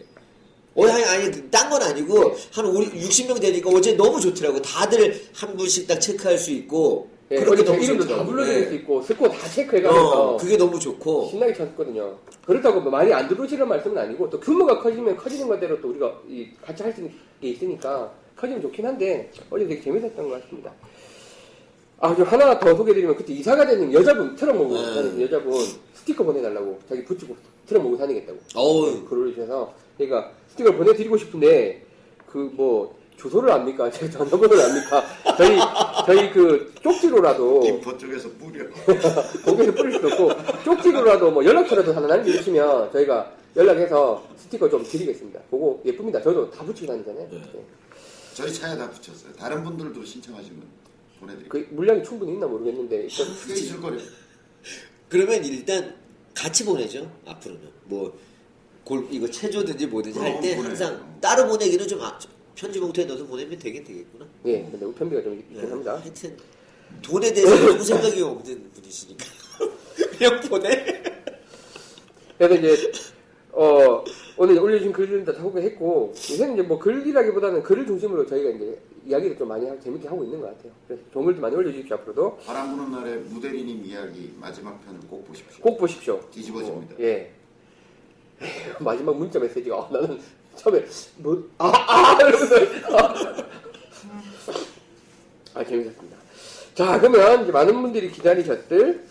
[0.75, 4.63] 어, 아니, 아니, 딴 건 아니고, 한 우리 60명 되니까 어제 너무 좋더라고.
[4.63, 7.11] 다들 한 분씩 딱 체크할 수 있고.
[7.31, 8.25] 예, 그런 게 어디 제 너무 이름도 다.
[8.25, 8.67] 불러드릴 예.
[8.69, 11.27] 수 있고 스코어 다 체크해가면서 어, 그게 너무 좋고.
[11.31, 12.17] 신나게 쳤거든요.
[12.47, 16.49] 그렇다고 뭐 많이 안 들어오시는 말씀은 아니고 또 규모가 커지면 커지는 것대로 또 우리가 이
[16.63, 20.73] 같이 할 수 있는 게 있으니까 커지면 좋긴 한데 어제 되게 재밌었던 것 같습니다.
[22.01, 24.95] 아, 저 하나 더 소개드리면 그때 이사가 되는 여자분 모고 네.
[24.95, 25.53] 다니는 여자분
[25.95, 27.37] 스티커 보내달라고 자기 붙이고
[27.83, 31.83] 모고 다니겠다고 어우, 글을 올리셔서 그러니까 스티커를 보내드리고 싶은데
[32.27, 33.91] 그 뭐 주소를 압니까?
[33.91, 35.05] 제 전화번호를 압니까?
[35.37, 35.59] 저희
[36.07, 38.65] 저희 그 쪽지로라도 김포 쪽에서 뿌려.
[39.45, 45.41] 공개해서 뿌릴 수도 없고 쪽지로라도 뭐 연락처라도 하나 남겨주시면 저희가 연락해서 스티커 좀 드리겠습니다.
[45.51, 46.23] 보고 예쁩니다.
[46.23, 47.29] 저도 다 붙이고 다니잖아요.
[47.31, 47.43] 네.
[47.53, 47.65] 네.
[48.35, 49.33] 저희 차에 다 붙였어요.
[49.33, 50.63] 다른 분들도 신청하시면
[51.19, 51.65] 보내드릴게요.
[51.69, 54.01] 그 물량이 충분히 있나 모르겠는데 일단 크게 있을 거래요.
[55.09, 55.95] 그러면 일단
[56.35, 57.11] 같이 보내죠.
[57.27, 57.63] 앞으로는.
[57.87, 58.17] 뭐,
[58.85, 61.19] 골, 이거 체조든지 뭐든지 할 때 항상.
[61.21, 62.17] 따로 보내기는 좀 아,
[62.59, 64.27] 편지 봉투에 넣어서 보내면 되긴 되겠구나.
[64.47, 65.69] 예, 근데 우편비가 좀 있긴 네.
[65.69, 65.97] 합니다.
[65.97, 66.37] 하여튼,
[67.03, 69.25] 돈에 대해서 아무 생각이 없는 분이시니까.
[70.19, 71.03] 그냥 보내.
[72.37, 72.93] 그래서 이제
[73.53, 74.03] 어
[74.37, 79.49] 오늘 올려주신 글들은 다 소개했고 요새는 이제 뭐 글이라기보다는 글을 중심으로 저희가 이제 이야기를 좀
[79.49, 80.73] 많이 하- 재밌게 하고 있는 것 같아요.
[80.87, 85.61] 그래서 좋은 글도 많이 올려주십시오 앞으로도 바람 부는 날에 무대리님 이야기 마지막 편을 꼭 보십시오.
[85.61, 86.21] 꼭 보십시오.
[86.31, 86.95] 뒤집어집니다.
[86.95, 87.33] 어, 예.
[88.79, 90.21] 마지막 문자 메시지가 어, 나는
[90.59, 90.85] 처음에
[91.19, 92.57] 뭐아아 이러면서
[95.55, 96.17] 아 재밌었습니다.
[96.75, 99.05] 자 그러면 이제 많은 분들이 기다리셨을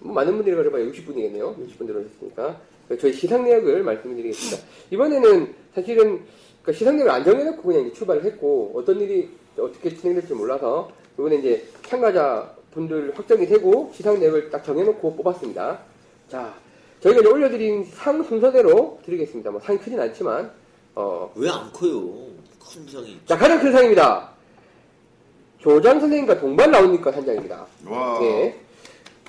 [0.00, 1.56] 뭐 많은 분들이 그래봐야 60분이겠네요.
[1.56, 2.60] 60분 들어오셨으니까
[3.00, 4.66] 저희 시상 내역을 말씀드리겠습니다.
[4.90, 6.24] 이번에는 사실은
[6.62, 11.36] 그 시상 내역을 안 정해놓고 그냥 이제 출발을 했고 어떤 일이 어떻게 진행될지 몰라서 이번에
[11.36, 15.80] 이제 참가자 분들 확정이 되고 시상 내역을 딱 정해놓고 뽑았습니다.
[16.28, 16.54] 자
[17.00, 19.50] 저희가 이제 올려드린 상 순서대로 드리겠습니다.
[19.50, 20.50] 뭐 상이 크진 않지만
[20.94, 22.26] 어, 왜 안 커요?
[22.72, 23.18] 큰 상이.
[23.26, 24.30] 자 가장 큰 상입니다.
[25.58, 27.66] 조장 선생님과 동반 라운드니까 한 장입니다.
[27.86, 28.18] 와.
[28.22, 28.54] 예.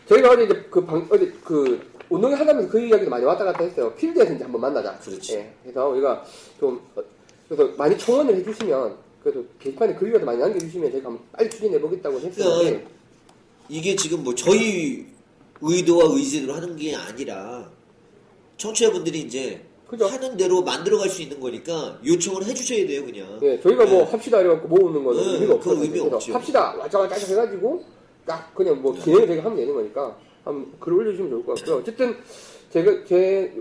[0.08, 3.94] 저희가 어제 이제 그 방, 어제 그 운동을 하다면서 그 이야기도 많이 왔다 갔다 했어요.
[3.96, 4.98] 필드에서 이제 한번 만나자.
[5.00, 5.34] 그렇지.
[5.36, 5.54] 예.
[5.64, 6.24] 그래서 우리가
[6.60, 7.02] 좀, 어,
[7.48, 12.90] 그래서 많이 청원을 해주시면, 그래도 게시판에 글이라도 많이 남겨주시면 저희가 한번 빨리 추진해보겠다고 했었는데, 그러니까
[13.70, 15.06] 이게 지금 뭐 저희
[15.62, 17.70] 의도와 의지대로 하는 게 아니라
[18.58, 20.06] 청취자분들이 이제 그죠?
[20.06, 23.40] 하는 대로 만들어갈 수 있는 거니까 요청을 해주셔야 돼요 그냥.
[23.42, 24.12] 예, 저희가 뭐 네.
[24.12, 25.82] 합시다 이래갖고 모으는 거는 네, 의미가 그 없어요.
[25.84, 26.34] 의미 없죠.
[26.34, 27.84] 합시다 와짜와짜 해가지고
[28.26, 31.76] 딱 그냥 뭐 진행을 되게 하면 되는 거니까 한번 글 올려주시면 좋을 것 같고요.
[31.78, 32.16] 어쨌든
[32.72, 33.54] 제가 제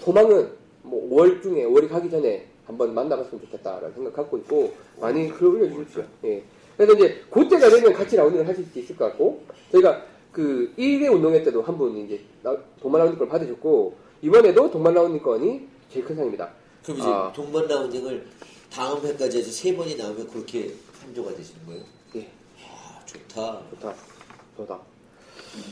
[0.00, 0.50] 소망은
[0.82, 6.02] 뭐 5월 중에 5월이 가기 전에 한번 만나봤으면 좋겠다라는 생각 갖고 있고 많이 글 올려주십시오.
[6.24, 6.42] 예.
[6.76, 9.40] 그래서 이제 그때가 되면 같이 라운딩을 하실 수 있을 것 같고
[9.70, 10.02] 저희가
[10.36, 15.22] 그 1회 운동회 때도 한 분이 이제 라- 동반 라운딩 권 받으셨고 이번에도 동반 라운딩
[15.22, 16.50] 권이 제일 큰 상입니다.
[16.84, 17.32] 그럼 이제 아.
[17.34, 18.26] 동반 라운딩을
[18.70, 21.82] 다음 회까지 해서 세 번이 나오면 그렇게 참조가 되시는 거예요?
[22.16, 22.28] 예,
[22.68, 23.60] 아 좋다.
[23.70, 23.94] 좋다.
[24.58, 24.78] 좋다.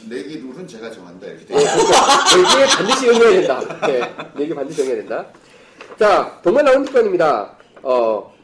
[0.08, 1.54] 내기 룰은 제가 정한다 이렇게 돼.
[1.56, 3.86] 여기에 반드시 응해야 된다.
[3.86, 4.00] 네,
[4.40, 5.26] 여기 반드시 응해야 된다.
[5.98, 7.54] 자, 동반 라운드권입니다.
[7.82, 8.34] 어,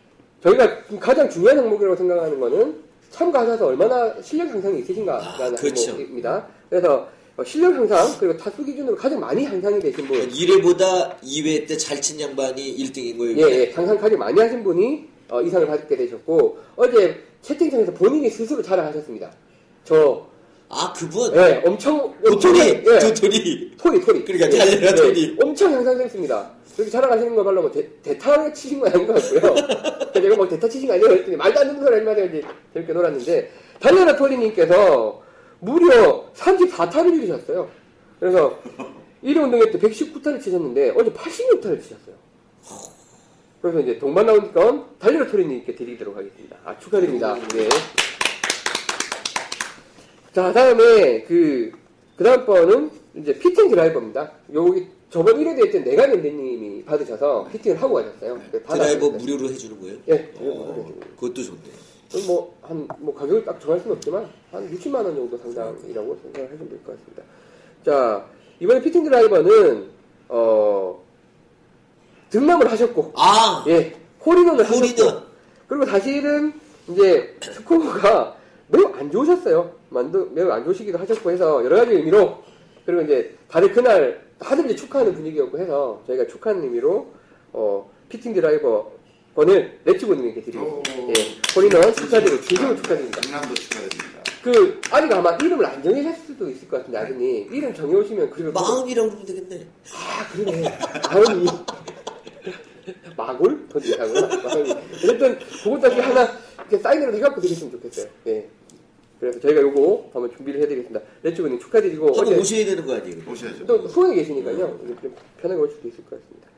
[0.42, 5.90] 저희가 가장 중요한 항목이라고 생각하는 거는 참가하셔서 얼마나 실력 향상이 있으신가라는 아, 그렇죠.
[5.92, 6.46] 항목입니다.
[6.68, 11.76] 그래서 어, 실력 향상 그리고 타수 기준으로 가장 많이 향상이 되신 분, 1회보다 2회 때
[11.76, 13.36] 잘 친 양반이 1등인 거예요.
[13.38, 18.62] 예, 예, 향상 가장 많이 하신 분이 어, 이상을 받게 되셨고 어제 채팅창에서 본인이 스스로
[18.62, 19.30] 자랑하셨습니다.
[19.84, 20.26] 저,
[20.68, 24.24] 아 그분 예, 엄청 도토리 예, 도토리 토리, 토리.
[24.24, 25.36] 그러니까 달려라, 토리.
[25.42, 26.50] 엄청 향상됐습니다.
[26.80, 29.54] 그렇게 자랑하시는 거 말로 뭐 대, 대타를 치신 건 아닌 것 같고요.
[30.14, 31.10] 제가 뭐 대타 치신 거 아니에요?
[31.10, 32.24] 했더니 말도 안 되는 소리 마세요.
[32.24, 33.50] 이제 재밌게 놀았는데,
[33.80, 35.22] 달려라 토리님께서
[35.58, 37.68] 무려 34타를 이루셨어요.
[38.18, 38.58] 그래서
[39.22, 42.14] 1위 운동회 때 119타를 치셨는데, 어제 86타를 치셨어요.
[43.60, 46.56] 그래서 이제 동반 라운드건 달려라 토리님께 드리도록 하겠습니다.
[46.64, 47.34] 아, 축하드립니다.
[47.34, 47.68] 네.
[50.32, 51.72] 자, 다음에 그,
[52.16, 54.32] 그 다음 번은 이제 피팅 드라이버입니다.
[54.54, 58.40] 여기 저번 1회 대회 때 내가 낸데님이 받으셔서 피팅을 하고 가셨어요.
[58.52, 59.18] 그 드라이버 받았는데.
[59.18, 59.96] 무료로 해주는 거예요?
[60.08, 61.58] 예, 어, 그것도 좋네.
[62.26, 66.78] 뭐, 한, 뭐, 가격을 딱 정할 수는 없지만, 한 60만원 정도 상당이라고 생각을 하시면 될
[66.84, 67.22] 것 같습니다.
[67.84, 68.24] 자,
[68.60, 69.86] 이번에 피팅 드라이버는,
[70.28, 71.00] 어,
[72.30, 73.94] 등남을 하셨고, 아 예,
[74.24, 74.88] 홀인원을 홀인원.
[74.90, 75.26] 하셨고,
[75.68, 76.52] 그리고 사실은,
[76.88, 78.36] 이제, 스코어가
[78.68, 79.72] 매우 안 좋으셨어요.
[79.88, 82.38] 만두, 매우 안 좋으시기도 하셨고 해서, 여러 가지 의미로,
[82.86, 87.12] 그리고 이제, 다들 그날, 다들 이제 축하하는 분위기였고 해서, 저희가 축하하는 의미로,
[87.52, 88.90] 어, 피팅 드라이버
[89.34, 90.82] 번을 레츠고님에게 드리고, 오.
[91.08, 91.12] 예,
[91.54, 93.20] 홀인원 축하드리고, 진심으로 축하드립니다.
[93.20, 94.20] 강남도 축하드립니다.
[94.42, 97.52] 그, 아직 아마 이름을 안 정해셨을 수도 있을 것 같은데, 아드님.
[97.52, 98.52] 이름 정해오시면, 그리고.
[98.52, 99.66] 마음이라고 그러면 되겠네.
[99.94, 100.78] 아, 그러네.
[101.12, 101.46] 마음이.
[103.16, 103.68] 마골?
[103.68, 104.26] 더 이상구나.
[104.42, 104.70] 마음이.
[105.04, 108.06] 어쨌든, 그것 다시 하나, 이렇게 사인으로 해갖고 드리시면 좋겠어요.
[108.28, 108.48] 예.
[109.20, 111.00] 그래서 저희가 요거 한번 준비를 해드리겠습니다.
[111.22, 113.16] 레츠고님 축하드리고, 한번 어제 오셔야 되는 거 아니에요?
[113.30, 113.66] 오셔야죠.
[113.66, 114.80] 또 수원에 계시니까요.
[114.84, 116.48] 이제 좀 편하게 올 수도 있을 것 같습니다.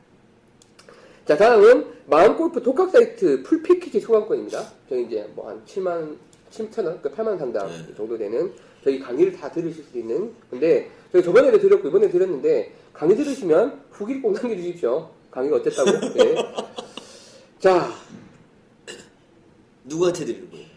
[1.25, 4.65] 자, 다음은 마음골프 독학 사이트 풀 패키지 수강권입니다.
[4.89, 6.15] 저희 이제 뭐 한 7만,
[6.51, 7.93] 7천 원, 그 8만 상당 네.
[7.95, 8.51] 정도 되는
[8.83, 10.31] 저희 강의를 다 들으실 수 있는.
[10.49, 15.09] 근데 저희 저번에도 드렸고 이번에 드렸는데 강의 들으시면 후기를 꼭 남겨주십시오.
[15.31, 15.91] 강의가 어땠다고.
[16.13, 16.35] 네.
[17.59, 17.91] 자,
[19.85, 20.72] 누구한테 드리는 거예요?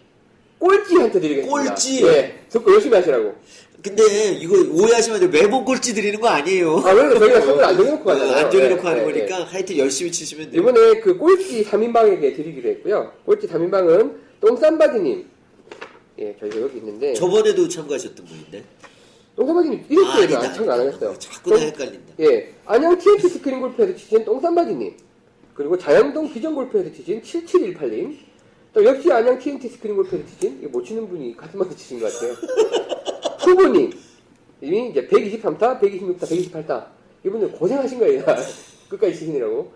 [0.58, 1.48] 꼴찌한테 드리겠습니다.
[1.70, 2.02] 꼴찌?
[2.02, 2.38] 네.
[2.50, 3.34] 듣고 열심히 하시라고.
[3.82, 4.02] 근데
[4.40, 5.42] 이거 오해하시면 안 돼요.
[5.42, 6.78] 매번 꼴찌 드리는 거 아니에요.
[6.78, 8.36] 아, 왜냐면 저희가 선을 안 정해놓고 하잖아요.
[8.46, 9.26] 안 정해놓고 네, 하는 네, 네.
[9.26, 10.60] 거니까 하여튼 열심히 치시면 돼요.
[10.60, 13.12] 이번에 그 꼴찌 3인방에게 드리기로 했고요.
[13.24, 15.26] 꼴찌 3인방은 똥쌈바지님.
[16.18, 17.14] 예, 저희가 여기 있는데.
[17.14, 18.64] 저번에도 참가하셨던 분인데.
[19.36, 20.40] 똥쌈바지님 이럴 아.
[20.42, 21.14] 안 참가 안 하셨어요.
[21.18, 22.14] 자꾸 나 똥- 헷갈린다.
[22.20, 24.96] 예, 안양 TNT 스크린 골프에서 치신 똥쌈바지님.
[25.54, 28.16] 그리고 자양동 비전 골프에서 치신 7718님.
[28.76, 32.34] 또 역시 안양 TNT 스크린 골프에서 치신, 이거 못 치는 분이 가슴한테 치신 것 같아요.
[33.38, 33.90] 후보님.
[34.60, 36.86] 이미 이제 123타, 126타, 128타.
[37.24, 38.22] 이분들 고생하신 거예요.
[38.90, 39.72] 끝까지 치시느라고.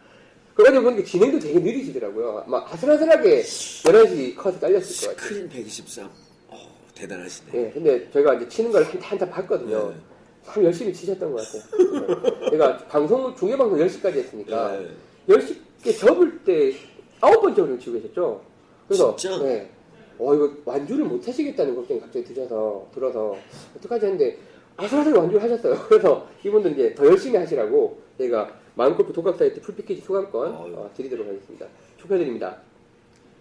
[0.55, 2.45] 그러다 보니까 진행도 되게 느리시더라고요.
[2.47, 5.29] 막 아슬아슬하게 11시 컷에 깔렸을 것 같아요.
[5.29, 6.11] 스크린 123.
[6.49, 6.57] 어,
[6.95, 7.51] 대단하시네.
[7.55, 9.89] 예, 근데 저희가 이제 치는 걸 한타 한타 봤거든요.
[9.89, 9.97] 네.
[10.45, 12.41] 참 열심히 치셨던 것 같아요.
[12.43, 12.51] 네.
[12.51, 14.89] 제가 방송, 중계방송 10시까지 했으니까, 네.
[15.35, 16.75] 10시께 접을 때
[17.23, 18.50] 아홉 번째 홀을 치고 계셨죠?
[18.91, 19.39] 그래서, 진짜?
[19.39, 19.71] 네.
[20.19, 23.37] 어, 이거 완주를 못 하시겠다는 걱정이 갑자기 드셔서, 들어서,
[23.77, 24.37] 어떡하지 했는데,
[24.77, 25.77] 아슬아슬 완주를 하셨어요.
[25.89, 30.55] 그래서 이분들 이제 더 열심히 하시라고, 저희가 마음골프 독학 사이트 풀패키지 수강권.
[30.55, 31.67] 어, 드리도록 하겠습니다.
[31.99, 32.57] 축하드립니다.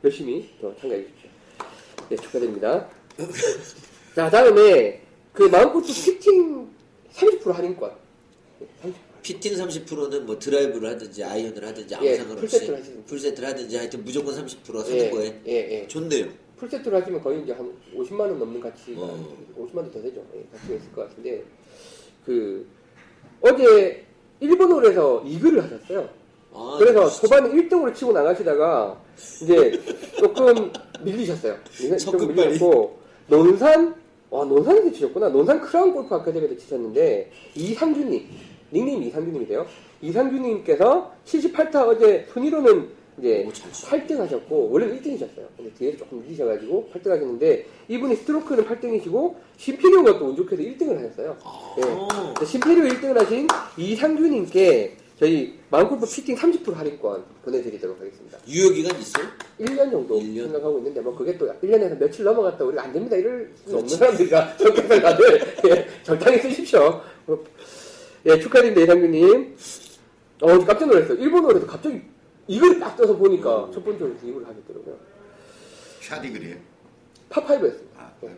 [0.03, 1.29] 열심히 더 참가해 주십시오.
[2.09, 2.87] 네, 축하드립니다.
[4.15, 5.01] 자, 다음에
[5.33, 6.69] 그 마음골프 피팅
[7.11, 7.91] 30% 할인권.
[8.59, 9.08] 네, 30%.
[9.21, 13.05] 피팅 30%는 뭐 드라이브를 하든지 아이언을 하든지 아무 예, 상관없이 풀세트를 하시든지.
[13.05, 15.33] 풀세트를 하든지 하여튼 무조건 30% 하는 예, 거예요.
[15.47, 15.51] 예,
[15.81, 15.87] 예.
[15.87, 16.27] 좋네요.
[16.57, 19.37] 풀세트로 하시면 거의 이제 한 50만 원 넘는 가치가 어.
[19.57, 20.23] 50만 원 더 되죠.
[20.35, 21.43] 예, 가치가 있을 것 같은데
[22.25, 22.67] 그
[23.41, 24.05] 어제
[24.39, 26.09] 1번 홀에서 이글을 하셨어요.
[26.53, 27.21] 아, 그래서 진짜.
[27.27, 29.01] 초반에 1등으로 치고 나가시다가
[29.43, 29.79] 이제
[30.17, 30.71] 조금
[31.03, 31.57] 밀리셨어요.
[31.99, 32.33] 첫 조금.
[32.35, 32.97] 밀렸고
[33.27, 33.95] 논산
[34.31, 35.29] 와 논산에서 치셨구나.
[35.29, 38.27] 논산 크라운 골프 아카데미에서 치셨는데 이상준님
[38.71, 39.65] 닉네임 이상규님이세요.
[40.01, 43.87] 이상규님께서 78타 어제 순위로는 이제 오, 잘 쳐.
[43.87, 45.45] 8등 하셨고 원래는 1등이셨어요.
[45.57, 51.35] 근데 뒤에서 조금 늦으셔가지고 8등 하셨는데 이분이 스트로크는 8등이시고 신페리오가 또 운 좋게도 1등을 하셨어요.
[51.77, 51.83] 네.
[51.83, 52.33] 아.
[52.39, 53.47] 자, 심피리오 1등을 하신
[53.77, 58.37] 이상규님께 저희 마음골프 피팅 30% 할인권 보내드리도록 하겠습니다.
[58.47, 59.25] 유효기간 있어요?
[59.59, 60.43] 1년 정도 1년?
[60.43, 63.95] 생각하고 있는데 뭐 그게 또 1년에서 며칠 넘어갔다 우리가 안 됩니다 이럴 수 없는 그렇지.
[63.97, 67.01] 사람들이라 성격을 다들 예, 적당히 쓰십시오.
[68.23, 69.55] 뭐, 예, 축하드립니다 이상규님.
[70.41, 71.17] 어 깜짝 놀랐어요.
[71.17, 72.01] 일본어에서 갑자기
[72.47, 73.71] 이걸 딱 떠서 보니까 음.
[73.73, 74.97] 첫 번째로 이걸 하셨더라고요.
[76.01, 76.55] 샤디글이에요.
[77.29, 77.97] 파5였습니다.
[77.97, 78.29] 아, 예.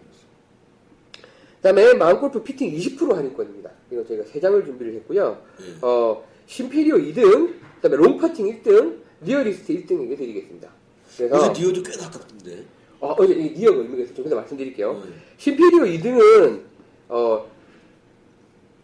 [1.58, 3.70] 그다음에 마음골프 피팅 20% 할인권입니다.
[3.92, 5.42] 이거 저희가 세 장을 준비를 했고요.
[5.60, 5.80] 음.
[5.84, 10.70] 어, 신페리오 2등, 그 다음에 롱퍼팅 1등, 니어리스트 1등에게 드리겠습니다.
[11.16, 12.66] 그래서 요새 니어도 꽤 가깝던데.
[13.00, 14.92] 어, 어제 이 니어가 의미가 좀 이따 말씀드릴게요.
[15.06, 15.22] 음.
[15.38, 16.62] 신페리오 2등은
[17.10, 17.46] 어,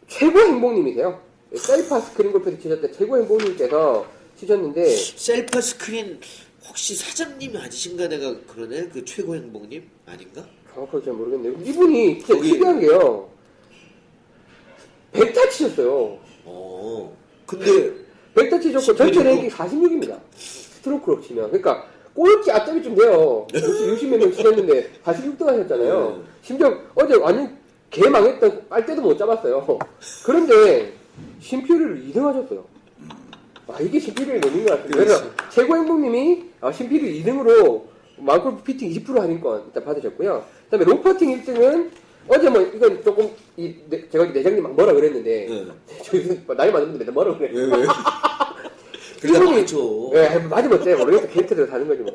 [0.08, 1.20] 최고 행복님이세요.
[1.56, 4.06] 셀파 스크린 골프에서 치셨던 최고 행복님께서
[4.40, 6.20] 치셨는데 셀파 스크린
[6.68, 10.46] 혹시 사장님이 아니신가 내가 그러네 그 최고 행복님 아닌가?
[10.74, 11.54] 정확하게 잘 모르겠네요.
[11.64, 13.30] 이분이 진짜 거기- 특이한 게요.
[15.14, 16.20] 100타 치셨어요.
[16.46, 17.18] 어.
[17.46, 17.94] 근데
[18.36, 19.24] 100타 치셨고 전체.
[19.24, 20.20] 랭킹 46입니다.
[20.36, 21.48] 스트로크로 치면.
[21.48, 23.48] 그러니까 꼴찌 앞잡이 좀 돼요.
[23.54, 26.18] 60, 몇 명 치셨는데 46등 하셨잖아요.
[26.18, 26.24] 네.
[26.44, 27.58] 심지어 어제 완전
[27.90, 29.80] 개 망했던 빨대도 못 잡았어요.
[30.26, 30.94] 그런데
[31.40, 32.66] 심피리를 2등 하셨어요.
[33.68, 34.90] 아, 이게 신페리오 놈인 것 같아요.
[34.92, 37.84] 그래서 최고 행복님이 아, 신페리오 2등으로
[38.18, 40.44] 마음골프 피팅 20% 할인권 일단 받으셨고요.
[40.66, 41.90] 그 다음에 롱퍼팅 1등은
[42.28, 45.66] 어제 뭐 이건 조금 이 내- 제가 내장님 막 뭐라 그랬는데 네.
[46.04, 46.28] 저희
[46.58, 47.50] 나이 많은 분들 맨날 뭐라 그래.
[47.54, 47.70] 왜 왜?
[49.22, 50.10] 그러니까 이분이- 맞죠.
[50.14, 50.96] 네, 맞으면 어때?
[50.96, 51.28] 모르겠어.
[51.30, 52.14] 캐릭터대로 다는 거지 뭐.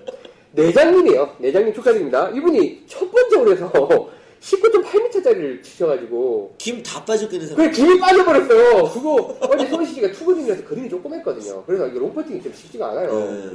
[0.53, 1.37] 내장님이에요.
[1.39, 2.29] 내장님 축하드립니다.
[2.31, 4.11] 이분이 첫 번째 홀에서
[4.43, 7.57] 19.8m짜리를 치셔가지고 김 다 빠졌겠는 사람.
[7.65, 8.89] 그래 김이 빠져버렸어요.
[8.93, 11.63] 그거 어제 소시 씨가 투그린이라서 그린이 조금 했거든요.
[11.65, 13.31] 그래서 이게 롱퍼팅이 좀 쉽지가 않아요.
[13.31, 13.51] 네.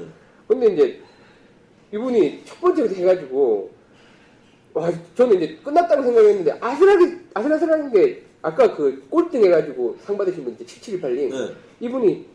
[0.48, 1.02] 근데 이제
[1.94, 3.70] 이분이 첫 번째로 해가지고
[4.74, 10.54] 와 저는 이제 끝났다고 생각했는데 아슬하게 아슬아슬한 게 아까 그 꼴등 해가지고 상 받으신 분
[10.54, 11.54] 이제 7718님 네.
[11.82, 12.26] 이분이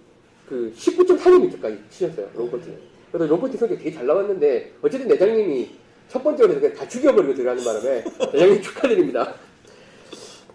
[0.48, 2.76] 그 19.32m까지 치셨어요 롱퍼팅.
[3.10, 5.70] 그래서 롱퍼팅 성격 되게 잘 나왔는데 어쨌든 내장님이
[6.12, 9.34] 첫 번째로 그냥 다 죽여버리고 들어가는 바람에 내장님 축하드립니다.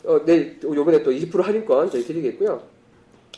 [0.04, 2.62] 어, 네, 요번에 또 20% 할인권 저희 드리겠고요.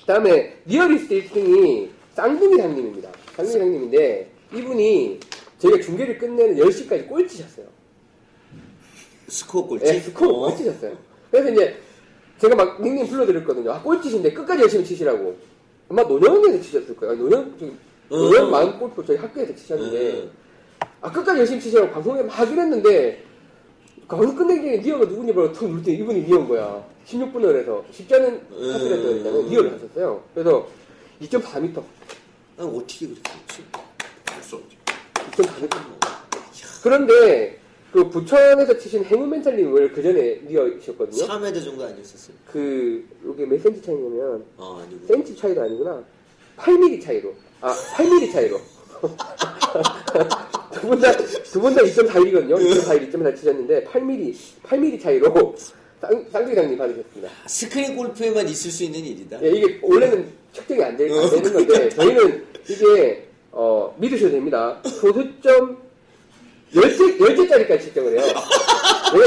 [0.05, 3.09] 다음에 니어리스트 1등이 쌍둥이 상님입니다.
[3.37, 5.19] 쌍둥이 상님인데 이분이
[5.59, 7.65] 저희가 중계를 끝내는 10시까지 꼴찌셨어요.
[9.29, 9.85] 스코어 꼴찌.
[9.85, 10.97] 예, 스코어 꼴찌셨어요.
[11.31, 11.77] 그래서 이제
[12.39, 13.71] 제가 막 닉네임 불러드렸거든요.
[13.71, 15.37] 아, 꼴찌신데 끝까지 열심히 치시라고.
[15.87, 17.13] 아마 논현에서 치셨을 거예요.
[17.13, 17.71] 아, 논현, 저기,
[18.09, 18.51] 논현 음.
[18.51, 20.31] 마음 골프 저희 학교에서 치셨는데 음.
[21.01, 23.23] 아, 끝까지 열심히 치시라고 방송에 막 하긴 했는데
[24.07, 26.83] 방송 끝내기 전에 니어가 누군지 모르고 툭 누를 때 이분이 니어인 거야.
[27.05, 28.71] 16번 홀에서 쉽지 않은 음.
[28.73, 30.23] 카트랬더니 니어를 하셨어요.
[30.33, 30.67] 그래서
[31.21, 31.77] 2.4m.
[32.57, 33.63] 아, 어떻게 그렇게 했지?
[34.31, 34.77] 알수 없지.
[35.31, 35.69] 2.4m.
[36.83, 37.59] 그런데
[37.91, 41.25] 그 부천에서 치신 행운 멘탈님을 그 전에 니어이셨거든요.
[41.25, 42.35] 3m 정도 아니었었어요?
[42.51, 45.07] 그 이게 몇 센치 차이냐면 아 아니고.
[45.07, 46.03] 센치 차이도 아니구나.
[46.57, 47.33] 8mm 차이로.
[47.61, 48.59] 아, 8mm 차이로.
[50.71, 52.55] 두 분 다, 두 분 다 2.4mm거든요.
[52.57, 55.55] 2.4mm, 2.4 치셨는데, 8mm, 8mm 차이로
[56.01, 57.29] 쌍, 쌍둥이장님 받으셨습니다.
[57.47, 59.39] 스크린 골프에만 있을 수 있는 일이다.
[59.43, 64.79] 예, 이게 원래는 측정이 안, 되, 안 되는 건데, 저희는 이게, 어, 믿으셔도 됩니다.
[64.85, 65.77] 소수점
[66.73, 68.33] 10개, 10개짜리까지 측정을 해요.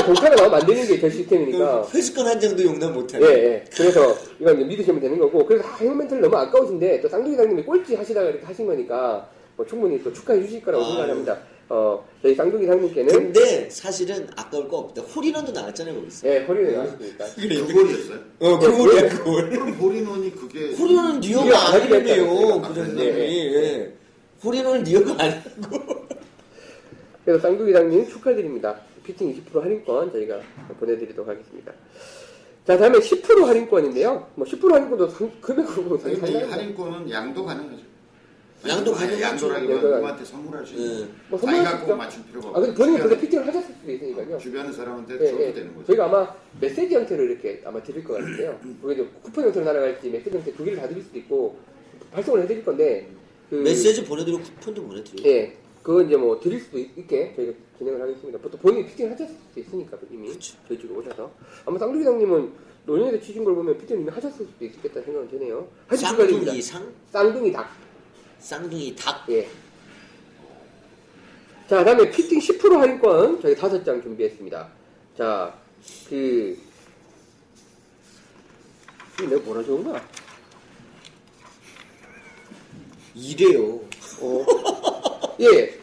[0.07, 1.89] 동차가 나오면 안 되는 게저 시스템이니까.
[1.93, 3.27] 회수권 한 장도 용납 못하네.
[3.27, 3.65] 예, 예.
[3.77, 7.97] 그래서 이건 믿으시면 되는 거고, 그래서 아, 행운 멘트를 너무 아까우신데, 또 쌍둥이 장님이 꼴찌
[7.97, 9.29] 하시다가 이렇게 하신 거니까,
[9.63, 10.91] 뭐 충분히 또 축하해 주실 거라고 아유.
[10.95, 11.39] 생각합니다.
[11.69, 15.01] 어, 저희 쌍둥이장님께는, 근데 사실은 아까울 거 없다.
[15.03, 16.29] 홀인원도 나왔잖아요 거기서.
[16.29, 17.25] 예, 홀인원 나왔으니까.
[17.37, 17.57] 그래.
[17.65, 18.19] 그 홀이었어요?
[18.41, 19.51] 어, 그 홀이야 그 홀.
[19.51, 22.01] 그럼 홀인원이 그게 홀인원은 near가 near가 아니랬잖아요.
[22.01, 22.53] 아니래요.
[22.65, 22.87] 아, 그 그래요?
[22.87, 23.55] 장님이.
[23.55, 23.93] 예.
[24.45, 26.07] 홀인원은 near가 아니고.
[27.25, 28.81] 그래서 쌍둥이장님 축하드립니다.
[29.05, 30.41] 피팅 20% 할인권 저희가
[30.81, 31.73] 보내드리도록 하겠습니다.
[32.67, 34.29] 자, 다음에 10% 할인권인데요.
[34.35, 37.92] 뭐 10% 할인권도 상, 금액으로 보면 상당히 할인권은 양도 가능하죠.
[38.69, 39.23] 양도 가능하죠.
[39.23, 41.01] 양도라기보다 양도가- 누구한테 선물할 수 있는.
[41.01, 41.09] 예.
[41.29, 41.97] 뭐 자기가 선물할 수꼭 있죠.
[41.97, 42.61] 맞출 필요가 아, 없고.
[42.63, 44.39] 근데 본인이 주변에- 피팅을 하셨을 수도 있으니까요.
[44.39, 45.53] 주변의 사람한테 예, 줘도 예.
[45.53, 45.87] 되는 거죠.
[45.87, 48.61] 저희가 아마 메시지 형태로 이렇게 아마 드릴 것 같은데요.
[48.81, 51.57] 그게 이제 쿠폰 형태로 날아갈지 메시지 형태 두 개를 다 드릴 수도 있고
[52.13, 53.09] 발송을 해드릴 건데
[53.51, 55.27] 그 메시지 보내드리고 쿠폰도 보내드려요.
[55.29, 58.39] 예, 그건 이제 뭐 드릴 수도 있- 있게 저희가 진행을 하겠습니다.
[58.39, 60.55] 보통 본인이 피팅을 하셨을 수도 있으니까 이미 그쵸.
[60.69, 61.31] 저희 쪽에 오셔서
[61.67, 62.53] 아마 쌍둥이장님은
[62.87, 65.67] 노년에서 치신 걸 보면 피팅 이미 하셨을 수도 있겠다 생각은 드네요.
[65.87, 66.45] 하여튼 축하드립니다.
[66.53, 67.82] 쌍둥이 상, 쌍둥이 닭.
[68.43, 69.25] 쌍둥이 닭.
[69.31, 69.49] 예.
[71.69, 74.69] 자, 다음에 피팅 10% 할인권 저희 다섯 장 준비했습니다.
[75.17, 75.55] 자,
[76.09, 76.59] 그
[79.19, 80.09] 이거 내가 뭐라 적은 거야?
[83.15, 83.81] 이래요.
[84.21, 84.47] 어.
[85.41, 85.79] 예,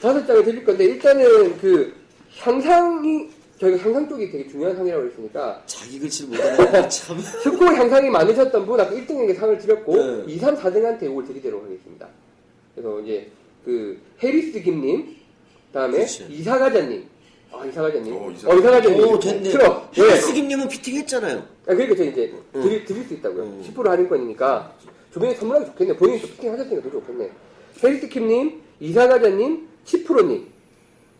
[0.00, 1.94] 다섯 장을 드릴 건데 일단은 그
[2.38, 7.18] 향상이 저희가 향상 쪽이 되게 중요한 상이라고 했으니까 자기 글씨를 못하는 참.
[7.42, 10.24] 스코어 향상이 많으셨던 분 아까 1등에게 상을 드렸고 네.
[10.34, 12.08] 2, 3, 4등한테 이걸 드리도록 하겠습니다.
[12.74, 13.30] 그래서 이제
[13.64, 15.16] 그 해리스 김님,
[15.68, 16.24] 그다음에 그렇죠.
[16.28, 17.06] 이사가자님,
[17.52, 18.58] 아 이사가자님, 오, 어 이사가자.
[18.58, 19.50] 이사가자님, 오, 됐네.
[19.50, 19.88] 틀어.
[19.98, 20.02] 예.
[20.02, 21.38] 헬스김님은 피팅했잖아요.
[21.38, 22.62] 아, 그러니까 저 이제 응.
[22.62, 23.42] 드릴, 드릴 수 있다고요.
[23.44, 23.62] 응.
[23.72, 24.74] 10% 할인권이니까
[25.12, 25.96] 주변에 선물하기 좋겠네.
[25.96, 27.30] 본인이 또 피팅 하셨으니까 더 좋겠네.
[27.82, 30.48] 헤리스킴님, 이사가자님, 10%님.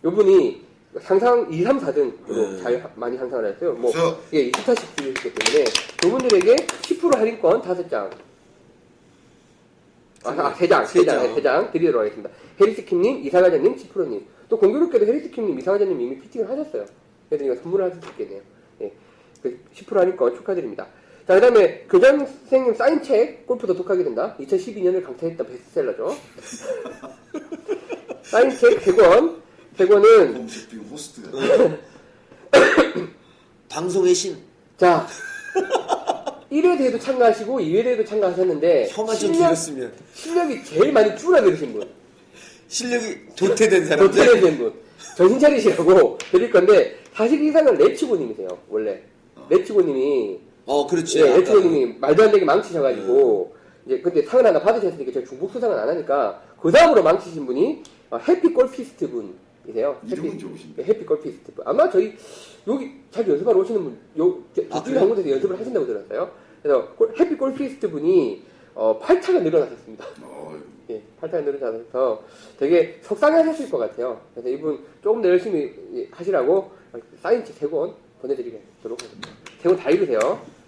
[0.04, 0.63] 요 분이
[1.00, 2.62] 상상 2, 3, 4등으로 네.
[2.62, 3.72] 잘 하- 많이 상상을 하셨어요.
[3.74, 5.64] 뭐, 그래서 예, 2타씩 드리셨기 때문에
[6.00, 8.10] 그분들에게 10% 할인권 5장.
[10.24, 11.34] 아, 아, 3장, 세 3장, 장.
[11.34, 12.30] 3장 드리도록 하겠습니다.
[12.60, 14.24] 헤리스킴님, 이사가자님, 10%님.
[14.48, 16.86] 또 공교롭게도 헤리스킴님, 이사가자님 이미 피팅을 하셨어요.
[17.28, 18.40] 그래서 이거 선물을 하실 수 있겠네요.
[18.82, 18.92] 예.
[19.42, 20.86] 그10% 할인권 축하드립니다.
[21.26, 24.36] 자, 그 다음에 교장 선생님 사인책 골프 도 독하게 된다.
[24.40, 26.14] 2012년을 강타했던 베스트셀러죠.
[28.22, 29.43] 사인책 100원.
[29.76, 31.76] 100원은, 공식 비용 호스트가
[33.68, 34.36] 방송의 신.
[34.76, 35.06] 자,
[36.50, 39.92] 1회 대회도 참가하시고 2회 대회도 참가하셨는데, 혀만 좀 실력, 길었으면.
[40.14, 41.88] 실력이 제일 많이 줄어드신 분.
[42.68, 44.24] 실력이 도태된 사람들.
[44.24, 44.72] 도태된 분.
[45.16, 49.02] 정신 차리시라고 드릴 건데, 사실 이상은 레치고님이세요, 원래.
[49.48, 51.18] 레치고님이, 어, 그렇지.
[51.20, 53.54] 예, 아까 레치고님이 말도 안 되게 망치셔가지고,
[53.86, 58.16] 이제 근데 상을 하나 받으셨으니까 제가 중복 수상은 안 하니까, 그 다음으로 망치신 분이 어,
[58.16, 59.34] 해피 골피스트 분
[59.66, 59.98] 이세요.
[60.06, 60.82] 이름은 해피, 좋으신데.
[60.82, 61.64] 네, 해피 골피스트 분.
[61.66, 62.14] 아마 저희,
[62.66, 64.38] 여기 자주 연습하러 오시는 분, 요,
[64.70, 64.98] 아, 저쪽에?
[64.98, 66.30] 한 곳에서 연습을 하신다고 들었어요.
[66.62, 68.42] 그래서 골- 해피 골피스트 분이,
[68.74, 70.04] 어, 8차가 늘어나셨습니다.
[70.22, 70.54] 어,
[70.90, 72.22] 예, 8차가 늘어나셔서
[72.58, 74.20] 되게 속상하셨을 것 같아요.
[74.34, 76.70] 그래서 이분 조금 더 열심히 예, 하시라고
[77.22, 79.28] 사인책 3권 보내드리도록 하겠습니다.
[79.62, 80.18] 3권 다 읽으세요.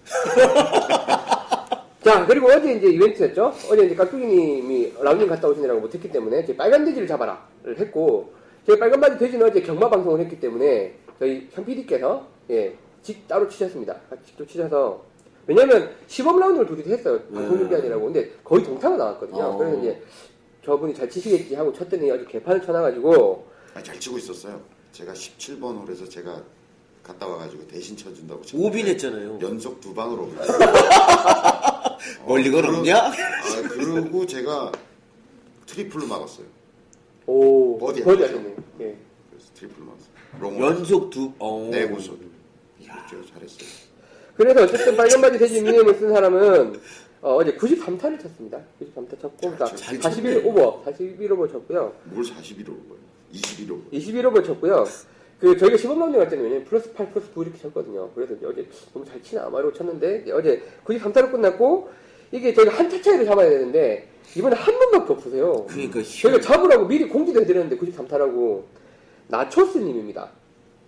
[2.02, 3.52] 자, 그리고 어제 이제 이벤트였죠?
[3.70, 8.32] 어제 이제 깍두기님이 라운딩 갔다 오시느라고 못했기 때문에 제 빨간 돼지를 잡아라를 했고,
[8.66, 13.48] 제 빨간 바지 돼지는 어제 경마 방송을 했기 때문에 저희 현 PD께서 예, 직 따로
[13.48, 13.94] 치셨습니다.
[14.10, 15.04] 아, 직접 치셔서
[15.46, 17.20] 왜냐면 시범 라운드를 둘이 했어요.
[17.32, 17.58] 방송 네.
[17.58, 18.04] 준비하느라고.
[18.06, 19.40] 근데 거의 동타가 나왔거든요.
[19.40, 19.56] 어.
[19.56, 20.02] 그래서 이제
[20.64, 24.60] 저분이 잘 치시겠지 하고 쳤더니 어제 개판을 쳐놔가지고 아, 잘 치고 있었어요.
[24.90, 26.42] 제가 17번 홀에서 제가
[27.04, 29.38] 갔다 와가지고 대신 쳐준다고 오빈 했잖아요.
[29.42, 30.38] 연속 두 방으로 오빈.
[32.26, 32.96] 멀리 없냐?
[32.96, 33.12] 아,
[33.68, 34.72] 그리고 제가
[35.66, 36.55] 트리플로 막았어요.
[37.26, 38.22] 오 버디 버디?
[38.22, 38.54] 하셨네요.
[38.80, 38.96] 예.
[39.58, 40.06] 그래서 막았어요.
[40.40, 41.68] 롱 연속 두, 어.
[41.70, 42.18] 네 구속.
[42.80, 43.68] 제가 잘했어요.
[44.36, 46.80] 그래서 어쨌든 빨간 바지 돼지 닉네임을 쓴 사람은
[47.22, 48.60] 어, 제 93타를 쳤습니다.
[48.80, 51.92] 93타 쳤고, 그러니까 잘 41 오버, 41 오버 쳤고요.
[52.04, 53.02] 뭘 41호 온 거예요?
[53.32, 53.80] 21호.
[53.90, 54.84] 21 오버 쳤고요.
[55.40, 58.10] 그 저희가 시범 라운드 갈 때는 왜냐면 플러스 8, 플러스 9 이렇게 쳤거든요.
[58.14, 61.90] 그래서 이제 어제 너무 잘 치나 아마로 쳤는데 어제 93타로 끝났고
[62.32, 65.64] 이게 저희가 한 타 차이로 잡아야 되는데 이번에 한 번밖에 없으세요.
[65.68, 68.62] 그러니까 저희가 잡으라고 미리 공지도 해드렸는데 93타라고
[69.28, 70.28] 나초스님입니다.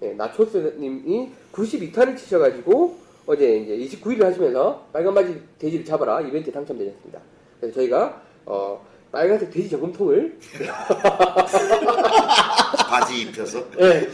[0.03, 2.97] 예, 나초스님이 92타를 치셔가지고
[3.27, 7.21] 어제 이제 29일을 하시면서 빨간 바지 돼지를 잡아라 이벤트에 당첨되셨습니다.
[7.61, 10.37] 그래서 저희가 어, 빨간색 돼지 저금통을
[12.89, 14.09] 바지 입혀서 예.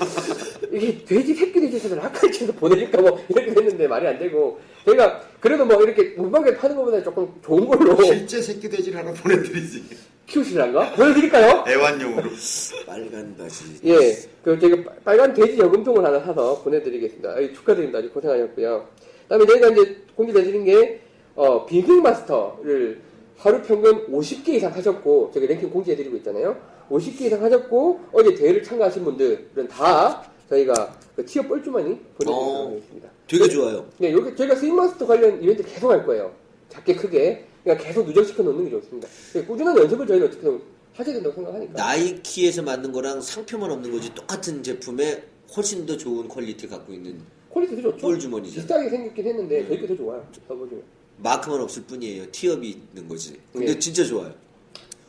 [0.72, 5.82] 이게 돼지 새끼 돼지에서 락카치에서 보내줄까 뭐 이렇게 됐는데 말이 안 되고 저희가 그래도 뭐
[5.82, 9.82] 이렇게 문방구에 파는 것보다 조금 좋은 걸로 실제 새끼 돼지를 하나 보내드리지.
[10.26, 10.92] 키우시란가?
[10.94, 11.64] 보여드릴까요?
[11.68, 12.30] 애완용으로.
[12.86, 13.64] 빨간 바지.
[13.84, 17.34] 예, 그 제가 빨- 빨간 돼지 저금통을 하나 사서 보내드리겠습니다.
[17.34, 17.98] 아이, 축하드립니다.
[17.98, 18.88] 아주 고생하셨고요.
[19.24, 21.00] 그다음에 저희가 이제 공지해드린 게
[21.34, 23.00] 어, 빙빙 마스터를
[23.36, 26.56] 하루 평균 50개 이상 하셨고 저희 랭킹 공지해드리고 있잖아요.
[26.90, 32.68] 50개 이상 하셨고 어제 대회를 참가하신 분들은 다 저희가 그 티어 뻘주머니 보내드리도록 어.
[32.70, 33.08] 하겠습니다.
[33.26, 33.86] 되게 좋아요.
[33.98, 36.32] 네, 여기 저희가 스윙 마스터 관련 이벤트 계속 할 거예요.
[36.68, 39.08] 작게 크게 그냥 계속 누적시켜 놓는 게 좋습니다.
[39.32, 40.46] 네, 꾸준한 연습을 저희는 어떻게
[40.94, 41.72] 하셔야 된다고 생각하니까.
[41.74, 45.22] 나이키에서 만든 거랑 상표만 없는 거지 똑같은 제품에
[45.56, 47.18] 훨씬 더 좋은 quality 갖고 있는
[47.52, 47.96] quality 더 좋죠?
[47.98, 48.54] 볼 주머니죠.
[48.56, 49.66] 비슷하게 생겼긴 했는데 음.
[49.68, 50.24] 저희 게 더 좋아요.
[50.48, 50.82] 써보시면.
[51.18, 52.30] 마크만 없을 뿐이에요.
[52.30, 53.40] 티업이 있는 거지.
[53.52, 53.78] 근데 네.
[53.78, 54.32] 진짜 좋아요.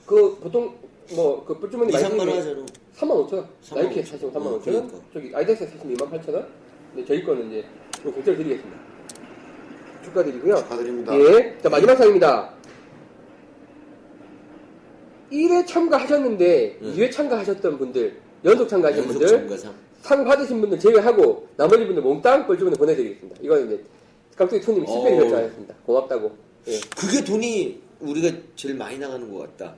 [0.06, 0.74] 그 보통
[1.14, 2.66] 뭐그 볼주머니 2, 3만 원 많이 하잖아.
[2.98, 3.50] 3만 5천 원.
[3.64, 4.34] 3만 나이키에 5천 사시면 원.
[4.34, 4.62] 3만 어, 5천 원.
[4.88, 4.98] 그러니까.
[5.14, 6.48] 저기 아이다스에 사시면 2만 8천 원.
[6.94, 7.66] 근데 저희 거는 이제
[8.04, 8.80] 공짜로 드리겠습니다.
[10.04, 10.56] 축하드리고요.
[10.58, 11.20] 축하드립니다.
[11.20, 11.58] 예.
[11.62, 12.54] 자 마지막 상입니다.
[15.32, 16.94] 1회 참가하셨는데 음.
[16.96, 19.74] 2회 참가하셨던 분들 연속 참가하신 연속 분들 참가상.
[20.02, 23.38] 상 받으신 분들 제외하고 나머지 분들 몽땅 뻘주머니 보내드리겠습니다.
[23.42, 23.84] 이건 이제
[24.36, 24.82] 깍두기 실패
[25.14, 25.16] 어.
[25.20, 25.76] 결정하셨습니다.
[25.86, 26.32] 고맙다고.
[26.68, 26.80] 예.
[26.98, 29.76] 그게 돈이 우리가 제일 많이 나가는 것 같다.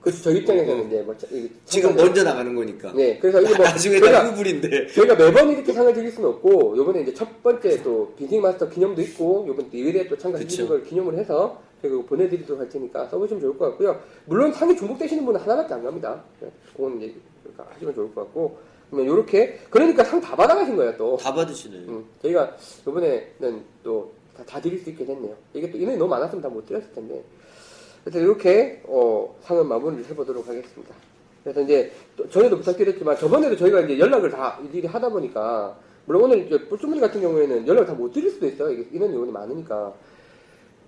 [0.00, 2.92] 그 저희 입장에서는 이제 뭐 자- 이- 지금 먼저 나가는 거니까.
[2.92, 4.86] 네, 그래서 이게 뭐 나중에 저희가- 다 후불인데.
[4.88, 9.00] 저희가 매번 이렇게 상을 드릴 수는 없고 요번에 이제 첫 번째 또 비딩 마스터 기념도
[9.00, 10.74] 있고 요번 또 예외에 또 참가해 주신 그쵸.
[10.74, 13.98] 걸 기념을 해서 저희가 그거 보내드리도록 할 테니까 써보시면 좋을 것 같고요.
[14.26, 16.22] 물론 상이 중복되시는 분은 하나밖에 안 갑니다.
[16.40, 18.58] 네, 그건 이제 그러니까 하시면 좋을 것 같고
[18.90, 21.16] 그러면 요렇게 그러니까 상 다 받아가신 거예요 또.
[21.16, 21.76] 다 받으시네.
[21.88, 22.56] 음, 저희가
[22.86, 25.32] 이번에는 또 다 다 드릴 수 있게 됐네요.
[25.54, 27.22] 이게 또 인원이 너무 많았으면 다 못 드렸을 텐데.
[28.02, 30.94] 그래서 이렇게 어, 상은 마무리를 해보도록 하겠습니다.
[31.44, 36.46] 그래서 이제 또 전에도 부탁드렸지만 저번에도 저희가 이제 연락을 다 일일이 하다 보니까 물론 오늘
[36.46, 38.72] 이제 뿔주머니 같은 경우에는 연락을 다 못 드릴 수도 있어요.
[38.72, 39.92] 이게 인원이 요번에 많으니까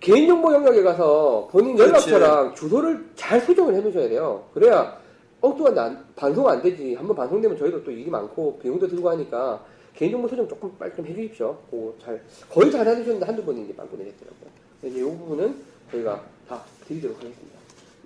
[0.00, 1.78] 개인정보 영역에 가서 본인.
[1.78, 4.44] 연락처랑 주소를 잘 수정을 해놓으셔야 돼요.
[4.52, 4.98] 그래야
[5.46, 6.94] 엉뚱한데 안- 방송 안 되지.
[6.94, 9.64] 한번 방송되면 저희도 또 일이 많고 비용도 들고 하니까
[9.94, 11.56] 개인정보 수정 조금 빨리 좀 해주십시오.
[11.70, 14.50] 그거 잘 거의 잘 해주셨는데 한두 번이 이제 빵꾸 내렸더라고요.
[14.80, 15.56] 그래서 이 부분은
[15.90, 17.56] 저희가 다 드리도록 하겠습니다.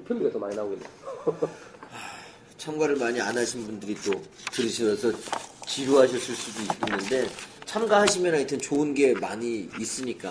[0.06, 0.88] 편비가 더 많이 나오겠네요.
[2.58, 4.12] 참가를 많이 안 하신 분들이 또
[4.52, 5.12] 들으셔서
[5.66, 7.26] 지루하셨을 수도 있는데
[7.64, 10.30] 참가하시면 하여튼 좋은 게 많이 있으니까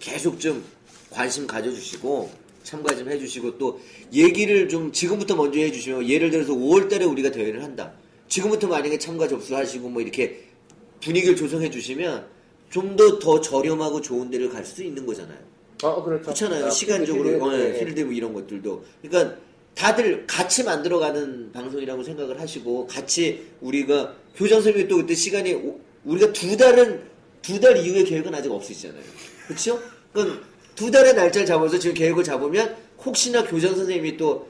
[0.00, 0.64] 계속 좀
[1.10, 2.30] 관심 가져주시고
[2.62, 3.80] 참가 좀 해주시고 또
[4.12, 7.92] 얘기를 좀 지금부터 먼저 해주시면 예를 들어서 5월달에 우리가 대회를 한다.
[8.28, 10.44] 지금부터 만약에 참가 접수하시고 뭐 이렇게
[11.02, 12.26] 분위기를 조성해 주시면
[12.70, 15.38] 좀 더더 저렴하고 좋은 데를 갈 수도 있는 거잖아요.
[15.82, 16.22] 아, 그렇죠.
[16.24, 16.66] 그렇잖아요.
[16.66, 17.84] 아, 시간적으로 필드, 어, 네, 네.
[17.84, 18.84] 필드 뭐 이런 것들도.
[19.02, 19.36] 그러니까
[19.74, 26.32] 다들 같이 만들어가는 방송이라고 생각을 하시고 같이 우리가 교장 선생님이 또 그때 시간이 오- 우리가
[26.32, 27.08] 두 달은
[27.42, 29.02] 두 달 이후의 계획은 아직 없으시잖아요.
[29.48, 29.80] 그렇죠?
[30.12, 30.40] 그러니까
[30.80, 32.74] 두 달의 날짜를 잡아서 지금 계획을 잡으면
[33.04, 34.46] 혹시나 교장 선생님이 또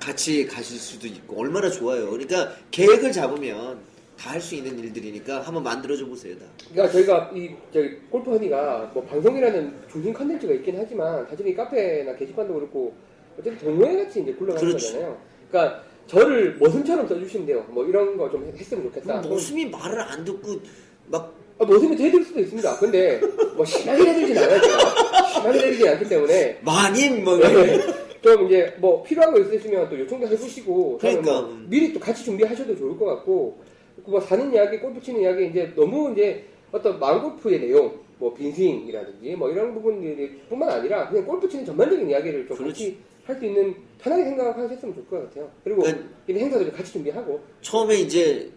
[0.00, 2.08] 같이 가실 수도 있고 얼마나 좋아요.
[2.08, 3.78] 그러니까 계획을 잡으면
[4.16, 6.36] 다 할 수 있는 일들이니까 한번 만들어줘 보세요.
[6.38, 6.46] 다.
[6.72, 12.16] 그러니까 저희가 이 저희 골프 허니가 뭐 방송이라는 중심 컨텐츠가 있긴 하지만 사실 이 카페나
[12.16, 12.94] 게시판도 그렇고
[13.38, 14.86] 어쨌든 동호회 같이 이제 굴러가는 그렇지.
[14.86, 15.18] 거잖아요.
[15.50, 17.66] 그러니까 저를 머슴처럼 써주시면 돼요.
[17.68, 19.20] 뭐 이런 거 좀 했으면 좋겠다.
[19.20, 20.62] 모습이 말을 안 듣고
[21.08, 22.78] 막 아, 머슴이 해드릴 수도 있습니다.
[22.78, 23.20] 근데
[23.56, 24.60] 뭐 심하게 해드리진 않아요.
[24.60, 25.28] 제가.
[25.28, 27.80] 심하게 해드리지 않기 때문에 많이 뭐 네.
[28.22, 31.46] 좀 이제 뭐 필요한 거 있으시면 또 요청도 해보시고 저는 그러니까.
[31.46, 33.58] 뭐 미리 또 같이 준비하셔도 좋을 것 같고
[34.04, 39.50] 그뭐 사는 이야기, 골프 치는 이야기 이제 너무 이제 어떤 마음골프의 내용, 뭐 빈스윙이라든지 뭐
[39.50, 42.84] 이런 부분들뿐만 아니라 그냥 골프 치는 전반적인 이야기를 좀 그렇지.
[42.84, 45.50] 같이 할 수 있는 편하게 생각하셨으면 좋을 것 같아요.
[45.62, 48.50] 그리고 그러니까 이런 행사들을 같이 준비하고 처음에 이제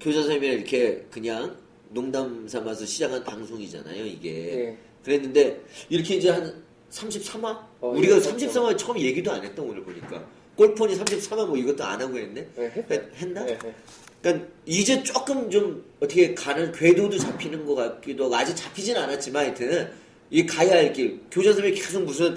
[0.00, 1.54] 교장 선생님이랑 이렇게 그냥
[1.90, 4.30] 농담 삼아서 시작한 방송이잖아요, 이게.
[4.66, 4.76] 예.
[5.04, 7.44] 그랬는데 이렇게 이제 한 33화?
[7.80, 10.22] 어, 우리가 예, 33화 처음 얘기도 안 했던 오늘 보니까.
[10.56, 12.46] 골폰이 33화 뭐 이것도 안 하고 했네?
[12.58, 12.62] 예.
[12.90, 13.46] 했- 했나?
[13.48, 13.74] 예, 예.
[14.20, 19.90] 그러니까 이제 조금 좀 어떻게 가는 궤도도 잡히는 것 같기도 하고 아직 잡히진 않았지만 하여튼
[20.30, 22.36] 이 가야 할 길 교장 선생님이 계속 무슨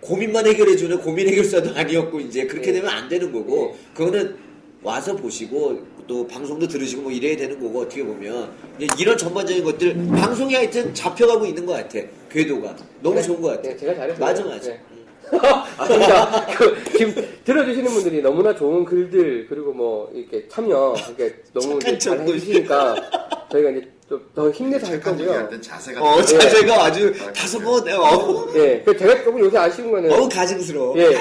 [0.00, 2.80] 고민만 해결해주는 고민 해결사도 아니었고 이제 그렇게 네.
[2.80, 4.36] 되면 안 되는 거고 그거는
[4.82, 8.50] 와서 보시고 또 방송도 들으시고 뭐 이래야 되는 거고 어떻게 보면
[8.98, 11.98] 이런 전반적인 것들 방송이 하여튼 잡혀가고 있는 것 같아
[12.30, 14.24] 궤도가 너무 네, 좋은 것 같아 네, 제가 잘했어요.
[14.24, 14.80] 맞아 맞아 네.
[15.76, 17.14] 아, 진짜 그, 지금
[17.44, 22.96] 들어주시는 분들이 너무나 좋은 글들 그리고 뭐 이렇게 참여 이렇게 너무 잘 해주시니까
[23.52, 25.48] 저희가 이제 좀더 힘내서 할 거고요.
[25.50, 27.58] 땐 자세가 어 좀- 자세가 아주 아, 다섯?
[27.58, 31.14] 번 어, 예, 그 제가 조금 요새 아쉬운 거는 어우 가증스러워 예.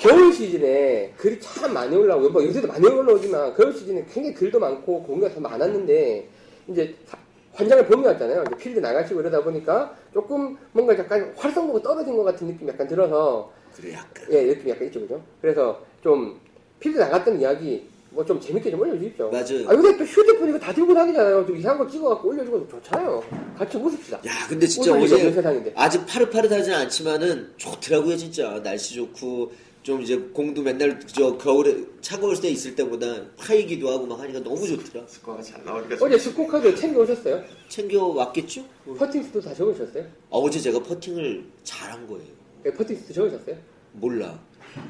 [0.00, 5.02] 겨울 시즌에 글이 참 많이 올라오고, 뭐 요새도 많이 올라오지만, 겨울 시즌에 굉장히 글도 많고,
[5.02, 6.26] 공기가 더 많았는데,
[6.68, 7.18] 이제 사-
[7.52, 8.44] 환장을 봄이 왔잖아요.
[8.46, 13.52] 이제 필드 나가시고 이러다 보니까, 조금 뭔가 약간 활성도가 떨어진 것 같은 느낌이 약간 들어서,
[13.76, 15.20] 그래 약간 예, 느낌이 약간 있죠, 그죠?
[15.42, 16.40] 그래서 좀,
[16.78, 19.30] 필드 나갔던 이야기, 뭐 좀 재밌게 좀 올려주십시오.
[19.30, 19.68] 맞아요.
[19.68, 21.46] 아, 요새 또 휴대폰 이거 다 들고 다니잖아요.
[21.46, 23.22] 좀 이상한 거 찍어갖고 올려주고 좋잖아요.
[23.56, 24.16] 같이 웃읍시다.
[24.26, 25.72] 야, 근데 진짜 어제 세상인데.
[25.76, 28.60] 아직 파릇파릇하진 않지만은 좋더라고요, 진짜.
[28.64, 29.52] 날씨 좋고
[29.90, 33.06] 좀 이제 공도 맨날 저 겨울에 차가울 때 있을 때보다
[33.36, 35.04] 파이기도 하고 막 하니까 너무 좋더라.
[35.04, 37.42] 스코어가 잘 나오니까 어제 score card 챙겨 오셨어요?
[37.68, 38.62] 챙겨 왔겠죠?
[38.96, 40.04] 퍼팅 수도 다 적으셨어요?
[40.04, 42.22] 아, 어제 제가 퍼팅을 잘한 거예요.
[42.66, 43.56] 예, 퍼팅 수도 적으셨어요?
[43.94, 44.38] 몰라.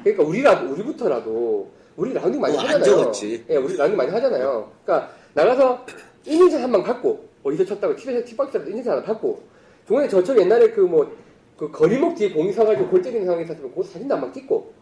[0.03, 2.85] 그러니까 우리라 우리부터라도 우리 라운딩 많이 어, 안 하잖아요.
[2.85, 3.43] 적었지.
[3.49, 4.71] 예, 우리 라운딩 많이 하잖아요.
[4.85, 5.83] 그러니까 나가서
[6.27, 9.41] 인증샷 한 방 받고 어디서 쳤다고 tee box tee box라도 인증샷 하나 받고
[9.87, 11.11] 중간에 저처럼 옛날에 그뭐
[11.57, 14.80] 그 거리목 뒤에 공이 서가지고 골 때리는 상황이 있었으면 그 사진도 한 방 찍고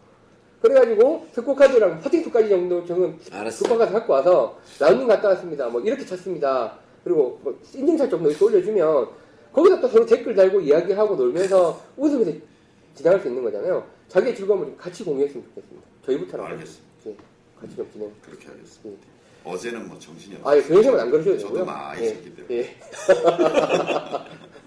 [0.60, 2.84] 그래가지고 score card랑 퍼팅 수까지 정도
[3.32, 3.64] 알았어.
[3.64, 5.68] score card 갖고 와서 라운딩 갔다 왔습니다.
[5.68, 6.78] 뭐 이렇게 쳤습니다.
[7.02, 9.08] 그리고 뭐 인증샷 정도 이렇게 올려주면
[9.52, 12.32] 거기다 또 서로 댓글 달고 이야기하고 놀면서 웃으면서
[12.94, 13.84] 지나갈 수 있는 거잖아요.
[14.08, 15.86] 자기의 즐거움을 좀 같이 공유했으면 좋겠습니다.
[16.04, 16.50] 저희부터라도.
[16.50, 16.84] 알겠습니다.
[17.06, 17.16] 예,
[17.60, 18.12] 같이 좀 진행.
[18.22, 19.02] 그렇게 하겠습니다.
[19.44, 21.64] 어제는 뭐 정신이 아, 예, 교장님은 안 그러셔도 저도 되고요.
[21.64, 22.56] 막 예, 있었기 때문에.
[22.58, 22.76] 예.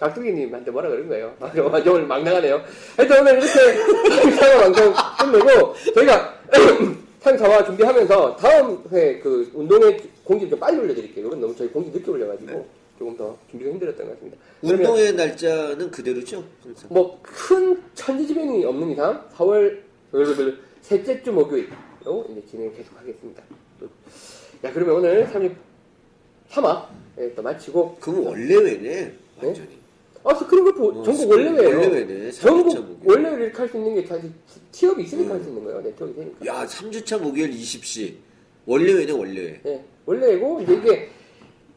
[0.00, 1.34] 깍두기님한테 뭐라 그런 거예요.
[1.40, 2.62] 아, 완전 오늘 막 나가네요.
[2.96, 3.46] 하여튼 오늘 이렇게
[4.20, 4.94] 상사 방송
[5.32, 6.34] 끝내고 저희가
[7.20, 11.26] 상사와 준비하면서 다음 회 그 운동회 공지 좀 빨리 올려드릴게요.
[11.26, 12.66] 이건 너무 저희 공지 늦게 올려가지고
[12.98, 14.38] 조금 더 준비가 힘들었던 것 같습니다.
[14.62, 16.44] 운동회 날짜는 그대로죠?
[16.88, 19.78] 뭐 큰 천지지변이 없는 이상 4월
[20.82, 21.68] 셋째 주 목요일로
[22.30, 23.42] 이제 진행 계속하겠습니다.
[23.80, 23.86] 또-
[24.64, 25.28] 야 그러면 오늘
[26.50, 26.84] 33화
[27.20, 29.12] 예, 또 마치고 그럼 원래회네
[29.42, 29.68] 완전히.
[30.24, 31.78] 아 그리고 또 어, 전국 월례회예요.
[31.78, 32.30] 월례회네.
[32.32, 33.10] 전국 3주차 목요일.
[33.10, 34.30] 월례회를 이렇게 할 수 있는 게 사실
[34.72, 35.36] 티업이 있으니까 음.
[35.36, 35.80] 할수 있는 거예요.
[35.82, 36.46] 네트워크 되니까.
[36.46, 38.14] 야 3주차 목요일 20시.
[38.66, 39.60] 월례회네 월례회.
[39.64, 41.08] 예, 월례고 이제 이게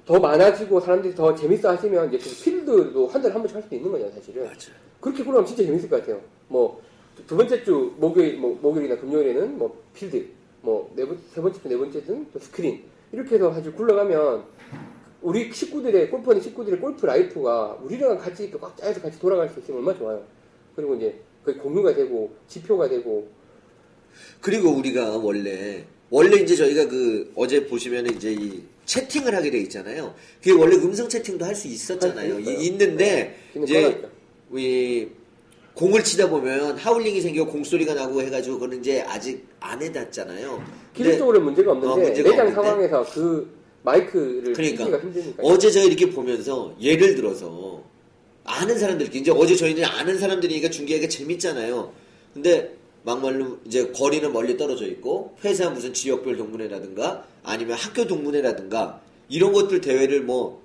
[0.05, 3.75] 더 많아지고 사람들이 더 재밌어 하시면 이제 그 필드도 한 달에 한 번씩 할 수도
[3.75, 4.43] 있는 거잖아요, 사실은.
[4.45, 4.71] 맞아.
[4.99, 6.19] 그렇게 그러면 진짜 재밌을 것 같아요.
[6.47, 6.81] 뭐
[7.27, 10.25] 두 번째 주 목요일, 뭐 목요일이나 금요일에는 뭐 필드,
[10.61, 12.81] 뭐 네 번, 세 번째 주 네 번째 주는 또 스크린
[13.11, 14.43] 이렇게 해서 아주 굴러가면
[15.22, 19.80] 우리 식구들의 골프하는 식구들의 golf life가 우리랑 같이 이렇게 꽉 짜여서 같이 돌아갈 수 있으면
[19.80, 20.23] 얼마나 좋아요.
[20.76, 23.27] 그리고 이제 그게 공유가 되고 지표가 되고
[24.41, 30.14] 그리고 우리가 원래 원래 이제 저희가 그 어제 보시면 이제 이 채팅을 하게 돼 있잖아요.
[30.39, 32.39] 그게 원래 음성 채팅도 할 수 있었잖아요.
[32.39, 34.10] 이- 있는데 지금 이제.
[34.53, 35.07] 이
[35.76, 40.61] 공을 치다 보면 하울링이 생겨 공소리가 나고 해가지고 그거는 이제 아직 안 해놨잖아요.
[40.93, 42.53] 기술적으로 문제가 없는데 어, 문제가 내장 없는데?
[42.89, 44.85] 상황에서 그 마이크를 그러니까.
[44.99, 47.83] 힘드니까 어제 제가 이렇게 보면서 예를 들어서
[48.43, 51.93] 아는 사람들 이제 어제 저희는 아는 사람들이니까 중계하기가 재밌잖아요.
[52.33, 59.53] 근데 막말로 이제 거리는 멀리 떨어져 있고 회사 무슨 지역별 동문회라든가 아니면 학교 동문회라든가 이런
[59.53, 60.61] 것들 대회를 뭐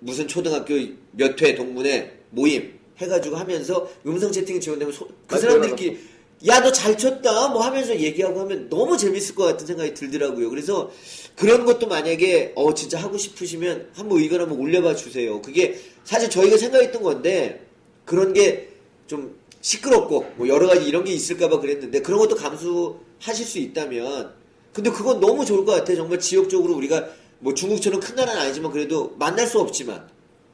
[0.00, 0.74] 무슨 초등학교
[1.12, 5.98] 몇 회 동문회 모임 해가지고 하면서 음성 채팅이 지원되면 소- 그 사람들끼리
[6.46, 10.48] 야 너 잘 쳤다 뭐 하면서 얘기하고 하면 너무 재밌을 것 같은 생각이 들더라고요.
[10.50, 10.90] 그래서
[11.36, 15.42] 그런 것도 만약에 어 진짜 하고 싶으시면 한번 의견 한번 올려봐 주세요.
[15.42, 17.66] 그게 사실 저희가 생각했던 건데
[18.04, 18.70] 그런 게
[19.06, 24.32] 좀 시끄럽고 뭐 여러 가지 이런 게 있을까봐 그랬는데 그런 것도 감수하실 수 있다면
[24.72, 25.96] 근데 그건 너무 좋을 것 같아.
[25.96, 27.08] 정말 지역적으로 우리가
[27.40, 30.08] 뭐 중국처럼 큰 나라는 아니지만 그래도 만날 수 없지만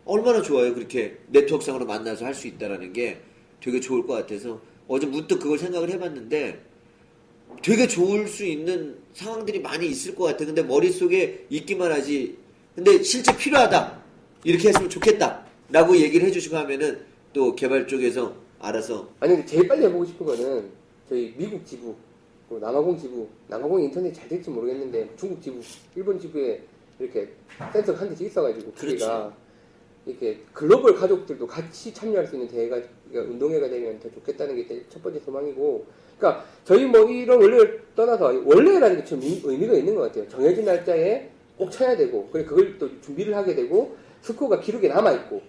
[0.06, 0.72] 얼마나 좋아요.
[0.74, 3.20] 그렇게 네트워크상으로 만나서 할 수 있다라는 게
[3.62, 4.58] 되게 좋을 것 같아서
[4.88, 6.60] 어제 문득 그걸 생각을 해봤는데
[7.62, 10.44] 되게 좋을 수 있는 상황들이 많이 있을 것 같아.
[10.44, 12.36] 근데 머릿속에 있기만 하지.
[12.74, 14.02] 근데 실제 필요하다.
[14.44, 15.44] 이렇게 했으면 좋겠다.
[15.70, 17.00] 라고 얘기를 해주시고 하면은
[17.32, 20.70] 또 개발 쪽에서 알아서 아니 근데 제일 빨리 해보고 싶은 거는
[21.08, 21.94] 저희 미국 지부,
[22.48, 25.60] 또 남아공 지부, 남아공 인터넷 잘 될지 모르겠는데 중국 지부,
[25.94, 26.62] 일본 지부에
[26.98, 27.28] 이렇게
[27.72, 29.34] 센서가 한 대씩 있어가지고 기계가
[30.06, 32.80] 이렇게 글로벌 가족들도 같이 참여할 수 있는 대회가
[33.10, 35.86] 그러니까 운동회가 되면 더 좋겠다는 게 첫 번째 소망이고,
[36.18, 40.28] 그러니까 저희 뭐 이런 원래를 떠나서 원래라는 게 좀 의미가 있는 것 같아요.
[40.28, 45.42] 정해진 날짜에 꼭 쳐야 되고, 그래 그걸 또 준비를 하게 되고 스코어가 기록에 남아 있고,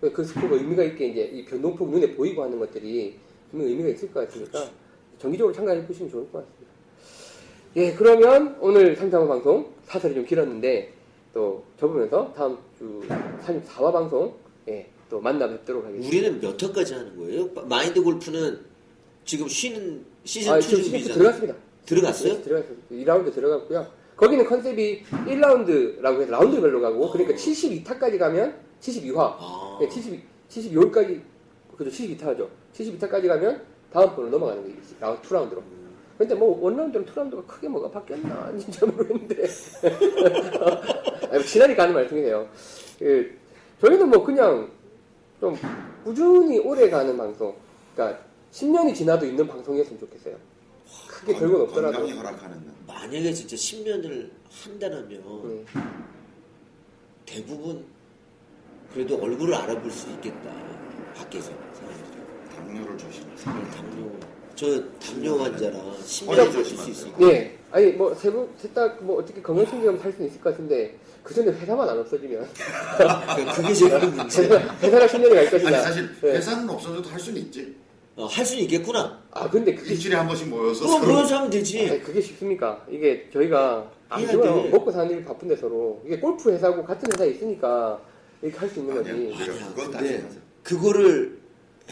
[0.00, 3.16] 그 스코어가 의미가 있게 이제 이 변동폭 눈에 보이고 하는 것들이
[3.50, 4.70] 분명 의미가 있을 것 같으니까
[5.18, 6.68] 정기적으로 참가해 보시면 좋을 것 같습니다.
[7.76, 10.92] 예, 그러면 오늘 상담 방송 사설이 좀 길었는데
[11.34, 13.02] 또 접으면서 다음 주
[13.44, 14.34] 34화 방송
[14.68, 16.08] 예, 또 만나 뵙도록 하겠습니다.
[16.08, 17.48] 우리는 몇 회까지 하는 거예요?
[17.66, 18.60] 마인드 골프는
[19.24, 21.18] 지금 쉬는 시즌 아, 2 지금 시즌 준비잖아요.
[21.18, 21.54] 들어갔습니다.
[21.86, 22.32] 들어갔어요?
[22.34, 22.76] 네, 들어갔어요.
[22.90, 23.86] 2라운드 들어갔고요.
[24.16, 29.78] 거기는 컨셉이 1라운드라고 해서 라운드별로 가고 그러니까 72타까지 가면 72화 아.
[29.80, 30.20] 네, 72,
[30.50, 31.20] 72월까지,
[31.76, 32.48] 그죠, 72타죠.
[32.74, 33.62] 72타까지 가면
[33.92, 34.76] 다음 번으로 넘어가는 거예요.
[35.00, 35.62] 라운드, 2라운드로.
[36.18, 38.52] 근데 뭐, 원라운드랑 2라운드가 크게 뭐가 바뀌었나?
[38.58, 39.46] 진짜 모르겠는데.
[41.30, 42.48] 아니, 지난이 가는 말씀이네요.
[42.98, 43.38] 그,
[43.80, 44.68] 저희는 뭐 그냥
[45.40, 45.56] 좀
[46.04, 47.54] 꾸준히 오래 가는 방송.
[47.94, 50.36] 그러니까 10년이 지나도 있는 방송이었으면 좋겠어요.
[51.08, 51.98] 크게 별건 없더라도.
[51.98, 52.74] 건강이 허락하는 날.
[52.86, 55.66] 만약에 진짜 10년을 한다면 음.
[57.26, 57.84] 대부분
[58.92, 60.50] 그래도 얼굴을 알아볼 수 있겠다.
[61.14, 62.18] 밖에서 사람들이.
[62.56, 63.70] 당뇨를 조심하세요.
[63.70, 64.10] 당뇨.
[64.54, 66.90] 저 당뇨 환자라 허리 10년 버틸 수.
[66.90, 67.18] 있으니까.
[67.18, 67.58] 네.
[67.70, 71.88] 아니, 뭐, 세 분, 셋다뭐 어떻게 건강신경 살 수는 있을 것 같은데, 그 전에 회사만
[71.88, 72.48] 안 없어지면.
[72.96, 74.42] 그러니까 그게 제일 큰 문제.
[74.44, 75.68] 회사, 회사가 10년이 갈 것이다.
[75.68, 76.30] 아니 사실 네.
[76.32, 77.76] 회사는 없어져도 할 수는 있지.
[78.16, 79.22] 어, 할 수는 있겠구나.
[79.30, 81.88] 아, 근데 그게, 일주일에 한 번씩 모여서 그럼 서로 모여서 하면 되지.
[81.88, 82.84] 아니, 그게 쉽습니까?
[82.90, 84.62] 이게 저희가, 안 해야 좋아요.
[84.64, 84.68] 돼.
[84.70, 86.02] 먹고 사는 일 바쁜데 서로.
[86.04, 88.00] 이게 골프 회사고 같은 회사에 있으니까
[88.42, 89.10] 이렇게 할 수 있는 거지.
[89.10, 89.36] 아니야.
[89.36, 89.68] 아니야.
[89.74, 90.24] 그건 근데.
[90.64, 91.38] 그거를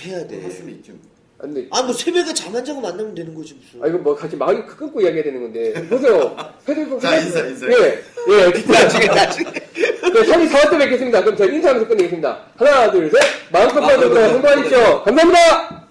[0.01, 0.51] 해야 할 돼.
[0.51, 0.99] 수는 있지.
[1.39, 3.83] 아, 근데, 아, 뭐 새벽에 잠 안 자고 만나면 되는 거지 무슨.
[3.85, 4.49] 아, 이거 뭐 같이 막
[4.79, 5.73] 끊고 이야기해야 되는 건데.
[5.89, 6.35] 보세요.
[6.67, 7.67] 회사, 자, 인사, 인사.
[7.69, 8.73] 예, 예.
[8.73, 9.51] 나중에 나중에.
[9.77, 11.23] 네, 34화 때 뵙겠습니다.
[11.23, 12.39] 그럼 저희 인사하면서 끝내겠습니다.
[12.57, 13.21] 하나, 둘, 셋.
[13.53, 15.03] 마음껏 받으고 행복하십시오.
[15.05, 15.86] 감사합니다!